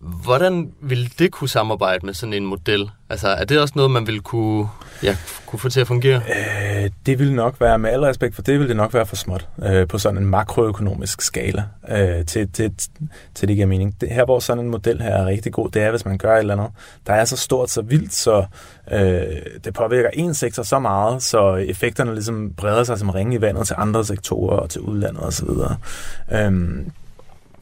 Hvordan 0.03 0.71
vil 0.81 1.13
det 1.19 1.31
kunne 1.31 1.49
samarbejde 1.49 2.05
med 2.05 2.13
sådan 2.13 2.33
en 2.33 2.45
model? 2.45 2.89
Altså, 3.09 3.27
er 3.27 3.45
det 3.45 3.59
også 3.59 3.73
noget, 3.75 3.91
man 3.91 4.07
vil 4.07 4.21
kunne, 4.21 4.67
ja, 5.03 5.17
kunne 5.45 5.59
få 5.59 5.69
til 5.69 5.81
at 5.81 5.87
fungere? 5.87 6.15
Øh, 6.15 6.89
det 7.05 7.19
vil 7.19 7.33
nok 7.33 7.61
være, 7.61 7.79
med 7.79 7.89
al 7.89 8.01
respekt 8.01 8.35
for 8.35 8.41
det, 8.41 8.59
vil 8.59 8.67
det 8.67 8.75
nok 8.75 8.93
være 8.93 9.05
for 9.05 9.15
småt 9.15 9.47
øh, 9.63 9.87
på 9.87 9.97
sådan 9.97 10.17
en 10.17 10.25
makroøkonomisk 10.25 11.21
skala, 11.21 11.63
øh, 11.89 12.25
til, 12.25 12.51
til, 12.51 12.71
til 13.35 13.47
det 13.47 13.55
giver 13.55 13.67
mening. 13.67 14.01
Det, 14.01 14.09
her, 14.09 14.25
hvor 14.25 14.39
sådan 14.39 14.63
en 14.63 14.71
model 14.71 15.01
her 15.01 15.09
er 15.09 15.25
rigtig 15.25 15.53
god, 15.53 15.69
det 15.69 15.81
er, 15.81 15.89
hvis 15.89 16.05
man 16.05 16.17
gør 16.17 16.35
et 16.35 16.39
eller 16.39 16.53
andet, 16.53 16.71
der 17.07 17.13
er 17.13 17.25
så 17.25 17.37
stort, 17.37 17.69
så 17.69 17.81
vildt, 17.81 18.13
så 18.13 18.45
øh, 18.91 19.01
det 19.63 19.73
påvirker 19.73 20.09
en 20.13 20.33
sektor 20.33 20.63
så 20.63 20.79
meget, 20.79 21.23
så 21.23 21.55
effekterne 21.55 22.13
ligesom 22.13 22.53
breder 22.57 22.83
sig 22.83 22.99
som 22.99 23.09
ringe 23.09 23.35
i 23.35 23.41
vandet 23.41 23.67
til 23.67 23.75
andre 23.79 24.05
sektorer 24.05 24.57
og 24.57 24.69
til 24.69 24.81
udlandet 24.81 25.23
osv. 25.23 25.49
Øh, 26.31 26.51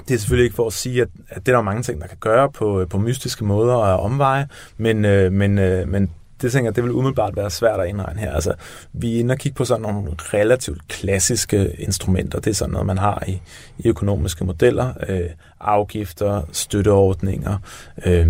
det 0.07 0.13
er 0.13 0.17
selvfølgelig 0.17 0.43
ikke 0.43 0.55
for 0.55 0.67
at 0.67 0.73
sige, 0.73 1.01
at, 1.01 1.07
at 1.29 1.45
det 1.45 1.51
er 1.51 1.55
der 1.55 1.61
mange 1.61 1.83
ting, 1.83 2.01
der 2.01 2.07
kan 2.07 2.17
gøre 2.19 2.51
på, 2.51 2.81
øh, 2.81 2.87
på 2.87 2.97
mystiske 2.97 3.45
måder 3.45 3.73
og 3.73 3.99
omveje, 3.99 4.47
men, 4.77 5.05
øh, 5.05 5.31
men, 5.31 5.57
øh, 5.57 5.87
men 5.87 6.11
det 6.41 6.51
tænker 6.51 6.67
jeg, 6.67 6.75
det 6.75 6.83
vil 6.83 6.91
umiddelbart 6.91 7.35
være 7.35 7.49
svært 7.49 7.79
at 7.79 7.87
indregne 7.87 8.19
her. 8.19 8.33
Altså, 8.33 8.53
vi 8.93 9.15
er 9.15 9.19
inde 9.19 9.31
og 9.31 9.37
kigge 9.37 9.55
på 9.55 9.65
sådan 9.65 9.81
nogle 9.81 10.11
relativt 10.17 10.87
klassiske 10.87 11.71
instrumenter. 11.79 12.39
Det 12.39 12.49
er 12.49 12.55
sådan 12.55 12.71
noget, 12.71 12.87
man 12.87 12.97
har 12.97 13.23
i, 13.27 13.41
i 13.77 13.87
økonomiske 13.87 14.45
modeller. 14.45 14.93
Øh, 15.09 15.29
afgifter, 15.59 16.41
støtteordninger, 16.51 17.57
øh, 18.05 18.27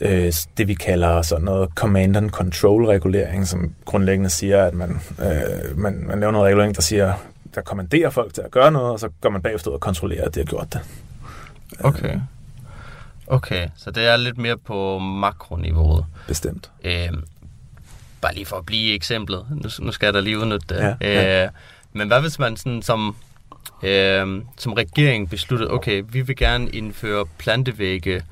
øh, 0.00 0.32
det 0.58 0.68
vi 0.68 0.74
kalder 0.74 1.22
sådan 1.22 1.44
noget 1.44 1.70
command 1.74 2.16
and 2.16 2.30
control 2.30 2.84
regulering, 2.84 3.46
som 3.46 3.74
grundlæggende 3.84 4.30
siger, 4.30 4.64
at 4.64 4.74
man, 4.74 5.00
øh, 5.18 5.78
man, 5.78 6.04
man 6.06 6.20
laver 6.20 6.32
noget 6.32 6.46
regulering, 6.46 6.76
der 6.76 6.82
siger, 6.82 7.14
der 7.56 7.62
kommanderer 7.62 8.10
folk 8.10 8.34
til 8.34 8.42
at 8.42 8.50
gøre 8.50 8.70
noget, 8.70 8.92
og 8.92 9.00
så 9.00 9.08
går 9.20 9.30
man 9.30 9.42
bagefter 9.42 9.70
og 9.70 9.80
kontrollerer, 9.80 10.24
at 10.24 10.34
de 10.34 10.40
har 10.40 10.44
gjort 10.44 10.72
det. 10.72 10.80
Okay. 11.80 12.20
Okay, 13.26 13.68
så 13.76 13.90
det 13.90 14.06
er 14.06 14.16
lidt 14.16 14.38
mere 14.38 14.58
på 14.58 14.98
makroniveauet. 14.98 16.06
Bestemt. 16.28 16.70
Øh, 16.84 17.08
bare 18.20 18.34
lige 18.34 18.46
for 18.46 18.56
at 18.56 18.66
blive 18.66 18.94
eksemplet. 18.94 19.46
Nu, 19.50 19.68
nu 19.78 19.92
skal 19.92 20.06
jeg 20.06 20.14
da 20.14 20.20
lige 20.20 20.38
udnytte 20.38 20.66
det. 20.68 20.76
Ja, 20.76 20.94
ja. 21.00 21.44
Øh, 21.44 21.50
men 21.92 22.08
hvad 22.08 22.20
hvis 22.20 22.38
man 22.38 22.56
sådan 22.56 22.82
som, 22.82 23.16
øh, 23.82 24.42
som 24.58 24.72
regering 24.72 25.30
besluttede, 25.30 25.70
okay, 25.70 26.02
vi 26.08 26.20
vil 26.20 26.36
gerne 26.36 26.70
indføre 26.70 27.26
plantevægge 27.38 28.22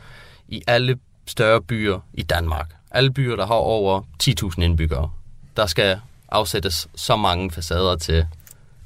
i 0.49 0.63
alle 0.67 0.99
større 1.27 1.63
byer 1.63 2.01
i 2.13 2.23
Danmark. 2.23 2.75
Alle 2.91 3.13
byer, 3.13 3.37
der 3.37 3.47
har 3.47 3.55
over 3.55 4.03
10.000 4.23 4.63
indbyggere. 4.63 5.11
Der 5.57 5.67
skal 5.67 6.01
afsættes 6.29 6.89
så 6.95 7.17
mange 7.17 7.51
facader 7.51 7.97
til 7.97 8.27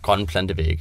grønne 0.02 0.26
plantevæg. 0.26 0.80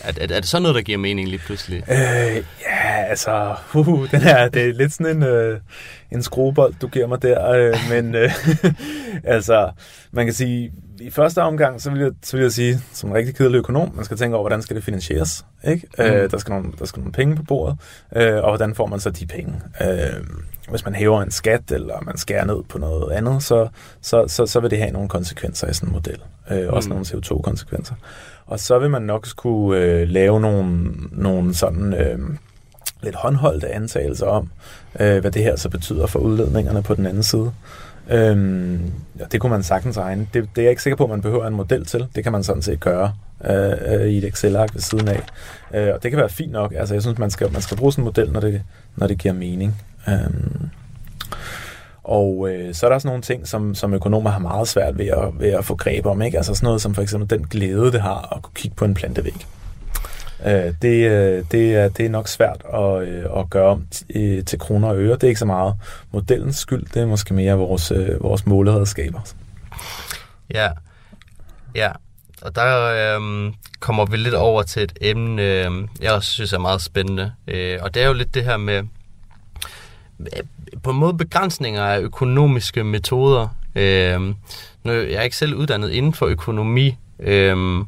Er, 0.00 0.12
er, 0.20 0.22
er 0.22 0.40
det 0.40 0.44
sådan 0.44 0.62
noget, 0.62 0.74
der 0.74 0.82
giver 0.82 0.98
mening 0.98 1.28
lige 1.28 1.40
pludselig? 1.46 1.82
Øh, 1.90 2.44
ja, 2.66 3.04
altså, 3.08 3.54
uh, 3.74 4.10
den 4.12 4.20
her, 4.20 4.48
det 4.48 4.68
er 4.68 4.72
lidt 4.72 4.92
sådan 4.92 5.16
en, 5.16 5.22
øh, 5.22 5.60
en 6.12 6.22
skruebold, 6.22 6.74
du 6.80 6.88
giver 6.88 7.06
mig 7.06 7.22
der, 7.22 7.50
øh, 7.50 7.74
men 7.92 8.14
øh, 8.14 8.30
altså, 9.24 9.70
man 10.12 10.26
kan 10.26 10.34
sige, 10.34 10.72
i 11.00 11.10
første 11.10 11.42
omgang, 11.42 11.80
så 11.80 11.90
vil, 11.90 12.00
jeg, 12.00 12.10
så 12.22 12.36
vil 12.36 12.42
jeg 12.42 12.52
sige, 12.52 12.80
som 12.92 13.10
en 13.10 13.16
rigtig 13.16 13.34
kedelig 13.34 13.58
økonom, 13.58 13.92
man 13.94 14.04
skal 14.04 14.16
tænke 14.16 14.36
over, 14.36 14.42
hvordan 14.42 14.62
skal 14.62 14.76
det 14.76 14.84
finansieres, 14.84 15.44
ikke? 15.64 15.86
Mm. 15.98 16.04
Øh, 16.04 16.30
der, 16.30 16.38
skal 16.38 16.52
nogle, 16.52 16.72
der 16.78 16.84
skal 16.84 17.00
nogle 17.00 17.12
penge 17.12 17.36
på 17.36 17.42
bordet, 17.42 17.78
øh, 18.16 18.36
og 18.36 18.50
hvordan 18.50 18.74
får 18.74 18.86
man 18.86 19.00
så 19.00 19.10
de 19.10 19.26
penge? 19.26 19.54
Øh, 19.80 20.24
hvis 20.70 20.84
man 20.84 20.94
hæver 20.94 21.22
en 21.22 21.30
skat, 21.30 21.72
eller 21.72 22.00
man 22.00 22.16
skærer 22.16 22.44
ned 22.44 22.62
på 22.68 22.78
noget 22.78 23.12
andet, 23.12 23.42
så, 23.42 23.68
så, 24.00 24.24
så, 24.28 24.46
så 24.46 24.60
vil 24.60 24.70
det 24.70 24.78
have 24.78 24.90
nogle 24.90 25.08
konsekvenser 25.08 25.68
i 25.68 25.74
sådan 25.74 25.88
en 25.88 25.92
model. 25.92 26.18
Øh, 26.50 26.68
også 26.68 26.88
mm. 26.88 26.94
nogle 26.94 27.06
CO2-konsekvenser. 27.06 27.94
Og 28.48 28.60
så 28.60 28.78
vil 28.78 28.90
man 28.90 29.02
nok 29.02 29.26
skulle 29.26 29.80
øh, 29.80 30.08
lave 30.08 30.40
nogle, 30.40 30.92
nogle 31.12 31.54
sådan 31.54 31.94
øh, 31.94 32.18
lidt 33.02 33.14
håndholdte 33.14 33.68
antagelser 33.68 34.26
om, 34.26 34.50
øh, 35.00 35.18
hvad 35.20 35.30
det 35.30 35.42
her 35.42 35.56
så 35.56 35.68
betyder 35.68 36.06
for 36.06 36.18
udledningerne 36.18 36.82
på 36.82 36.94
den 36.94 37.06
anden 37.06 37.22
side. 37.22 37.52
Øhm, 38.10 38.92
ja, 39.18 39.24
det 39.32 39.40
kunne 39.40 39.50
man 39.50 39.62
sagtens 39.62 39.98
regne. 39.98 40.28
Det, 40.34 40.48
det 40.56 40.60
er 40.60 40.62
jeg 40.62 40.70
ikke 40.70 40.82
sikker 40.82 40.96
på, 40.96 41.04
at 41.04 41.10
man 41.10 41.22
behøver 41.22 41.46
en 41.46 41.54
model 41.54 41.84
til. 41.84 42.06
Det 42.14 42.22
kan 42.22 42.32
man 42.32 42.44
sådan 42.44 42.62
set 42.62 42.80
gøre 42.80 43.12
øh, 43.44 43.72
øh 43.86 44.06
i 44.06 44.18
et 44.18 44.24
Excel-ark 44.24 44.74
ved 44.74 44.80
siden 44.80 45.08
af. 45.08 45.22
Øh, 45.74 45.94
og 45.94 46.02
det 46.02 46.10
kan 46.10 46.20
være 46.20 46.28
fint 46.28 46.52
nok. 46.52 46.74
Altså, 46.76 46.94
jeg 46.94 47.02
synes, 47.02 47.18
man 47.18 47.30
skal, 47.30 47.52
man 47.52 47.62
skal 47.62 47.76
bruge 47.76 47.92
sådan 47.92 48.02
en 48.02 48.04
model, 48.04 48.32
når 48.32 48.40
det, 48.40 48.62
når 48.96 49.06
det 49.06 49.18
giver 49.18 49.34
mening. 49.34 49.82
Øhm, 50.08 50.70
og 52.08 52.48
øh, 52.50 52.74
så 52.74 52.86
er 52.86 52.90
der 52.90 52.94
også 52.94 53.08
nogle 53.08 53.22
ting, 53.22 53.48
som, 53.48 53.74
som 53.74 53.94
økonomer 53.94 54.30
har 54.30 54.38
meget 54.38 54.68
svært 54.68 54.98
ved 54.98 55.06
at, 55.06 55.40
ved 55.40 55.48
at 55.48 55.64
få 55.64 55.76
greb 55.76 56.06
om. 56.06 56.22
Ikke? 56.22 56.36
Altså 56.36 56.54
sådan 56.54 56.66
noget 56.66 56.82
som 56.82 56.94
for 56.94 57.02
eksempel 57.02 57.38
den 57.38 57.46
glæde, 57.46 57.92
det 57.92 58.00
har 58.00 58.34
at 58.36 58.42
kunne 58.42 58.54
kigge 58.54 58.76
på 58.76 58.84
en 58.84 58.94
plantevæg. 58.94 59.46
Øh, 60.46 60.74
det, 60.82 61.10
øh, 61.10 61.44
det, 61.52 61.76
er, 61.76 61.88
det 61.88 62.06
er 62.06 62.10
nok 62.10 62.28
svært 62.28 62.62
at, 62.74 63.08
øh, 63.08 63.24
at 63.36 63.50
gøre 63.50 63.68
om 63.68 63.86
til, 63.90 64.06
øh, 64.14 64.44
til 64.44 64.58
kroner 64.58 64.88
og 64.88 64.98
øre. 64.98 65.14
Det 65.14 65.22
er 65.22 65.28
ikke 65.28 65.38
så 65.38 65.44
meget 65.44 65.74
modellens 66.12 66.56
skyld, 66.56 66.86
det 66.94 67.02
er 67.02 67.06
måske 67.06 67.34
mere 67.34 67.54
vores, 67.54 67.90
øh, 67.90 68.22
vores 68.22 68.46
måleredskaber. 68.46 69.20
Ja, 70.54 70.68
ja. 71.74 71.90
Og 72.42 72.54
der 72.54 72.84
øh, 72.84 73.52
kommer 73.80 74.06
vi 74.06 74.16
lidt 74.16 74.34
over 74.34 74.62
til 74.62 74.82
et 74.82 74.98
emne, 75.00 75.42
øh, 75.42 75.70
jeg 76.00 76.12
også 76.12 76.30
synes 76.30 76.52
er 76.52 76.58
meget 76.58 76.82
spændende. 76.82 77.32
Øh, 77.48 77.78
og 77.82 77.94
det 77.94 78.02
er 78.02 78.06
jo 78.06 78.12
lidt 78.12 78.34
det 78.34 78.44
her 78.44 78.56
med 78.56 78.82
på 80.82 80.90
en 80.90 80.96
måde 80.96 81.14
begrænsninger 81.14 81.84
af 81.84 82.00
økonomiske 82.00 82.84
metoder. 82.84 83.48
Øh, 83.74 84.20
nu, 84.84 84.92
jeg 84.92 85.12
er 85.12 85.22
ikke 85.22 85.36
selv 85.36 85.54
uddannet 85.54 85.90
inden 85.90 86.14
for 86.14 86.26
økonomi, 86.26 86.96
øh, 87.20 87.84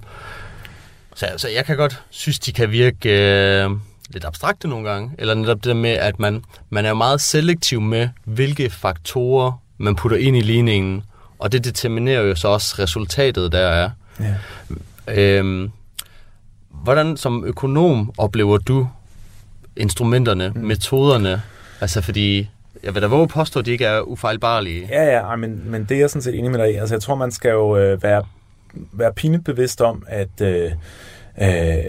så, 1.15 1.27
så 1.37 1.49
jeg 1.49 1.65
kan 1.65 1.77
godt 1.77 2.03
synes, 2.11 2.39
de 2.39 2.53
kan 2.53 2.71
virke 2.71 3.09
øh, 3.65 3.71
lidt 4.11 4.25
abstrakte 4.25 4.69
nogle 4.69 4.91
gange. 4.91 5.11
Eller 5.19 5.35
netop 5.35 5.65
det 5.65 5.77
med, 5.77 5.91
at 5.91 6.19
man, 6.19 6.45
man 6.71 6.87
er 6.87 6.95
meget 6.95 7.21
selektiv 7.21 7.81
med, 7.81 8.09
hvilke 8.25 8.71
faktorer 8.71 9.53
man 9.79 9.97
putter 9.97 10.19
ind 10.19 10.37
i 10.37 10.41
ligningen. 10.41 11.03
Og 11.39 11.53
det 11.53 11.65
determinerer 11.65 12.23
jo 12.23 12.35
så 12.35 12.49
også 12.49 12.75
resultatet, 12.79 13.53
der 13.53 13.59
er. 13.59 13.91
Ja. 14.21 14.35
Øh, 15.09 15.69
hvordan 16.71 17.17
som 17.17 17.45
økonom 17.45 18.13
oplever 18.19 18.59
du 18.59 18.89
instrumenterne, 19.77 20.53
mm. 20.55 20.61
metoderne? 20.61 21.43
Altså 21.81 22.01
fordi 22.01 22.49
jeg 22.83 22.95
vil 22.95 23.03
da 23.03 23.07
våge 23.07 23.29
påstå, 23.29 23.61
at 23.61 23.67
de 23.67 23.71
ikke 23.71 23.85
er 23.85 24.01
ufejlbarlige. 24.01 24.89
Ja, 24.91 25.05
ja, 25.05 25.37
men, 25.37 25.71
men 25.71 25.85
det 25.85 25.95
er 25.95 25.99
jeg 25.99 26.11
sådan 26.11 26.23
set 26.23 26.39
enig 26.39 26.51
med 26.51 26.59
dig 26.59 26.73
i. 26.73 26.77
Altså, 26.77 26.95
jeg 26.95 27.03
tror, 27.03 27.15
man 27.15 27.31
skal 27.31 27.51
jo 27.51 27.77
øh, 27.77 28.03
være, 28.03 28.25
være 28.93 29.13
pinligt 29.13 29.45
bevidst 29.45 29.81
om, 29.81 30.05
at 30.09 30.41
øh, 30.43 30.73
øh, 31.43 31.85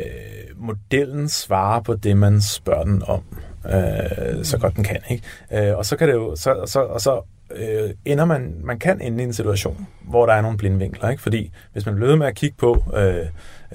modellen 0.56 1.30
svarer 1.30 1.82
på 1.82 1.96
det, 1.96 2.18
man 2.18 2.42
spørger 2.42 2.84
den 2.84 3.04
om, 3.08 3.22
øh, 3.66 4.44
så 4.44 4.58
godt 4.62 4.76
den 4.76 4.84
kan. 4.84 5.00
Ikke? 5.10 5.24
Øh, 5.70 5.78
og 5.78 5.86
så 5.86 5.96
kan 5.96 6.08
det 6.08 6.14
jo, 6.14 6.36
så, 6.36 6.64
så, 6.66 6.80
og 6.80 7.02
så 7.02 7.22
øh, 7.56 7.90
ender 8.06 8.26
man, 8.26 8.56
man 8.64 8.80
kan 8.80 9.02
ende 9.02 9.24
i 9.24 9.26
en 9.26 9.34
situation, 9.34 9.88
hvor 10.02 10.26
der 10.26 10.34
er 10.34 10.42
nogle 10.42 10.58
blindvinkler. 10.58 11.10
Ikke? 11.10 11.24
Fordi 11.24 11.52
hvis 11.74 11.86
man 11.86 11.96
bliver 11.96 12.16
med 12.16 12.28
at 12.28 12.36
kigge 12.36 12.56
på, 12.58 12.84
øh, 12.96 13.26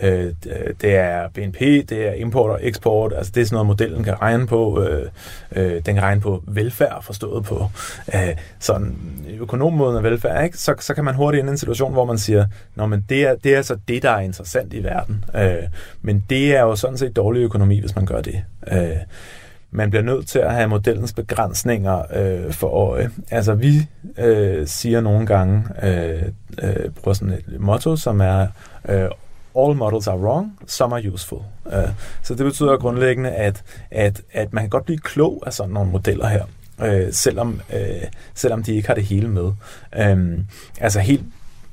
øh, 0.02 0.32
det 0.80 0.96
er 0.96 1.28
BNP, 1.28 1.60
det 1.60 2.08
er 2.08 2.12
import 2.12 2.50
og 2.50 2.58
eksport, 2.62 3.12
altså 3.16 3.32
det 3.34 3.40
er 3.40 3.44
sådan 3.44 3.54
noget, 3.54 3.66
modellen 3.66 4.04
kan 4.04 4.22
regne 4.22 4.46
på. 4.46 4.82
Øh, 4.82 5.10
øh, 5.56 5.72
den 5.72 5.94
kan 5.94 6.02
regne 6.02 6.20
på 6.20 6.42
velfærd, 6.46 7.02
forstået 7.02 7.44
på 7.44 7.70
øh, 8.14 8.36
sådan 8.58 8.96
økonommåden 9.40 9.96
af 9.96 10.02
velfærd. 10.02 10.44
Ikke? 10.44 10.58
Så, 10.58 10.74
så 10.80 10.94
kan 10.94 11.04
man 11.04 11.14
hurtigt 11.14 11.40
ind 11.40 11.48
i 11.48 11.50
en 11.50 11.58
situation, 11.58 11.92
hvor 11.92 12.04
man 12.04 12.18
siger, 12.18 12.46
Nå, 12.74 12.86
men 12.86 13.04
det 13.08 13.22
er, 13.22 13.34
det 13.34 13.54
er 13.54 13.62
så 13.62 13.78
det, 13.88 14.02
der 14.02 14.10
er 14.10 14.20
interessant 14.20 14.72
i 14.72 14.84
verden. 14.84 15.24
Øh, 15.36 15.68
men 16.02 16.24
det 16.30 16.56
er 16.56 16.60
jo 16.60 16.76
sådan 16.76 16.98
set 16.98 17.16
dårlig 17.16 17.40
økonomi, 17.40 17.80
hvis 17.80 17.96
man 17.96 18.06
gør 18.06 18.20
det. 18.20 18.42
Øh, 18.72 18.96
man 19.70 19.90
bliver 19.90 20.02
nødt 20.02 20.28
til 20.28 20.38
at 20.38 20.54
have 20.54 20.68
modellens 20.68 21.12
begrænsninger 21.12 22.02
øh, 22.16 22.52
for 22.52 22.68
øje. 22.68 23.10
Altså 23.30 23.54
vi 23.54 23.86
øh, 24.18 24.66
siger 24.66 25.00
nogle 25.00 25.26
gange, 25.26 25.64
øh, 25.82 26.22
øh, 26.62 26.90
bruger 26.90 27.14
sådan 27.14 27.34
et 27.34 27.60
motto, 27.60 27.96
som 27.96 28.20
er 28.20 28.46
øh, 28.88 29.08
all 29.58 29.74
models 29.74 30.08
are 30.08 30.18
wrong, 30.18 30.58
some 30.66 30.94
are 30.94 31.12
useful. 31.12 31.38
Uh, 31.64 31.72
så 32.22 32.34
det 32.34 32.44
betyder 32.44 32.76
grundlæggende, 32.76 33.30
at, 33.30 33.62
at, 33.90 34.22
at 34.32 34.52
man 34.52 34.62
kan 34.62 34.70
godt 34.70 34.84
blive 34.84 34.98
klog 34.98 35.42
af 35.46 35.52
sådan 35.52 35.72
nogle 35.72 35.90
modeller 35.90 36.26
her, 36.26 36.44
uh, 36.78 37.12
selvom, 37.12 37.60
uh, 37.72 38.08
selvom 38.34 38.62
de 38.62 38.74
ikke 38.74 38.88
har 38.88 38.94
det 38.94 39.04
hele 39.04 39.28
med. 39.28 39.52
Um, 40.12 40.46
altså 40.80 41.00
helt 41.00 41.24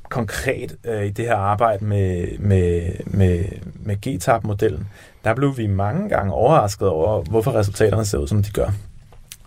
konkret 0.09 0.75
uh, 0.87 1.05
i 1.05 1.09
det 1.09 1.25
her 1.25 1.35
arbejde 1.35 1.85
med, 1.85 2.37
med, 2.39 2.91
med, 3.05 3.45
med 3.75 3.95
GTAP-modellen, 3.95 4.87
der 5.23 5.33
blev 5.33 5.57
vi 5.57 5.67
mange 5.67 6.09
gange 6.09 6.33
overrasket 6.33 6.87
over, 6.87 7.21
hvorfor 7.21 7.55
resultaterne 7.55 8.05
ser 8.05 8.17
ud, 8.17 8.27
som 8.27 8.43
de 8.43 8.51
gør. 8.51 8.71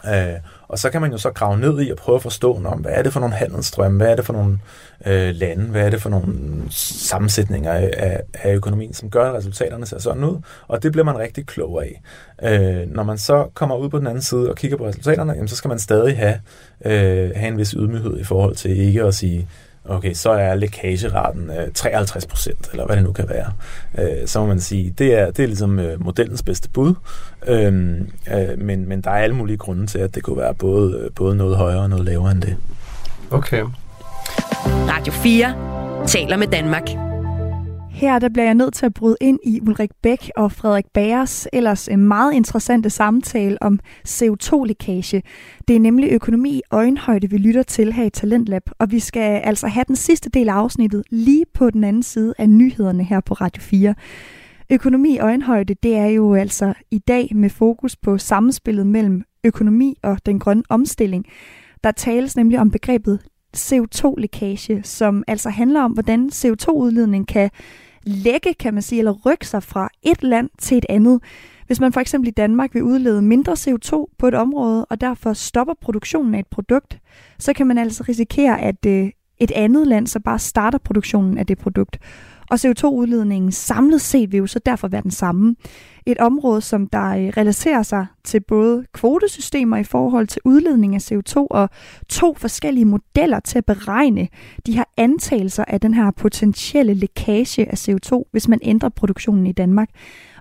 Uh, 0.05 0.41
og 0.69 0.79
så 0.79 0.91
kan 0.91 1.01
man 1.01 1.12
jo 1.12 1.19
så 1.19 1.31
grave 1.31 1.59
ned 1.59 1.83
i 1.83 1.91
og 1.91 1.97
prøve 1.97 2.17
at 2.17 2.23
forstå, 2.23 2.55
om, 2.64 2.79
hvad 2.79 2.93
er 2.95 3.03
det 3.03 3.12
for 3.12 3.21
nogle 3.21 3.35
handelsstrømme, 3.35 3.97
hvad 3.97 4.11
er 4.11 4.17
det 4.17 4.25
for 4.25 4.33
nogle 4.33 4.59
øh, 5.07 5.35
lande, 5.35 5.64
hvad 5.64 5.87
er 5.87 5.91
det 5.91 6.03
for 6.03 6.11
nogle 6.11 6.27
sammensætninger 6.71 7.73
af, 7.73 8.21
af 8.35 8.55
økonomien, 8.55 8.95
som 8.95 9.11
gør, 9.11 9.29
at 9.31 9.35
resultaterne 9.35 9.87
ser 9.87 9.99
sådan 9.99 10.25
ud. 10.25 10.41
Og 10.69 10.83
det 10.83 10.93
bliver 10.93 11.05
man 11.05 11.19
rigtig 11.19 11.47
klog 11.47 11.83
af. 11.83 12.03
Øh, 12.43 12.95
når 12.95 13.03
man 13.03 13.19
så 13.19 13.49
kommer 13.55 13.77
ud 13.77 13.89
på 13.89 13.99
den 13.99 14.07
anden 14.07 14.23
side 14.23 14.51
og 14.51 14.57
kigger 14.57 14.77
på 14.77 14.87
resultaterne, 14.87 15.33
jamen, 15.33 15.49
så 15.49 15.57
skal 15.57 15.69
man 15.69 15.79
stadig 15.79 16.17
have, 16.17 16.41
øh, 16.85 17.31
have 17.37 17.49
en 17.49 17.59
vis 17.59 17.71
ydmyghed 17.71 18.21
i 18.21 18.25
forhold 18.25 18.57
til 18.57 18.81
ikke 18.81 19.03
at 19.03 19.14
sige, 19.14 19.49
okay, 19.89 20.14
så 20.14 20.30
er 20.30 20.55
lækageraten 20.55 21.51
øh, 21.51 21.72
53 21.74 22.26
procent, 22.26 22.68
eller 22.70 22.87
hvad 22.87 22.97
det 22.97 23.05
nu 23.05 23.12
kan 23.12 23.28
være. 23.28 23.53
Øh, 23.99 24.26
så 24.26 24.41
må 24.41 24.47
man 24.47 24.61
sige, 24.61 24.95
det 24.99 25.14
er, 25.14 25.30
det 25.30 25.43
er 25.43 25.47
ligesom 25.47 25.78
øh, 25.78 26.05
modellens 26.05 26.43
bedste 26.43 26.68
bud, 26.68 26.95
øh, 27.47 28.01
øh, 28.32 28.59
men, 28.59 28.89
men 28.89 29.01
der 29.01 29.11
er 29.11 29.22
alle 29.22 29.37
mulige 29.37 29.57
grunde 29.57 29.87
til, 29.87 29.99
at 29.99 30.14
det 30.14 30.22
kunne 30.22 30.37
være 30.37 30.55
både, 30.55 30.99
øh, 30.99 31.11
både 31.14 31.37
noget 31.37 31.57
højere 31.57 31.80
og 31.80 31.91
noget 31.91 32.05
lavere 32.05 32.32
end 32.32 32.43
det. 32.43 32.57
Okay. 33.30 33.64
Radio 34.66 35.12
4 35.12 35.55
taler 36.07 36.37
med 36.37 36.47
Danmark. 36.47 37.06
Her 37.97 38.18
der 38.18 38.28
bliver 38.28 38.44
jeg 38.44 38.55
nødt 38.55 38.74
til 38.74 38.86
at 38.86 38.94
bryde 38.94 39.16
ind 39.20 39.38
i 39.44 39.61
Ulrik 39.61 39.90
Bæk 40.03 40.30
og 40.36 40.53
Frederik 40.53 40.84
Bæres 40.94 41.49
ellers 41.53 41.88
en 41.88 41.99
meget 42.01 42.34
interessante 42.34 42.90
samtale 42.90 43.62
om 43.62 43.80
CO2-lækage. 44.09 45.22
Det 45.68 45.76
er 45.76 45.80
nemlig 45.80 46.12
økonomi 46.12 46.51
i 46.51 46.62
øjenhøjde, 46.70 47.30
vi 47.30 47.36
lytter 47.36 47.62
til 47.62 47.92
her 47.92 48.05
i 48.05 48.11
Talentlab, 48.11 48.62
og 48.78 48.90
vi 48.90 48.99
skal 48.99 49.40
altså 49.44 49.68
have 49.68 49.84
den 49.88 49.97
sidste 49.97 50.30
del 50.30 50.49
af 50.49 50.55
afsnittet 50.55 51.03
lige 51.11 51.44
på 51.55 51.70
den 51.70 51.84
anden 51.84 52.03
side 52.03 52.34
af 52.38 52.51
nyhederne 52.51 53.05
her 53.05 53.20
på 53.20 53.34
Radio 53.34 53.62
4. 53.62 53.94
Økonomi 54.70 55.14
i 55.14 55.18
øjenhøjde, 55.18 55.74
det 55.74 55.97
er 55.97 56.07
jo 56.07 56.34
altså 56.34 56.74
i 56.90 56.99
dag 56.99 57.28
med 57.34 57.51
fokus 57.51 57.97
på 57.97 58.18
samspillet 58.18 58.86
mellem 58.86 59.22
økonomi 59.44 59.99
og 60.03 60.18
den 60.26 60.38
grønne 60.38 60.62
omstilling. 60.68 61.24
Der 61.84 61.90
tales 61.90 62.36
nemlig 62.36 62.59
om 62.59 62.70
begrebet 62.70 63.20
CO2-lækage, 63.57 64.82
som 64.82 65.24
altså 65.26 65.51
handler 65.51 65.82
om, 65.82 65.92
hvordan 65.92 66.30
CO2-udledning 66.34 67.26
kan 67.26 67.51
lægge, 68.07 68.55
kan 68.55 68.75
man 68.75 68.83
sige, 68.83 68.99
eller 68.99 69.13
rykke 69.27 69.47
sig 69.47 69.63
fra 69.63 69.89
et 70.03 70.23
land 70.23 70.51
til 70.59 70.79
et 70.79 70.87
andet. 70.89 71.21
Hvis 71.67 71.81
man 71.81 71.93
for 71.93 72.01
eksempel 72.01 72.29
i 72.29 72.31
Danmark 72.31 72.75
vil 72.75 72.83
udlede 72.83 73.23
mindre 73.23 73.53
CO2 73.53 74.15
på 74.19 74.29
et 74.29 74.35
område, 74.35 74.85
og 74.85 75.01
derfor 75.01 75.33
stopper 75.33 75.75
produktionen 75.81 76.35
af 76.35 76.39
et 76.39 76.47
produkt, 76.47 76.99
så 77.39 77.53
kan 77.53 77.67
man 77.67 77.79
altså 77.79 78.05
risikere, 78.09 78.61
at 78.61 78.87
øh, 78.87 79.11
et 79.39 79.51
andet 79.51 79.87
land 79.87 80.07
så 80.07 80.21
bare 80.21 80.39
starter 80.39 80.79
produktionen 80.79 81.39
af 81.39 81.47
det 81.47 81.59
produkt. 81.59 81.99
Og 82.51 82.55
CO2-udledningen 82.55 83.53
samlet 83.53 84.01
set 84.01 84.32
vil 84.32 84.38
jo 84.38 84.47
så 84.47 84.59
derfor 84.59 84.88
være 84.88 85.03
den 85.03 85.11
samme. 85.11 85.57
Et 86.07 86.18
område, 86.18 86.61
som 86.61 86.86
der 86.86 87.07
øh, 87.09 87.28
relaterer 87.36 87.82
sig 87.82 88.07
til 88.24 88.40
både 88.40 88.84
kvotesystemer 88.92 89.76
i 89.76 89.84
forhold 89.84 90.26
til 90.26 90.42
udledning 90.44 90.94
af 90.94 91.12
CO2 91.12 91.36
og 91.36 91.70
to 92.09 92.34
forskellige 92.34 92.84
modeller 92.84 93.40
til 93.40 93.59
at 93.59 93.64
beregne 93.64 94.28
de 94.66 94.72
her 94.72 94.84
antagelser 94.97 95.64
af 95.68 95.80
den 95.80 95.94
her 95.94 96.11
potentielle 96.11 96.94
lækage 96.94 97.70
af 97.70 97.88
CO2, 97.88 98.22
hvis 98.32 98.49
man 98.49 98.59
ændrer 98.62 98.88
produktionen 98.88 99.47
i 99.47 99.53
Danmark. 99.53 99.88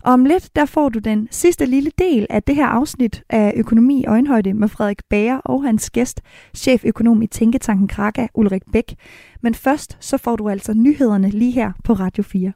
Og 0.06 0.14
om 0.14 0.26
lidt, 0.26 0.56
der 0.56 0.66
får 0.66 0.90
du 0.90 1.00
den 1.00 1.28
sidste 1.32 1.66
lille 1.66 1.92
del 2.00 2.28
af 2.30 2.44
det 2.44 2.56
her 2.56 2.66
afsnit 2.66 3.24
af 3.30 3.54
Økonomi 3.56 4.02
i 4.02 4.06
Øjenhøjde 4.06 4.54
med 4.54 4.68
Frederik 4.68 5.02
Bager 5.10 5.38
og 5.38 5.64
hans 5.64 5.90
gæst, 5.90 6.22
cheføkonom 6.56 7.22
i 7.22 7.28
Tænketanken 7.28 7.88
Kraka, 7.88 8.28
Ulrik 8.34 8.62
Bæk. 8.74 8.96
Men 9.42 9.54
først, 9.54 9.98
så 10.00 10.18
får 10.18 10.36
du 10.36 10.50
altså 10.50 10.74
nyhederne 10.74 11.30
lige 11.30 11.52
her 11.52 11.72
på 11.84 11.94
Radio 11.94 12.24
4. 12.24 12.54